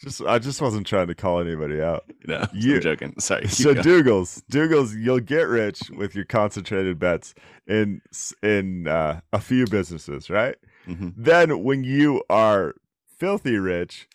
Just 0.00 0.22
I 0.22 0.38
just 0.38 0.62
wasn't 0.62 0.86
trying 0.86 1.08
to 1.08 1.14
call 1.14 1.40
anybody 1.40 1.80
out. 1.82 2.04
No, 2.26 2.46
You- 2.54 2.76
I'm 2.76 2.80
joking. 2.80 3.14
Sorry. 3.18 3.46
So 3.48 3.74
going. 3.74 3.84
Dougals, 3.84 4.42
Dougals, 4.50 4.94
you'll 4.98 5.20
get 5.20 5.42
rich 5.48 5.90
with 5.94 6.14
your 6.14 6.24
concentrated 6.24 6.98
bets 6.98 7.34
in 7.66 8.00
in 8.42 8.86
uh, 8.88 9.20
a 9.32 9.40
few 9.40 9.66
businesses, 9.66 10.30
right? 10.30 10.56
Mhm. 10.88 11.12
Then 11.16 11.62
when 11.64 11.84
you 11.84 12.22
are 12.30 12.74
filthy 13.18 13.58
rich, 13.58 14.08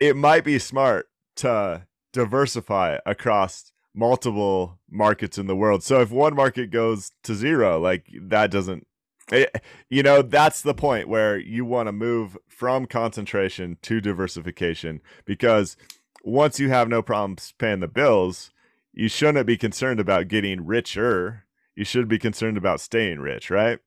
it 0.00 0.16
might 0.16 0.44
be 0.44 0.58
smart 0.58 1.08
to 1.36 1.86
diversify 2.12 2.98
across 3.06 3.72
multiple 3.94 4.78
markets 4.90 5.38
in 5.38 5.46
the 5.46 5.56
world. 5.56 5.82
So 5.82 6.00
if 6.00 6.10
one 6.10 6.34
market 6.34 6.70
goes 6.70 7.12
to 7.24 7.34
zero, 7.34 7.80
like 7.80 8.06
that 8.20 8.50
doesn't 8.50 8.86
it, 9.30 9.62
you 9.90 10.02
know, 10.02 10.22
that's 10.22 10.62
the 10.62 10.74
point 10.74 11.08
where 11.08 11.38
you 11.38 11.64
want 11.64 11.88
to 11.88 11.92
move 11.92 12.36
from 12.48 12.86
concentration 12.86 13.76
to 13.82 14.00
diversification 14.00 15.00
because 15.24 15.76
once 16.24 16.58
you 16.58 16.70
have 16.70 16.88
no 16.88 17.02
problems 17.02 17.52
paying 17.58 17.80
the 17.80 17.88
bills, 17.88 18.50
you 18.92 19.08
shouldn't 19.08 19.46
be 19.46 19.56
concerned 19.56 20.00
about 20.00 20.28
getting 20.28 20.66
richer. 20.66 21.44
You 21.76 21.84
should 21.84 22.08
be 22.08 22.18
concerned 22.18 22.56
about 22.56 22.80
staying 22.80 23.20
rich, 23.20 23.50
right? 23.50 23.78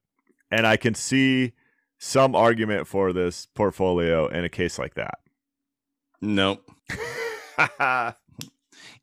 And 0.50 0.66
I 0.68 0.78
can 0.78 0.94
see 0.94 1.54
some 1.98 2.36
argument 2.36 2.88
for 2.88 3.14
this 3.14 3.48
portfolio 3.54 4.28
in 4.28 4.44
a 4.44 4.50
case 4.50 4.80
like 4.80 4.94
that. 4.96 5.21
Nope. 6.22 6.70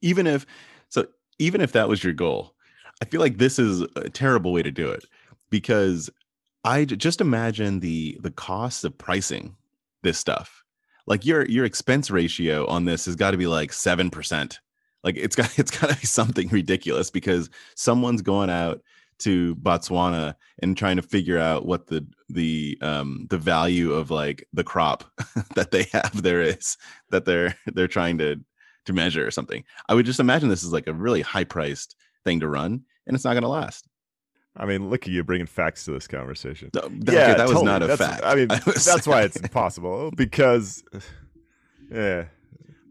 even 0.01 0.27
if 0.27 0.47
so 0.89 1.07
even 1.39 1.61
if 1.61 1.73
that 1.73 1.89
was 1.89 2.03
your 2.03 2.13
goal 2.13 2.55
i 3.01 3.05
feel 3.05 3.21
like 3.21 3.39
this 3.39 3.59
is 3.59 3.83
a 3.95 4.09
terrible 4.09 4.53
way 4.53 4.63
to 4.63 4.71
do 4.71 4.91
it 4.91 5.05
because 5.51 6.11
I 6.65 6.85
just 6.85 7.21
imagine 7.21 7.81
the 7.81 8.19
the 8.21 8.31
cost 8.31 8.85
of 8.85 8.97
pricing 8.99 9.57
this 10.03 10.19
stuff 10.19 10.65
like 11.07 11.25
your 11.25 11.47
your 11.47 11.65
expense 11.65 12.11
ratio 12.11 12.67
on 12.67 12.85
this 12.85 13.07
has 13.07 13.17
got 13.17 13.33
to 13.33 13.37
be 13.37 13.47
like 13.47 13.71
7% 13.71 14.59
like 15.05 15.17
it's 15.17 15.37
got 15.37 15.51
it's 15.59 15.71
got 15.71 15.91
to 15.91 15.97
be 15.97 16.07
something 16.07 16.49
ridiculous 16.49 17.11
because 17.11 17.49
someone's 17.75 18.23
going 18.23 18.51
out 18.51 18.83
to 19.21 19.57
botswana 19.57 20.35
and 20.63 20.77
trying 20.77 20.97
to 20.97 21.03
figure 21.03 21.39
out 21.39 21.67
what 21.67 21.87
the 21.89 22.07
the 22.29 22.79
um 22.83 23.27
the 23.31 23.39
value 23.39 23.93
of 23.93 24.11
like 24.11 24.47
the 24.53 24.65
crop 24.65 25.05
that 25.55 25.71
they 25.71 25.85
have 25.93 26.23
there 26.23 26.43
is 26.43 26.77
that 27.11 27.25
they're 27.25 27.55
they're 27.67 27.89
trying 27.89 28.19
to 28.19 28.37
to 28.87 28.93
measure 28.93 29.27
or 29.27 29.31
something. 29.31 29.65
I 29.89 29.95
would 29.95 30.07
just 30.07 30.21
imagine 30.21 30.49
this 30.49 30.63
is 30.65 30.73
like 30.73 30.87
a 30.87 30.95
really 30.95 31.21
high 31.23 31.45
priced 31.45 31.95
thing 32.25 32.41
to 32.41 32.49
run 32.49 32.83
and 33.07 33.15
it's 33.15 33.25
not 33.25 33.33
going 33.35 33.43
to 33.43 33.49
last. 33.49 33.87
I 34.57 34.67
mean, 34.67 34.91
look 34.91 35.03
at 35.03 35.09
you 35.13 35.23
bringing 35.23 35.47
facts 35.47 35.85
to 35.85 35.93
this 35.93 36.09
conversation. 36.09 36.71
No, 36.75 36.81
th- 36.83 37.03
okay, 37.09 37.35
that 37.35 37.49
was 37.49 37.63
not 37.63 37.83
a 37.83 37.87
That's- 37.87 38.09
fact. 38.11 38.25
I 38.25 38.35
mean, 38.35 38.51
I 38.51 38.61
was- 38.67 38.85
that's 38.85 39.07
why 39.07 39.23
it's 39.23 39.37
impossible 39.41 40.11
because, 40.17 40.83
yeah, 41.93 42.25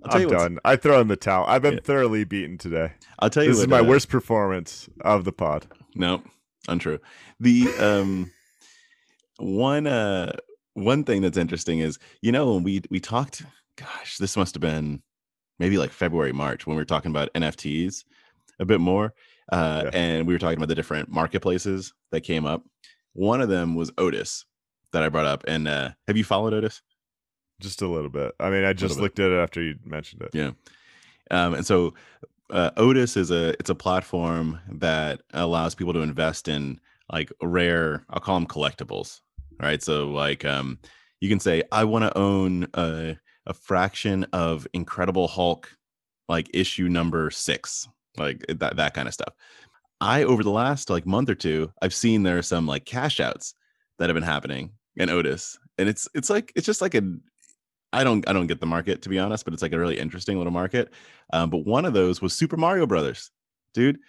tell 0.09 0.21
I'm 0.21 0.27
done. 0.29 0.59
I 0.63 0.75
throw 0.75 1.01
in 1.01 1.07
the 1.07 1.15
towel. 1.15 1.45
I've 1.47 1.61
been 1.61 1.75
Yeah. 1.75 1.79
thoroughly 1.83 2.23
beaten 2.23 2.57
today. 2.57 2.93
I'll 3.19 3.29
tell 3.29 3.43
you 3.43 3.49
This 3.49 3.59
is 3.59 3.67
my 3.67 3.79
uh, 3.79 3.83
worst 3.83 4.09
performance 4.09 4.87
of 5.01 5.25
the 5.25 5.31
pod. 5.33 5.65
No, 5.97 6.21
untrue. 6.67 6.99
The 7.39 7.67
um 7.79 8.31
one 9.37 9.87
uh 9.87 10.33
one 10.73 11.03
thing 11.03 11.21
that's 11.21 11.37
interesting 11.37 11.79
is 11.79 11.97
you 12.21 12.31
know 12.31 12.53
when 12.53 12.63
we 12.63 12.81
we 12.89 12.99
talked 12.99 13.43
gosh, 13.75 14.17
this 14.17 14.35
must 14.37 14.55
have 14.55 14.61
been 14.61 15.01
maybe 15.59 15.77
like 15.77 15.91
February, 15.91 16.33
March 16.33 16.65
when 16.65 16.75
we 16.75 16.81
were 16.81 16.85
talking 16.85 17.11
about 17.11 17.31
NFTs 17.33 18.03
a 18.59 18.65
bit 18.65 18.79
more. 18.79 19.13
Uh 19.51 19.83
Yeah. 19.85 19.89
and 19.93 20.27
we 20.27 20.33
were 20.33 20.39
talking 20.39 20.57
about 20.57 20.69
the 20.69 20.75
different 20.75 21.09
marketplaces 21.09 21.93
that 22.11 22.21
came 22.21 22.45
up. 22.45 22.63
One 23.13 23.41
of 23.41 23.49
them 23.49 23.75
was 23.75 23.91
Otis 23.97 24.45
that 24.93 25.03
I 25.03 25.09
brought 25.09 25.25
up. 25.25 25.43
And 25.47 25.67
uh 25.67 25.91
have 26.07 26.17
you 26.17 26.23
followed 26.23 26.53
Otis? 26.53 26.81
Just 27.59 27.81
a 27.81 27.87
little 27.87 28.09
bit. 28.11 28.33
I 28.39 28.51
mean, 28.51 28.63
I 28.63 28.73
just 28.73 28.99
looked 28.99 29.19
at 29.19 29.31
it 29.31 29.37
after 29.37 29.61
you 29.63 29.75
mentioned 29.83 30.21
it. 30.21 30.29
Yeah. 30.33 30.51
Um, 31.31 31.55
and 31.55 31.65
so 31.65 31.95
uh, 32.49 32.71
Otis 32.77 33.17
is 33.17 33.31
a 33.31 33.49
it's 33.59 33.69
a 33.69 33.75
platform 33.75 34.59
that 34.71 35.21
allows 35.33 35.75
people 35.75 35.93
to 35.93 35.99
invest 36.01 36.47
in 36.47 36.79
like 37.11 37.31
rare, 37.41 38.05
I'll 38.09 38.19
call 38.19 38.39
them 38.39 38.47
collectibles. 38.47 39.21
Right. 39.59 39.81
So 39.81 40.09
like 40.09 40.45
um 40.45 40.79
you 41.19 41.29
can 41.29 41.39
say, 41.39 41.63
I 41.71 41.83
want 41.83 42.03
to 42.03 42.17
own 42.17 42.67
a, 42.75 43.17
a 43.47 43.53
fraction 43.53 44.25
of 44.33 44.67
Incredible 44.73 45.27
Hulk, 45.27 45.69
like 46.29 46.49
issue 46.53 46.89
number 46.89 47.31
six, 47.31 47.87
like 48.17 48.45
that 48.47 48.75
that 48.75 48.93
kind 48.93 49.07
of 49.07 49.13
stuff. 49.13 49.33
I 49.99 50.23
over 50.23 50.43
the 50.43 50.51
last 50.51 50.89
like 50.89 51.07
month 51.07 51.29
or 51.29 51.35
two, 51.35 51.71
I've 51.81 51.93
seen 51.93 52.23
there 52.23 52.37
are 52.37 52.43
some 52.43 52.67
like 52.67 52.85
cash 52.85 53.19
outs 53.19 53.55
that 53.97 54.09
have 54.09 54.15
been 54.15 54.23
happening 54.23 54.71
in 54.95 55.09
Otis. 55.09 55.57
And 55.77 55.89
it's 55.89 56.07
it's 56.13 56.29
like 56.29 56.51
it's 56.55 56.65
just 56.65 56.81
like 56.81 56.95
a 56.95 57.01
I 57.99 58.03
don't 58.03 58.27
I 58.29 58.33
don't 58.33 58.47
get 58.47 58.59
the 58.59 58.65
market 58.65 59.01
to 59.03 59.09
be 59.09 59.19
honest, 59.19 59.43
but 59.45 59.53
it's 59.53 59.61
like 59.61 59.73
a 59.73 59.79
really 59.79 59.97
interesting 59.99 60.37
little 60.37 60.53
market. 60.53 60.93
Um, 61.33 61.49
but 61.49 61.59
one 61.65 61.85
of 61.85 61.93
those 61.93 62.21
was 62.21 62.33
Super 62.33 62.57
Mario 62.57 62.85
Brothers, 62.87 63.31
dude. 63.73 63.99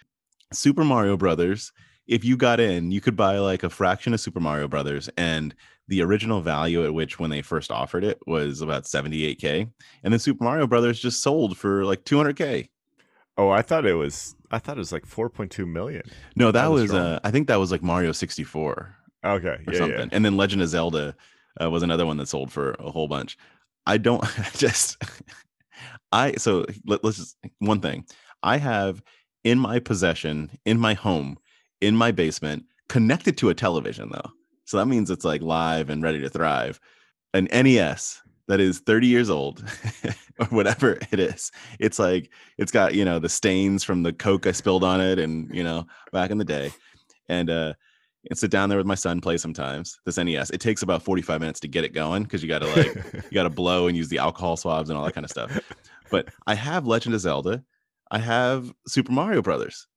Super 0.53 0.83
Mario 0.83 1.17
Brothers. 1.17 1.71
If 2.07 2.25
you 2.25 2.37
got 2.37 2.59
in, 2.59 2.91
you 2.91 3.01
could 3.01 3.15
buy 3.15 3.37
like 3.37 3.63
a 3.63 3.69
fraction 3.69 4.13
of 4.13 4.19
Super 4.19 4.39
Mario 4.39 4.67
Brothers, 4.67 5.09
and 5.17 5.53
the 5.87 6.01
original 6.01 6.41
value 6.41 6.83
at 6.85 6.93
which 6.93 7.19
when 7.19 7.29
they 7.29 7.41
first 7.41 7.71
offered 7.71 8.03
it 8.03 8.19
was 8.27 8.61
about 8.61 8.83
78k, 8.85 9.69
and 10.03 10.13
then 10.13 10.19
Super 10.19 10.43
Mario 10.43 10.65
Brothers 10.67 10.99
just 10.99 11.21
sold 11.21 11.57
for 11.57 11.85
like 11.85 12.03
200k. 12.05 12.69
Oh, 13.37 13.49
I 13.49 13.61
thought 13.61 13.85
it 13.85 13.93
was. 13.93 14.35
I 14.51 14.59
thought 14.59 14.77
it 14.77 14.79
was 14.79 14.91
like 14.91 15.05
4.2 15.05 15.67
million. 15.67 16.03
No, 16.35 16.51
that 16.51 16.63
That 16.63 16.71
was 16.71 16.83
was 16.83 16.93
uh, 16.93 17.19
I 17.23 17.31
think 17.31 17.47
that 17.47 17.57
was 17.59 17.71
like 17.71 17.83
Mario 17.83 18.11
64 18.11 18.95
Okay, 19.25 19.57
or 19.67 19.73
yeah, 19.73 19.77
something. 19.77 20.09
yeah. 20.09 20.09
And 20.11 20.25
then 20.25 20.37
Legend 20.37 20.61
of 20.61 20.69
Zelda 20.69 21.15
uh, 21.61 21.69
was 21.69 21.83
another 21.83 22.05
one 22.05 22.17
that 22.17 22.27
sold 22.27 22.51
for 22.51 22.71
a 22.79 22.89
whole 22.91 23.07
bunch. 23.07 23.37
I 23.85 23.97
don't 23.97 24.23
just 24.57 25.01
I 26.11 26.33
so 26.33 26.65
let, 26.85 27.03
let's 27.03 27.17
just 27.17 27.37
one 27.59 27.81
thing. 27.81 28.05
I 28.43 28.57
have 28.57 29.01
in 29.43 29.59
my 29.59 29.79
possession, 29.79 30.51
in 30.65 30.79
my 30.79 30.93
home, 30.93 31.37
in 31.81 31.95
my 31.95 32.11
basement, 32.11 32.65
connected 32.87 33.37
to 33.37 33.49
a 33.49 33.53
television 33.53 34.09
though. 34.11 34.31
So 34.65 34.77
that 34.77 34.87
means 34.87 35.09
it's 35.09 35.25
like 35.25 35.41
live 35.41 35.89
and 35.89 36.03
ready 36.03 36.19
to 36.21 36.29
thrive. 36.29 36.79
An 37.33 37.47
NES 37.51 38.21
that 38.47 38.59
is 38.59 38.79
30 38.79 39.07
years 39.07 39.29
old 39.29 39.63
or 40.39 40.45
whatever 40.47 40.97
it 41.11 41.19
is. 41.19 41.51
It's 41.79 41.99
like 41.99 42.31
it's 42.57 42.71
got, 42.71 42.95
you 42.95 43.05
know, 43.05 43.19
the 43.19 43.29
stains 43.29 43.83
from 43.83 44.03
the 44.03 44.13
coke 44.13 44.47
I 44.47 44.51
spilled 44.51 44.83
on 44.83 45.01
it 45.01 45.19
and, 45.19 45.53
you 45.53 45.63
know, 45.63 45.85
back 46.11 46.31
in 46.31 46.37
the 46.37 46.45
day. 46.45 46.71
And 47.27 47.49
uh 47.49 47.73
and 48.29 48.37
sit 48.37 48.51
down 48.51 48.69
there 48.69 48.77
with 48.77 48.87
my 48.87 48.95
son 48.95 49.21
play 49.21 49.37
sometimes 49.37 49.99
this 50.05 50.17
nes 50.17 50.49
it 50.49 50.59
takes 50.59 50.81
about 50.81 51.01
45 51.01 51.39
minutes 51.39 51.59
to 51.61 51.67
get 51.67 51.83
it 51.83 51.93
going 51.93 52.23
because 52.23 52.43
you 52.43 52.49
gotta 52.49 52.67
like 52.67 52.95
you 53.13 53.33
gotta 53.33 53.49
blow 53.49 53.87
and 53.87 53.95
use 53.95 54.09
the 54.09 54.17
alcohol 54.17 54.57
swabs 54.57 54.89
and 54.89 54.97
all 54.97 55.05
that 55.05 55.13
kind 55.13 55.25
of 55.25 55.31
stuff. 55.31 55.59
But 56.11 56.29
i 56.47 56.55
have 56.55 56.87
legend 56.87 57.15
of 57.15 57.21
zelda. 57.21 57.63
I 58.11 58.19
have 58.19 58.73
super 58.87 59.11
mario 59.11 59.41
brothers. 59.41 59.87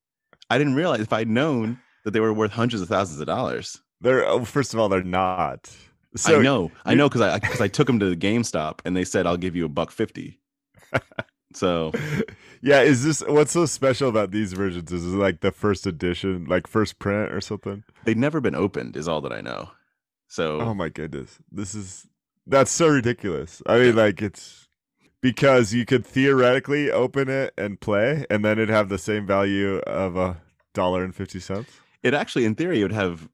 I 0.51 0.59
didn't 0.59 0.75
realize 0.75 1.01
if 1.01 1.12
i'd 1.12 1.29
known 1.29 1.79
that 2.05 2.12
they 2.12 2.20
were 2.20 2.33
worth 2.33 2.53
hundreds 2.53 2.83
of 2.83 2.89
thousands 2.89 3.20
of 3.20 3.27
dollars. 3.27 3.81
They're 4.01 4.27
oh, 4.27 4.45
first 4.45 4.75
of 4.75 4.81
all, 4.81 4.89
they're 4.89 5.03
not. 5.03 5.70
So 6.16 6.39
i 6.39 6.43
know. 6.43 6.70
I 6.85 6.95
know 6.95 7.09
because 7.09 7.23
i 7.23 7.39
because 7.39 7.61
i 7.61 7.68
took 7.68 7.87
them 7.87 7.99
to 7.99 8.11
the 8.11 8.16
gamestop 8.16 8.81
and 8.85 8.97
they 8.97 9.05
said 9.05 9.27
i'll 9.27 9.37
give 9.37 9.57
you 9.57 9.64
a 9.64 9.68
buck 9.68 9.91
50 9.91 10.39
so 11.57 11.92
yeah, 12.62 12.80
is 12.80 13.05
this 13.05 13.20
what's 13.26 13.53
so 13.53 13.66
special 13.66 14.09
about 14.09 14.30
these 14.30 14.53
versions? 14.53 14.92
Is 14.92 15.05
it 15.12 15.16
like 15.16 15.40
the 15.40 15.53
first 15.53 15.86
edition, 15.86 16.44
like 16.46 16.66
first 16.66 16.98
print 16.98 17.32
or 17.32 17.40
something? 17.40 17.84
they've 18.05 18.16
never 18.16 18.40
been 18.40 18.55
opened 18.55 18.96
is 18.96 19.07
all 19.09 19.20
that 19.20 19.32
i 19.32 19.40
know 19.40 19.70
so 20.28 20.61
Oh 20.61 20.74
my 20.74 20.88
goodness. 20.88 21.38
This 21.50 21.74
is 21.74 22.07
that's 22.46 22.70
so 22.70 22.88
ridiculous. 22.88 23.62
I 23.66 23.78
mean 23.78 23.96
like 23.96 24.22
it's 24.22 24.66
because 25.20 25.72
you 25.74 25.84
could 25.84 26.05
theoretically 26.07 26.90
open 26.90 27.28
it 27.28 27.53
and 27.59 27.80
play 27.80 28.24
and 28.30 28.44
then 28.44 28.53
it'd 28.59 28.68
have 28.70 28.88
the 28.88 28.98
same 28.98 29.26
value 29.26 29.76
of 29.80 30.16
a 30.16 30.40
dollar 30.74 31.05
and 31.05 31.14
50 31.14 31.38
cents. 31.38 31.70
it 32.03 32.14
actually 32.14 32.44
in 32.44 32.55
theory 32.55 32.80
it 32.80 32.84
would 32.84 32.92
have 32.92 33.28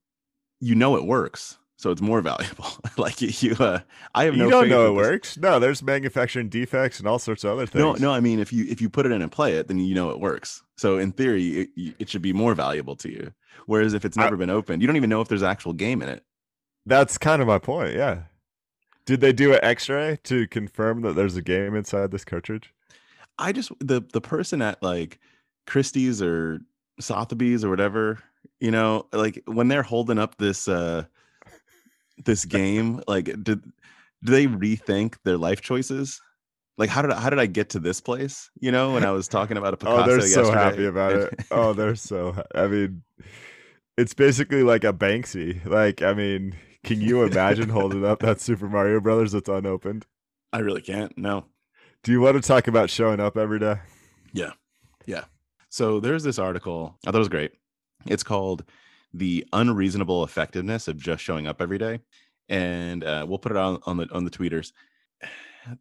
you 0.60 0.74
know 0.74 0.96
it 0.96 1.04
works 1.06 1.57
so 1.78 1.90
it's 1.90 2.02
more 2.02 2.20
valuable 2.32 2.66
like 2.98 3.20
you, 3.42 3.54
uh 3.60 3.78
i 4.14 4.24
have 4.24 4.36
no 4.36 4.44
you 4.44 4.50
don't 4.50 4.68
know 4.68 4.88
it 4.88 4.94
works. 4.94 5.38
No, 5.38 5.58
there's 5.58 5.82
manufacturing 5.82 6.48
defects 6.50 6.98
and 6.98 7.08
all 7.08 7.18
sorts 7.18 7.44
of 7.44 7.52
other 7.52 7.64
things. 7.66 7.80
no 7.82 7.92
no 7.94 8.12
i 8.12 8.20
mean 8.20 8.38
if 8.40 8.52
you 8.52 8.66
if 8.68 8.80
you 8.82 8.90
put 8.90 9.06
it 9.06 9.12
in 9.12 9.22
and 9.22 9.32
play 9.32 9.54
it 9.54 9.68
then 9.68 9.78
you 9.78 9.94
know 9.94 10.10
it 10.10 10.20
works 10.20 10.62
so 10.76 10.98
in 10.98 11.12
theory 11.12 11.70
it, 11.76 11.94
it 11.98 12.08
should 12.10 12.22
be 12.22 12.32
more 12.34 12.54
valuable 12.54 12.96
to 12.96 13.10
you 13.10 13.32
whereas 13.66 13.94
if 13.94 14.04
it's 14.04 14.18
I- 14.18 14.24
never 14.24 14.36
been 14.36 14.50
opened 14.50 14.82
you 14.82 14.86
don't 14.86 14.96
even 14.96 15.08
know 15.10 15.20
if 15.22 15.28
there's 15.28 15.42
actual 15.42 15.72
game 15.72 16.02
in 16.02 16.08
it 16.10 16.24
That's 16.86 17.16
kind 17.18 17.40
of 17.42 17.48
my 17.48 17.58
point. 17.58 17.94
Yeah. 17.94 18.22
Did 19.04 19.20
they 19.20 19.32
do 19.32 19.52
an 19.54 19.60
X-ray 19.62 20.18
to 20.24 20.46
confirm 20.48 21.00
that 21.02 21.14
there's 21.16 21.36
a 21.36 21.42
game 21.42 21.74
inside 21.74 22.10
this 22.10 22.24
cartridge? 22.24 22.72
i 23.38 23.52
just 23.52 23.70
the 23.80 24.02
the 24.12 24.20
person 24.20 24.60
at 24.62 24.82
like 24.82 25.18
christie's 25.66 26.20
or 26.20 26.60
sotheby's 26.98 27.64
or 27.64 27.70
whatever 27.70 28.18
you 28.58 28.70
know 28.72 29.06
like 29.12 29.40
when 29.46 29.68
they're 29.68 29.82
holding 29.84 30.18
up 30.18 30.36
this 30.38 30.66
uh 30.66 31.04
this 32.24 32.44
game 32.44 33.02
like 33.06 33.26
did 33.42 33.62
do 34.24 34.32
they 34.32 34.46
rethink 34.46 35.14
their 35.24 35.36
life 35.36 35.60
choices 35.60 36.20
like 36.78 36.90
how 36.90 37.02
did 37.02 37.10
I, 37.10 37.20
how 37.20 37.28
did 37.28 37.40
I 37.40 37.46
get 37.46 37.70
to 37.70 37.80
this 37.80 38.00
place? 38.00 38.50
You 38.60 38.70
know, 38.70 38.92
when 38.94 39.04
I 39.04 39.10
was 39.10 39.26
talking 39.26 39.56
about 39.56 39.74
a 39.74 39.76
oh, 39.86 39.96
Picasso 39.96 40.02
oh, 40.02 40.06
they're 40.06 40.20
so 40.20 40.40
yesterday, 40.42 40.62
happy 40.62 40.84
about 40.86 41.12
it. 41.12 41.34
Oh, 41.50 41.72
they're 41.72 41.96
so. 41.96 42.42
I 42.54 42.68
mean, 42.68 43.02
it's 43.98 44.14
basically 44.14 44.62
like 44.62 44.84
a 44.84 44.92
Banksy. 44.92 45.64
Like, 45.66 46.02
I 46.02 46.14
mean, 46.14 46.56
can 46.84 47.00
you 47.00 47.24
imagine 47.24 47.68
holding 47.68 48.04
up 48.04 48.20
that 48.20 48.40
Super 48.40 48.68
Mario 48.68 49.00
Brothers 49.00 49.32
that's 49.32 49.48
unopened? 49.48 50.06
I 50.52 50.60
really 50.60 50.80
can't. 50.80 51.18
No, 51.18 51.46
Do 52.04 52.12
you 52.12 52.20
want 52.20 52.40
to 52.40 52.46
talk 52.46 52.68
about 52.68 52.90
showing 52.90 53.20
up 53.20 53.36
every 53.36 53.58
day? 53.58 53.80
Yeah. 54.32 54.52
Yeah. 55.04 55.24
So 55.68 56.00
there's 56.00 56.22
this 56.22 56.38
article. 56.38 56.96
I 57.04 57.10
thought 57.10 57.16
it 57.16 57.18
was 57.18 57.28
great. 57.28 57.52
It's 58.06 58.22
called 58.22 58.64
The 59.18 59.46
Unreasonable 59.52 60.24
Effectiveness 60.24 60.88
of 60.88 60.96
Just 60.96 61.22
Showing 61.22 61.46
Up 61.46 61.60
Every 61.60 61.78
Day. 61.78 62.00
And 62.48 63.04
uh, 63.04 63.26
we'll 63.28 63.38
put 63.38 63.52
it 63.52 63.58
on, 63.58 63.80
on 63.84 63.98
the 63.98 64.08
on 64.12 64.24
the 64.24 64.30
tweeters. 64.30 64.72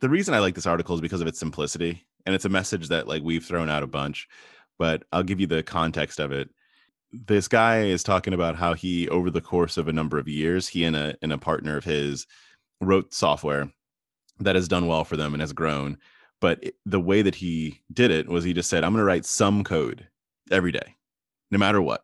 The 0.01 0.09
reason 0.09 0.33
I 0.33 0.39
like 0.39 0.53
this 0.53 0.65
article 0.65 0.95
is 0.95 1.01
because 1.01 1.21
of 1.21 1.27
its 1.27 1.39
simplicity. 1.39 2.03
And 2.25 2.35
it's 2.35 2.43
a 2.43 2.49
message 2.49 2.89
that 2.89 3.07
like 3.07 3.23
we've 3.23 3.45
thrown 3.45 3.69
out 3.69 3.83
a 3.83 3.87
bunch, 3.87 4.27
but 4.77 5.03
I'll 5.13 5.23
give 5.23 5.39
you 5.39 5.47
the 5.47 5.63
context 5.63 6.19
of 6.19 6.33
it. 6.33 6.49
This 7.13 7.47
guy 7.47 7.83
is 7.83 8.03
talking 8.03 8.33
about 8.33 8.57
how 8.57 8.73
he, 8.73 9.07
over 9.07 9.29
the 9.29 9.39
course 9.39 9.77
of 9.77 9.87
a 9.87 9.93
number 9.93 10.17
of 10.17 10.27
years, 10.27 10.67
he 10.67 10.83
and 10.83 10.93
a 10.93 11.15
and 11.21 11.31
a 11.31 11.37
partner 11.37 11.77
of 11.77 11.85
his 11.85 12.27
wrote 12.81 13.13
software 13.13 13.71
that 14.39 14.55
has 14.55 14.67
done 14.67 14.87
well 14.87 15.05
for 15.05 15.15
them 15.15 15.33
and 15.33 15.41
has 15.41 15.53
grown 15.53 15.97
but 16.39 16.63
it, 16.63 16.75
the 16.85 16.99
way 16.99 17.21
that 17.21 17.35
he 17.35 17.81
did 17.91 18.11
it 18.11 18.27
was 18.27 18.43
he 18.43 18.53
just 18.53 18.69
said 18.69 18.83
i'm 18.83 18.93
going 18.93 19.01
to 19.01 19.05
write 19.05 19.25
some 19.25 19.63
code 19.63 20.07
every 20.51 20.71
day 20.71 20.95
no 21.51 21.57
matter 21.57 21.81
what 21.81 22.03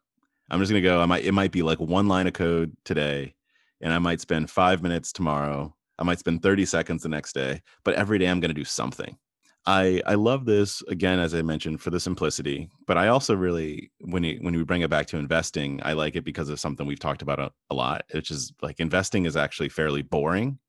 i'm 0.54 0.60
just 0.60 0.72
to 0.72 0.82
go 0.82 1.02
i 1.02 1.06
might 1.06 1.26
it 1.26 1.32
might 1.32 1.52
be 1.52 1.64
like 1.64 1.80
one 1.80 2.08
line 2.08 2.28
of 2.28 2.34
code 2.34 2.76
today 2.86 3.34
and 3.82 3.92
i 3.94 4.00
might 4.00 4.22
spend 4.22 4.50
five 4.50 4.82
minutes 4.82 5.12
tomorrow 5.12 5.74
i 5.98 6.04
might 6.04 6.20
spend 6.20 6.42
30 6.42 6.66
seconds 6.66 7.04
the 7.04 7.10
next 7.10 7.34
day 7.34 7.62
but 7.84 7.96
every 7.96 8.20
day 8.20 8.28
i'm 8.28 8.40
to 8.40 8.54
do 8.54 8.64
something 8.64 9.18
i 9.66 10.02
i 10.06 10.14
love 10.14 10.46
this 10.46 10.82
again 10.84 11.20
as 11.20 11.34
i 11.34 11.42
mentioned 11.42 11.82
for 11.82 11.90
the 11.90 12.00
simplicity 12.00 12.70
but 12.86 12.98
i 12.98 13.08
also 13.08 13.36
really 13.36 13.92
when 14.02 14.24
you 14.24 14.38
when 14.42 14.56
we 14.56 14.64
bring 14.64 14.82
it 14.82 14.90
back 14.90 15.08
to 15.08 15.18
investing 15.18 15.80
i 15.84 15.94
like 15.94 16.16
it 16.16 16.24
because 16.24 16.50
of 16.50 16.60
something 16.60 16.86
we've 16.86 17.00
talked 17.00 17.22
about 17.22 17.40
a, 17.40 17.52
a 17.70 17.76
lot 17.76 18.04
which 18.12 18.30
is 18.30 18.54
like 18.62 18.80
investing 18.80 19.26
is 19.26 19.36
actually 19.36 19.70
fairly 19.70 20.02
boring 20.02 20.60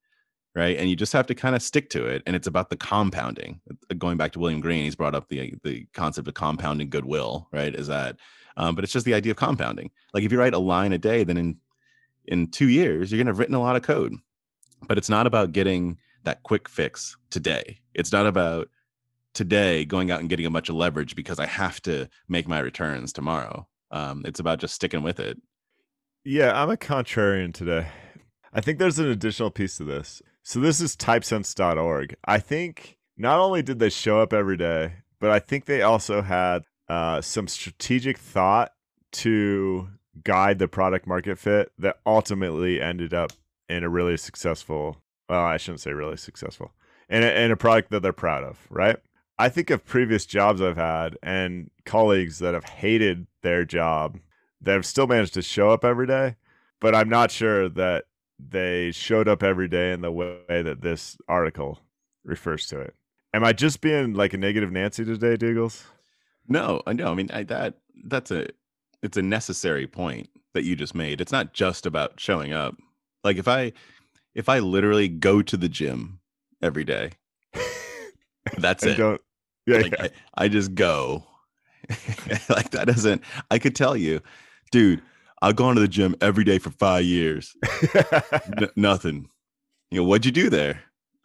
right? 0.55 0.78
And 0.78 0.89
you 0.89 0.97
just 0.97 1.12
have 1.12 1.26
to 1.26 1.35
kind 1.35 1.57
of 1.57 1.62
stick 1.62 1.91
to 1.91 2.07
it. 2.07 2.22
And 2.26 2.37
it's 2.37 2.47
about 2.47 2.70
the 2.70 2.76
compounding. 2.76 3.61
Going 3.99 4.16
back 4.16 4.32
to 4.32 4.39
William 4.39 4.61
Green, 4.61 4.85
he's 4.85 4.95
brought 4.95 5.14
up 5.14 5.28
the 5.28 5.55
the 5.64 5.87
concept 5.95 6.28
of 6.28 6.35
compounding 6.35 6.91
goodwill, 6.91 7.49
right? 7.53 7.74
Is 7.74 7.89
that, 7.89 8.16
um, 8.57 8.74
but 8.74 8.84
it's 8.84 8.92
just 8.92 9.07
the 9.07 9.14
idea 9.14 9.32
of 9.32 9.36
compounding. 9.36 9.90
Like 10.12 10.24
if 10.24 10.32
you 10.32 10.38
write 10.38 10.55
a 10.55 10.59
line 10.59 10.92
a 10.92 10.98
day, 10.98 11.24
then 11.24 11.36
in 11.36 11.57
in 12.26 12.50
two 12.50 12.68
years 12.68 13.11
you're 13.11 13.18
gonna 13.18 13.30
have 13.30 13.38
written 13.38 13.55
a 13.55 13.61
lot 13.61 13.76
of 13.76 13.82
code. 13.82 14.14
But 14.86 14.98
it's 14.98 15.09
not 15.09 15.26
about 15.26 15.52
getting 15.52 15.98
that 16.24 16.42
quick 16.42 16.68
fix 16.68 17.16
today. 17.30 17.80
It's 17.94 18.12
not 18.12 18.26
about 18.26 18.68
today 19.34 19.84
going 19.84 20.11
out 20.11 20.20
and 20.20 20.28
getting 20.28 20.46
a 20.46 20.50
bunch 20.50 20.68
of 20.68 20.76
leverage 20.76 21.16
because 21.16 21.38
I 21.38 21.46
have 21.46 21.80
to 21.82 22.09
make 22.28 22.48
my 22.48 22.61
returns 22.61 23.12
tomorrow. 23.12 23.66
Um, 23.90 24.22
it's 24.24 24.40
about 24.40 24.59
just 24.59 24.74
sticking 24.74 25.02
with 25.02 25.20
it. 25.20 25.40
Yeah, 26.24 26.61
I'm 26.61 26.70
a 26.70 26.76
contrarian 26.76 27.52
today. 27.52 27.88
I 28.52 28.61
think 28.61 28.78
there's 28.78 28.98
an 28.98 29.09
additional 29.09 29.50
piece 29.50 29.76
to 29.78 29.84
this. 29.84 30.22
So 30.42 30.61
this 30.61 30.80
is 30.80 30.96
typesense.org. 30.96 32.16
I 32.24 32.38
think 32.38 32.98
not 33.16 33.40
only 33.40 33.62
did 33.62 33.78
they 33.78 33.90
show 33.90 34.20
up 34.20 34.32
every 34.32 34.57
day, 34.57 34.94
but 35.20 35.30
I 35.30 35.38
think 35.38 35.64
they 35.64 35.82
also 35.82 36.22
had 36.22 36.62
uh, 36.89 37.20
some 37.20 37.49
strategic 37.49 38.18
thought 38.18 38.72
to 39.12 39.89
guide 40.22 40.59
the 40.59 40.68
product 40.68 41.07
market 41.07 41.39
fit 41.39 41.72
that 41.78 41.99
ultimately 42.07 42.80
ended 42.80 43.12
up 43.12 43.32
in 43.68 43.82
a 43.82 43.89
really 43.89 44.16
successful, 44.16 44.99
well, 45.28 45.45
I 45.45 45.57
shouldn't 45.57 45.80
say 45.80 45.93
really 45.93 46.16
successful, 46.16 46.72
and 47.09 47.24
a, 47.24 47.43
in 47.43 47.51
a 47.51 47.57
product 47.57 47.91
that 47.91 48.03
they're 48.03 48.12
proud 48.12 48.45
of, 48.45 48.59
right? 48.70 48.97
I 49.39 49.49
think 49.49 49.70
of 49.70 49.85
previous 49.85 50.26
jobs 50.26 50.61
I've 50.61 50.76
had 50.76 51.16
and 51.22 51.70
colleagues 51.85 52.39
that 52.39 52.55
have 52.55 52.64
hated 52.64 53.26
their 53.43 53.64
job 53.64 54.18
that 54.61 54.72
have 54.72 54.87
still 54.87 55.07
managed 55.07 55.35
to 55.35 55.43
show 55.43 55.70
up 55.70 55.85
every 55.85 56.07
day, 56.07 56.37
but 56.80 56.95
I'm 56.95 57.09
not 57.09 57.30
sure 57.30 57.68
that 57.68 58.05
they 58.39 58.93
showed 58.93 59.28
up 59.28 59.43
every 59.43 59.68
day 59.68 59.93
in 59.93 60.01
the 60.03 60.12
way 60.12 60.39
that 60.49 60.82
this 60.82 61.16
article 61.28 61.80
refers 62.24 62.66
to 62.68 62.80
it. 62.80 62.95
Am 63.32 63.43
I 63.43 63.53
just 63.53 63.80
being 63.80 64.14
like 64.14 64.32
a 64.32 64.39
negative 64.39 64.70
Nancy 64.70 65.05
today, 65.05 65.37
Dougals? 65.37 65.85
No, 66.49 66.82
I 66.86 66.92
know. 66.92 67.11
I 67.11 67.14
mean, 67.14 67.30
I, 67.32 67.42
that 67.45 67.74
that's 68.05 68.30
a 68.30 68.49
it's 69.03 69.16
a 69.16 69.22
necessary 69.22 69.86
point 69.86 70.28
that 70.55 70.64
you 70.64 70.76
just 70.76 70.95
made. 70.95 71.20
It's 71.20 71.32
not 71.32 71.53
just 71.53 71.86
about 71.86 72.20
showing 72.20 72.53
up. 72.53 72.76
Like 73.22 73.36
if 73.36 73.49
I 73.49 73.72
if 74.34 74.49
I 74.49 74.59
literally 74.59 75.09
go 75.09 75.42
to 75.42 75.57
the 75.57 75.68
gym 75.68 76.20
every 76.62 76.84
day, 76.84 77.12
that's 78.59 78.84
it. 78.84 78.97
Don't, 78.97 79.20
yeah, 79.66 79.78
like, 79.78 79.92
yeah. 79.99 80.09
I, 80.36 80.45
I 80.45 80.49
just 80.49 80.74
go. 80.74 81.24
like 82.49 82.70
that 82.70 82.84
doesn't. 82.86 83.22
I 83.51 83.59
could 83.59 83.76
tell 83.76 83.97
you, 83.97 84.20
dude. 84.72 85.03
I've 85.42 85.57
gone 85.57 85.74
to 85.74 85.80
the 85.82 85.88
gym 85.88 86.16
every 86.22 86.42
day 86.42 86.59
for 86.59 86.70
five 86.70 87.05
years. 87.05 87.55
N- 88.59 88.70
nothing. 88.76 89.28
You 89.90 90.01
know, 90.01 90.05
what'd 90.05 90.24
you 90.24 90.32
do 90.32 90.49
there? 90.49 90.80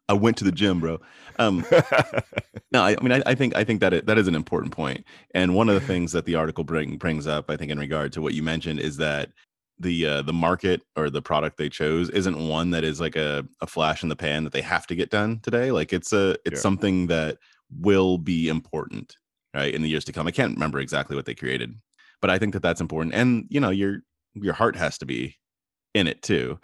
I 0.09 0.13
went 0.13 0.37
to 0.37 0.43
the 0.43 0.51
gym, 0.51 0.79
bro. 0.79 0.99
Um, 1.37 1.63
no, 2.71 2.81
I, 2.81 2.97
I 2.99 3.03
mean, 3.03 3.11
I, 3.11 3.21
I, 3.27 3.35
think 3.35 3.55
I 3.55 3.63
think 3.63 3.79
that 3.79 3.93
it, 3.93 4.05
that 4.07 4.17
is 4.17 4.27
an 4.27 4.35
important 4.35 4.73
point. 4.73 5.05
And 5.33 5.55
one 5.55 5.69
of 5.69 5.75
the 5.75 5.87
things 5.87 6.11
that 6.11 6.25
the 6.25 6.35
article 6.35 6.63
bring 6.63 6.97
brings 6.97 7.27
up, 7.27 7.49
I 7.49 7.55
think, 7.55 7.71
in 7.71 7.79
regard 7.79 8.11
to 8.13 8.21
what 8.21 8.33
you 8.33 8.43
mentioned, 8.43 8.79
is 8.79 8.97
that 8.97 9.29
the 9.79 10.05
uh, 10.05 10.21
the 10.23 10.33
market 10.33 10.81
or 10.97 11.09
the 11.09 11.21
product 11.21 11.57
they 11.57 11.69
chose 11.69 12.09
isn't 12.09 12.49
one 12.49 12.71
that 12.71 12.83
is 12.83 12.99
like 12.99 13.15
a, 13.15 13.45
a 13.61 13.67
flash 13.67 14.03
in 14.03 14.09
the 14.09 14.15
pan 14.15 14.43
that 14.43 14.51
they 14.51 14.61
have 14.61 14.87
to 14.87 14.95
get 14.95 15.11
done 15.11 15.39
today. 15.41 15.71
Like 15.71 15.93
it's 15.93 16.11
a 16.11 16.31
it's 16.43 16.55
yeah. 16.55 16.59
something 16.59 17.07
that 17.07 17.37
will 17.79 18.17
be 18.17 18.49
important, 18.49 19.15
right, 19.53 19.73
in 19.73 19.83
the 19.83 19.89
years 19.89 20.05
to 20.05 20.11
come. 20.11 20.27
I 20.27 20.31
can't 20.31 20.55
remember 20.55 20.79
exactly 20.79 21.15
what 21.15 21.25
they 21.25 21.35
created, 21.35 21.75
but 22.19 22.31
I 22.31 22.39
think 22.39 22.53
that 22.53 22.63
that's 22.63 22.81
important. 22.81 23.13
And 23.13 23.45
you 23.49 23.59
know, 23.59 23.69
your 23.69 23.99
your 24.33 24.53
heart 24.53 24.75
has 24.75 24.97
to 24.97 25.05
be 25.05 25.37
in 25.93 26.07
it 26.07 26.23
too. 26.23 26.59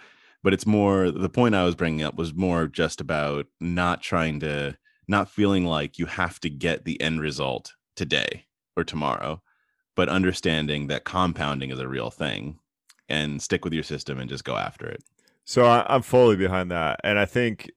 But 0.46 0.54
it's 0.54 0.68
more 0.68 1.10
the 1.10 1.28
point 1.28 1.56
I 1.56 1.66
was 1.66 1.74
bringing 1.74 2.04
up 2.04 2.18
was 2.18 2.36
more 2.36 2.68
just 2.68 3.02
about 3.02 3.48
not 3.60 4.04
trying 4.04 4.40
to 4.42 4.78
not 5.08 5.28
feeling 5.28 5.66
like 5.66 5.98
you 5.98 6.06
have 6.06 6.40
to 6.42 6.52
get 6.52 6.86
the 6.86 7.02
end 7.02 7.20
result 7.20 7.74
today 7.96 8.46
or 8.78 8.84
tomorrow, 8.84 9.42
but 9.96 10.08
understanding 10.08 10.86
that 10.86 11.04
compounding 11.04 11.72
is 11.72 11.80
a 11.80 11.88
real 11.88 12.12
thing 12.12 12.60
and 13.10 13.42
stick 13.42 13.66
with 13.66 13.74
your 13.74 13.82
system 13.82 14.20
and 14.20 14.30
just 14.30 14.44
go 14.44 14.56
after 14.56 14.86
it. 14.88 15.04
So 15.46 15.66
I'm 15.66 16.04
fully 16.04 16.36
behind 16.36 16.70
that, 16.70 17.00
and 17.04 17.18
I 17.18 17.26
think 17.26 17.72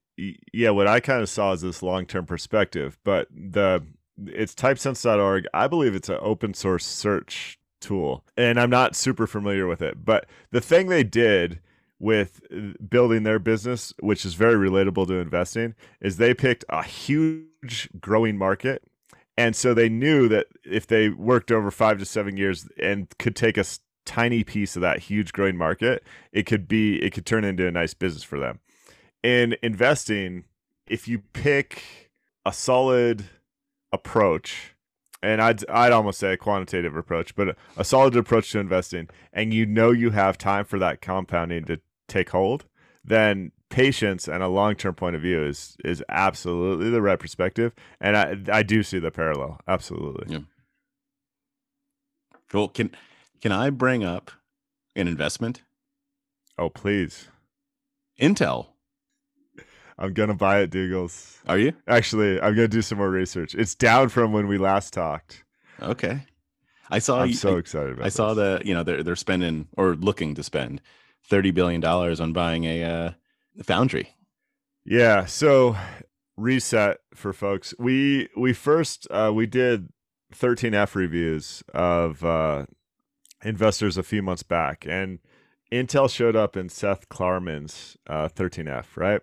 yeah, 0.53 0.69
what 0.69 0.85
I 0.85 0.99
kind 0.99 1.23
of 1.23 1.29
saw 1.29 1.53
is 1.53 1.61
this 1.61 1.81
long 1.81 2.05
term 2.05 2.27
perspective, 2.27 2.99
but 3.03 3.29
the 3.31 3.83
it's 4.27 4.53
typesense.org. 4.53 5.47
I 5.55 5.65
believe 5.67 5.95
it's 5.95 6.09
an 6.09 6.19
open 6.21 6.53
source 6.53 6.85
search 6.85 7.57
tool, 7.81 8.23
and 8.37 8.59
I'm 8.59 8.69
not 8.69 8.95
super 8.95 9.25
familiar 9.25 9.65
with 9.65 9.81
it. 9.81 10.05
But 10.05 10.27
the 10.51 10.61
thing 10.61 10.85
they 10.85 11.03
did 11.03 11.61
with 11.99 12.41
building 12.89 13.23
their 13.23 13.39
business, 13.39 13.93
which 13.99 14.25
is 14.25 14.33
very 14.33 14.55
relatable 14.69 15.07
to 15.07 15.15
investing, 15.15 15.75
is 16.01 16.17
they 16.17 16.33
picked 16.33 16.63
a 16.69 16.83
huge 16.83 17.89
growing 17.99 18.37
market. 18.37 18.83
And 19.37 19.55
so 19.55 19.73
they 19.73 19.89
knew 19.89 20.27
that 20.29 20.47
if 20.65 20.87
they 20.87 21.09
worked 21.09 21.51
over 21.51 21.71
five 21.71 21.99
to 21.99 22.05
seven 22.05 22.37
years 22.37 22.67
and 22.81 23.07
could 23.19 23.35
take 23.35 23.57
a 23.57 23.65
tiny 24.05 24.43
piece 24.43 24.75
of 24.75 24.81
that 24.81 24.99
huge 24.99 25.33
growing 25.33 25.57
market, 25.57 26.03
it 26.31 26.45
could 26.45 26.67
be, 26.67 27.01
it 27.03 27.13
could 27.13 27.25
turn 27.25 27.43
into 27.43 27.67
a 27.67 27.71
nice 27.71 27.93
business 27.93 28.23
for 28.23 28.39
them. 28.39 28.59
In 29.23 29.55
investing, 29.61 30.45
if 30.87 31.07
you 31.07 31.19
pick 31.33 32.11
a 32.45 32.53
solid 32.53 33.25
approach 33.91 34.75
and 35.21 35.41
I'd 35.41 35.69
I'd 35.69 35.91
almost 35.91 36.19
say 36.19 36.33
a 36.33 36.37
quantitative 36.37 36.95
approach, 36.95 37.35
but 37.35 37.57
a, 37.77 37.83
solid 37.83 38.15
approach 38.15 38.51
to 38.51 38.59
investing, 38.59 39.09
and 39.33 39.53
you 39.53 39.65
know 39.65 39.91
you 39.91 40.11
have 40.11 40.37
time 40.37 40.65
for 40.65 40.79
that 40.79 41.01
compounding 41.01 41.65
to 41.65 41.81
take 42.09 42.29
hold, 42.29 42.65
then 43.03 43.51
patience 43.69 44.27
and 44.27 44.41
a 44.41 44.47
long 44.47 44.75
term 44.75 44.95
point 44.95 45.15
of 45.15 45.21
view 45.21 45.43
is 45.43 45.77
is 45.85 46.03
absolutely 46.09 46.89
the 46.89 47.01
right 47.01 47.19
perspective, 47.19 47.73
and 48.01 48.17
I 48.17 48.59
I 48.59 48.63
do 48.63 48.83
see 48.83 48.99
the 48.99 49.11
parallel 49.11 49.59
absolutely. 49.67 50.33
Yeah. 50.33 50.39
Cool. 52.49 52.69
Can 52.69 52.91
can 53.41 53.51
I 53.51 53.69
bring 53.69 54.03
up 54.03 54.31
an 54.95 55.07
investment? 55.07 55.61
Oh 56.57 56.69
please. 56.69 57.27
Intel 58.19 58.67
I'm 59.99 60.13
gonna 60.13 60.33
buy 60.33 60.61
it, 60.61 60.71
Dougals. 60.71 61.39
Are 61.45 61.57
you? 61.57 61.73
Actually, 61.85 62.39
I'm 62.39 62.55
gonna 62.55 62.69
do 62.69 62.81
some 62.81 62.97
more 62.97 63.09
research. 63.09 63.53
It's 63.53 63.75
down 63.75 64.07
from 64.07 64.31
when 64.31 64.47
we 64.47 64.57
last 64.57 64.93
talked. 64.93 65.43
Okay. 65.81 66.23
I 66.89 66.99
saw. 66.99 67.21
I'm 67.21 67.33
so 67.33 67.57
excited. 67.57 68.01
I, 68.01 68.05
I 68.05 68.09
saw 68.09 68.33
that 68.33 68.65
you 68.65 68.73
know 68.73 68.83
they're 68.83 69.03
they're 69.03 69.17
spending 69.17 69.67
or 69.75 69.95
looking 69.95 70.35
to 70.35 70.43
spend 70.43 70.81
thirty 71.27 71.51
billion 71.51 71.81
dollars 71.81 72.19
on 72.19 72.33
buying 72.33 72.65
a 72.65 72.83
uh, 72.83 73.11
foundry. 73.63 74.15
Yeah. 74.85 75.25
So 75.25 75.75
reset 76.37 76.97
for 77.13 77.33
folks. 77.33 77.73
We 77.77 78.29
we 78.35 78.53
first 78.53 79.07
uh, 79.11 79.31
we 79.33 79.45
did 79.45 79.89
13F 80.33 80.95
reviews 80.95 81.63
of 81.73 82.23
uh, 82.23 82.65
investors 83.43 83.97
a 83.97 84.03
few 84.03 84.21
months 84.21 84.43
back, 84.43 84.85
and 84.87 85.19
Intel 85.71 86.09
showed 86.09 86.35
up 86.35 86.57
in 86.57 86.69
Seth 86.69 87.09
Klarman's 87.09 87.97
uh, 88.07 88.27
13F, 88.27 88.95
right? 88.95 89.21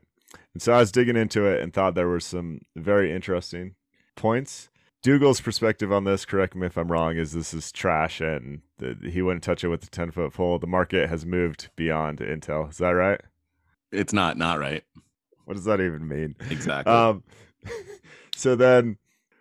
And 0.52 0.62
so 0.62 0.72
I 0.72 0.78
was 0.78 0.92
digging 0.92 1.16
into 1.16 1.44
it 1.44 1.62
and 1.62 1.72
thought 1.72 1.94
there 1.94 2.08
were 2.08 2.20
some 2.20 2.60
very 2.74 3.12
interesting 3.12 3.74
points. 4.16 4.68
Dougal's 5.02 5.40
perspective 5.40 5.92
on 5.92 6.04
this, 6.04 6.24
correct 6.24 6.54
me 6.56 6.66
if 6.66 6.76
I'm 6.76 6.90
wrong, 6.90 7.16
is 7.16 7.32
this 7.32 7.54
is 7.54 7.70
trash 7.70 8.20
and 8.20 8.62
the, 8.78 8.96
he 9.08 9.22
wouldn't 9.22 9.44
touch 9.44 9.62
it 9.62 9.68
with 9.68 9.84
a 9.84 9.88
10 9.88 10.10
foot 10.10 10.32
pole. 10.32 10.58
The 10.58 10.66
market 10.66 11.08
has 11.08 11.24
moved 11.24 11.68
beyond 11.76 12.18
Intel. 12.18 12.68
Is 12.70 12.78
that 12.78 12.90
right? 12.90 13.20
It's 13.92 14.12
not, 14.12 14.36
not 14.36 14.58
right. 14.58 14.82
What 15.44 15.54
does 15.54 15.64
that 15.64 15.80
even 15.80 16.08
mean? 16.08 16.34
Exactly. 16.50 16.92
Um, 16.92 17.22
So 18.36 18.54
then 18.54 18.98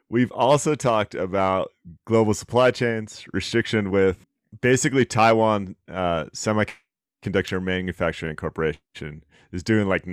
we've 0.10 0.32
also 0.32 0.74
talked 0.74 1.16
about 1.16 1.74
global 2.06 2.34
supply 2.34 2.72
chains, 2.72 3.26
restriction 3.34 3.91
with 3.91 4.26
basically 4.62 5.03
Taiwan 5.03 5.76
uh, 5.89 6.26
Semiconductor 6.34 7.62
Manufacturing 7.62 8.38
Corporation 8.38 9.24
is 9.51 9.64
doing 9.64 9.89
like 9.89 10.08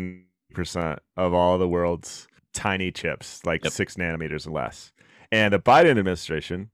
percent 0.53 0.99
of 1.17 1.33
all 1.33 1.59
the 1.59 1.69
world's 1.69 2.27
tiny 2.53 2.91
chips, 2.91 3.47
like 3.47 3.63
Yep. 3.63 3.73
six 3.73 3.95
nanometers 3.95 4.47
or 4.49 4.51
less. 4.51 4.92
And 5.33 5.55
the 5.55 5.59
Biden 5.59 5.99
administration 5.99 6.71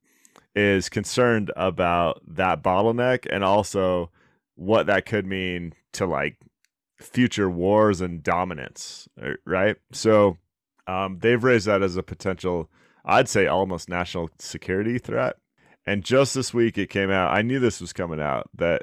is 0.54 0.88
concerned 0.88 1.52
about 1.56 2.20
that 2.26 2.62
bottleneck 2.62 3.24
and 3.30 3.44
also 3.44 4.10
what 4.56 4.86
that 4.86 5.06
could 5.06 5.24
mean 5.24 5.72
to 5.92 6.04
like 6.04 6.36
future 6.96 7.48
wars 7.48 8.00
and 8.00 8.22
dominance, 8.22 9.08
right? 9.46 9.76
So 9.92 10.38
um, 10.88 11.20
they've 11.20 11.42
raised 11.42 11.68
that 11.68 11.82
as 11.82 11.96
a 11.96 12.02
potential, 12.02 12.68
I'd 13.04 13.28
say 13.28 13.46
almost 13.46 13.88
national 13.88 14.30
security 14.40 14.98
threat. 14.98 15.36
And 15.86 16.02
just 16.02 16.34
this 16.34 16.52
week 16.52 16.76
it 16.76 16.90
came 16.90 17.10
out, 17.10 17.32
I 17.32 17.42
knew 17.42 17.60
this 17.60 17.80
was 17.80 17.92
coming 17.92 18.20
out, 18.20 18.50
that 18.54 18.82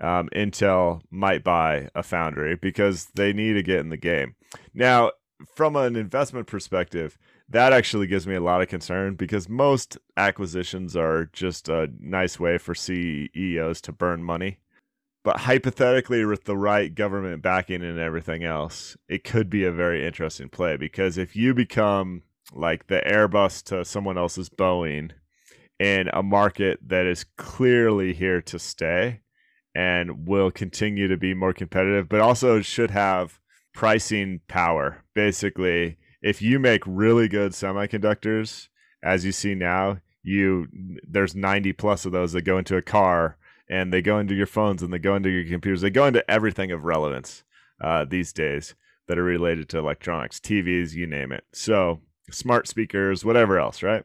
um, 0.00 0.30
Intel 0.34 1.02
might 1.10 1.44
buy 1.44 1.90
a 1.94 2.02
foundry 2.02 2.56
because 2.56 3.08
they 3.14 3.34
need 3.34 3.52
to 3.52 3.62
get 3.62 3.80
in 3.80 3.90
the 3.90 3.98
game. 3.98 4.34
Now, 4.72 5.12
from 5.54 5.76
an 5.76 5.96
investment 5.96 6.46
perspective, 6.46 7.18
that 7.50 7.72
actually 7.72 8.06
gives 8.06 8.26
me 8.26 8.36
a 8.36 8.40
lot 8.40 8.62
of 8.62 8.68
concern 8.68 9.16
because 9.16 9.48
most 9.48 9.98
acquisitions 10.16 10.96
are 10.96 11.28
just 11.32 11.68
a 11.68 11.88
nice 11.98 12.38
way 12.38 12.58
for 12.58 12.74
CEOs 12.74 13.80
to 13.82 13.92
burn 13.92 14.22
money. 14.22 14.60
But 15.22 15.40
hypothetically, 15.40 16.24
with 16.24 16.44
the 16.44 16.56
right 16.56 16.94
government 16.94 17.42
backing 17.42 17.82
and 17.82 17.98
everything 17.98 18.42
else, 18.42 18.96
it 19.08 19.24
could 19.24 19.50
be 19.50 19.64
a 19.64 19.72
very 19.72 20.06
interesting 20.06 20.48
play 20.48 20.76
because 20.76 21.18
if 21.18 21.36
you 21.36 21.52
become 21.52 22.22
like 22.52 22.86
the 22.86 23.02
Airbus 23.06 23.62
to 23.64 23.84
someone 23.84 24.16
else's 24.16 24.48
Boeing 24.48 25.10
in 25.78 26.08
a 26.12 26.22
market 26.22 26.78
that 26.86 27.06
is 27.06 27.24
clearly 27.36 28.12
here 28.12 28.40
to 28.42 28.58
stay 28.58 29.20
and 29.74 30.26
will 30.26 30.50
continue 30.50 31.08
to 31.08 31.16
be 31.16 31.34
more 31.34 31.52
competitive, 31.52 32.08
but 32.08 32.20
also 32.20 32.60
should 32.60 32.90
have 32.90 33.40
pricing 33.72 34.40
power. 34.48 35.04
Basically, 35.14 35.96
if 36.22 36.42
you 36.42 36.58
make 36.58 36.82
really 36.86 37.28
good 37.28 37.52
semiconductors, 37.52 38.68
as 39.02 39.24
you 39.24 39.32
see 39.32 39.54
now, 39.54 39.98
you 40.22 40.68
there's 41.08 41.34
90 41.34 41.72
plus 41.72 42.04
of 42.04 42.12
those 42.12 42.32
that 42.32 42.42
go 42.42 42.58
into 42.58 42.76
a 42.76 42.82
car 42.82 43.38
and 43.70 43.92
they 43.92 44.02
go 44.02 44.18
into 44.18 44.34
your 44.34 44.46
phones 44.46 44.82
and 44.82 44.92
they 44.92 44.98
go 44.98 45.14
into 45.14 45.30
your 45.30 45.44
computers. 45.44 45.80
They 45.80 45.90
go 45.90 46.06
into 46.06 46.28
everything 46.30 46.72
of 46.72 46.84
relevance 46.84 47.44
uh, 47.80 48.04
these 48.04 48.32
days 48.32 48.74
that 49.08 49.18
are 49.18 49.24
related 49.24 49.68
to 49.70 49.78
electronics, 49.78 50.38
TVs, 50.38 50.92
you 50.92 51.06
name 51.06 51.32
it. 51.32 51.44
So 51.52 52.00
smart 52.30 52.68
speakers, 52.68 53.24
whatever 53.24 53.58
else, 53.58 53.82
right? 53.82 54.04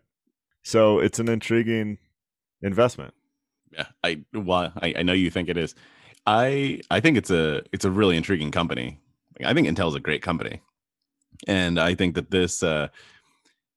So 0.63 0.99
it's 0.99 1.19
an 1.19 1.29
intriguing 1.29 1.97
investment. 2.61 3.13
Yeah, 3.71 3.87
I 4.03 4.23
well, 4.33 4.71
I, 4.81 4.95
I 4.97 5.03
know 5.03 5.13
you 5.13 5.29
think 5.29 5.49
it 5.49 5.57
is. 5.57 5.75
I 6.25 6.81
I 6.89 6.99
think 7.01 7.17
it's 7.17 7.29
a 7.29 7.61
it's 7.71 7.85
a 7.85 7.91
really 7.91 8.17
intriguing 8.17 8.51
company. 8.51 8.99
I 9.43 9.53
think 9.53 9.67
Intel's 9.67 9.95
a 9.95 9.99
great 9.99 10.21
company, 10.21 10.61
and 11.47 11.79
I 11.79 11.95
think 11.95 12.15
that 12.15 12.31
this 12.31 12.63
uh, 12.63 12.87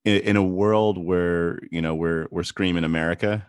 in, 0.05 0.17
in 0.23 0.37
a 0.37 0.43
world 0.45 0.99
where 0.99 1.59
you 1.71 1.81
know 1.83 1.95
we're 1.95 2.27
we're 2.31 2.43
screaming 2.45 2.85
America 2.85 3.47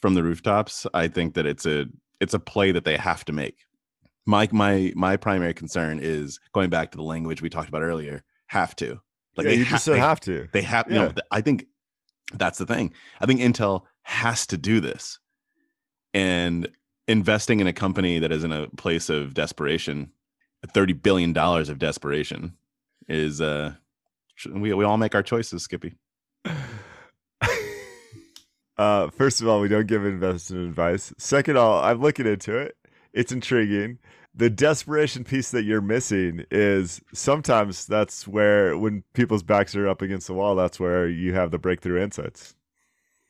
from 0.00 0.14
the 0.14 0.22
rooftops, 0.22 0.86
I 0.94 1.08
think 1.08 1.34
that 1.34 1.46
it's 1.46 1.66
a 1.66 1.86
it's 2.20 2.34
a 2.34 2.38
play 2.38 2.72
that 2.72 2.84
they 2.84 2.96
have 2.96 3.24
to 3.26 3.32
make. 3.32 3.56
My 4.26 4.48
my 4.52 4.92
my 4.94 5.16
primary 5.16 5.54
concern 5.54 5.98
is 6.02 6.38
going 6.52 6.70
back 6.70 6.90
to 6.92 6.96
the 6.96 7.02
language 7.04 7.42
we 7.42 7.48
talked 7.50 7.68
about 7.68 7.82
earlier. 7.82 8.22
Have 8.48 8.74
to 8.76 9.00
Like 9.36 9.46
they 9.46 9.52
yeah, 9.54 9.58
you 9.60 9.64
ha- 9.64 9.70
just 9.76 9.86
they- 9.86 9.98
have 9.98 10.20
to. 10.20 10.48
they 10.52 10.62
have 10.62 10.86
Yeah. 10.90 10.96
no. 10.98 11.04
th- 11.08 11.18
I 11.30 11.40
think 11.40 11.66
that's 12.34 12.58
the 12.58 12.66
thing. 12.66 12.92
I 13.20 13.26
think 13.26 13.40
Intel 13.40 13.82
has 14.02 14.46
to 14.48 14.56
do 14.58 14.80
this, 14.80 15.18
and 16.14 16.68
investing 17.06 17.60
in 17.60 17.66
a 17.66 17.72
company 17.72 18.18
that 18.18 18.32
is 18.32 18.44
in 18.44 18.52
a 18.52 18.68
place 18.76 19.08
of 19.08 19.34
desperation, 19.34 20.12
thirty 20.74 20.92
billion 20.92 21.32
dollars 21.32 21.68
of 21.68 21.78
desperation, 21.78 22.54
is 23.08 23.40
uh, 23.40 23.74
we 24.50 24.72
we 24.72 24.84
all 24.84 24.98
make 24.98 25.14
our 25.14 25.22
choices, 25.22 25.62
Skippy. 25.62 25.94
uh, 28.76 29.08
first 29.10 29.40
of 29.40 29.48
all, 29.48 29.60
we 29.60 29.68
don't 29.68 29.86
give 29.86 30.04
investment 30.04 30.68
advice. 30.68 31.12
Second 31.18 31.56
of 31.56 31.62
all, 31.62 31.82
I'm 31.82 32.00
looking 32.00 32.26
into 32.26 32.56
it. 32.56 32.76
It's 33.12 33.32
intriguing. 33.32 33.98
The 34.34 34.50
desperation 34.50 35.24
piece 35.24 35.50
that 35.50 35.64
you're 35.64 35.80
missing 35.80 36.44
is 36.50 37.00
sometimes 37.12 37.86
that's 37.86 38.28
where, 38.28 38.78
when 38.78 39.02
people's 39.12 39.42
backs 39.42 39.74
are 39.74 39.88
up 39.88 40.00
against 40.00 40.28
the 40.28 40.34
wall, 40.34 40.54
that's 40.54 40.78
where 40.78 41.08
you 41.08 41.34
have 41.34 41.50
the 41.50 41.58
breakthrough 41.58 42.00
insights. 42.00 42.54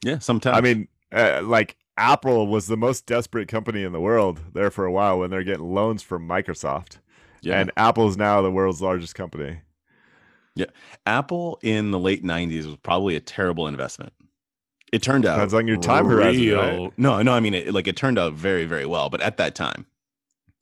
Yeah, 0.04 0.18
sometimes. 0.18 0.58
I 0.58 0.60
mean, 0.60 0.88
uh, 1.12 1.40
like 1.42 1.76
Apple 1.96 2.46
was 2.46 2.66
the 2.66 2.76
most 2.76 3.06
desperate 3.06 3.48
company 3.48 3.82
in 3.82 3.92
the 3.92 4.00
world 4.00 4.40
there 4.52 4.70
for 4.70 4.84
a 4.84 4.92
while 4.92 5.18
when 5.18 5.30
they're 5.30 5.42
getting 5.42 5.72
loans 5.72 6.02
from 6.02 6.28
Microsoft. 6.28 6.98
yeah. 7.40 7.58
And 7.58 7.72
Apple's 7.76 8.16
now 8.16 8.42
the 8.42 8.50
world's 8.50 8.82
largest 8.82 9.14
company. 9.14 9.60
Apple 11.06 11.58
in 11.62 11.90
the 11.90 11.98
late 11.98 12.24
'90s 12.24 12.66
was 12.66 12.76
probably 12.76 13.16
a 13.16 13.20
terrible 13.20 13.66
investment. 13.66 14.12
It 14.92 15.02
turned 15.02 15.26
out 15.26 15.34
Depends 15.36 15.54
on 15.54 15.68
your 15.68 15.76
time 15.78 16.06
horizon, 16.06 16.54
right? 16.54 16.92
No, 16.96 17.20
no, 17.22 17.32
I 17.34 17.40
mean 17.40 17.54
it, 17.54 17.74
like 17.74 17.86
it 17.86 17.96
turned 17.96 18.18
out 18.18 18.32
very, 18.32 18.64
very 18.64 18.86
well. 18.86 19.10
But 19.10 19.20
at 19.20 19.36
that 19.36 19.54
time, 19.54 19.86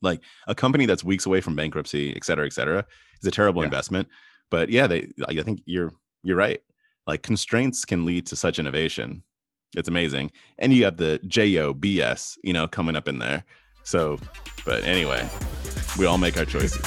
like 0.01 0.21
a 0.47 0.55
company 0.55 0.85
that's 0.85 1.03
weeks 1.03 1.25
away 1.25 1.39
from 1.41 1.55
bankruptcy, 1.55 2.13
et 2.15 2.23
cetera, 2.25 2.45
et 2.45 2.53
cetera, 2.53 2.85
is 3.21 3.27
a 3.27 3.31
terrible 3.31 3.61
Yeah. 3.61 3.67
investment. 3.67 4.07
But 4.51 4.69
yeah, 4.69 4.87
they. 4.87 5.07
I 5.27 5.41
think 5.43 5.61
you're 5.65 5.93
you're 6.23 6.37
right. 6.37 6.61
Like 7.05 7.23
constraints 7.23 7.85
can 7.85 8.05
lead 8.05 8.25
to 8.27 8.35
such 8.35 8.59
innovation. 8.59 9.23
It's 9.75 9.87
amazing, 9.87 10.31
and 10.59 10.73
you 10.73 10.83
have 10.85 10.97
the 10.97 11.19
JOBS, 11.27 12.37
you 12.43 12.53
know, 12.53 12.67
coming 12.67 12.95
up 12.95 13.07
in 13.07 13.19
there. 13.19 13.43
So, 13.83 14.19
but 14.65 14.83
anyway, 14.83 15.27
we 15.97 16.05
all 16.05 16.17
make 16.17 16.37
our 16.37 16.45
choices. 16.45 16.81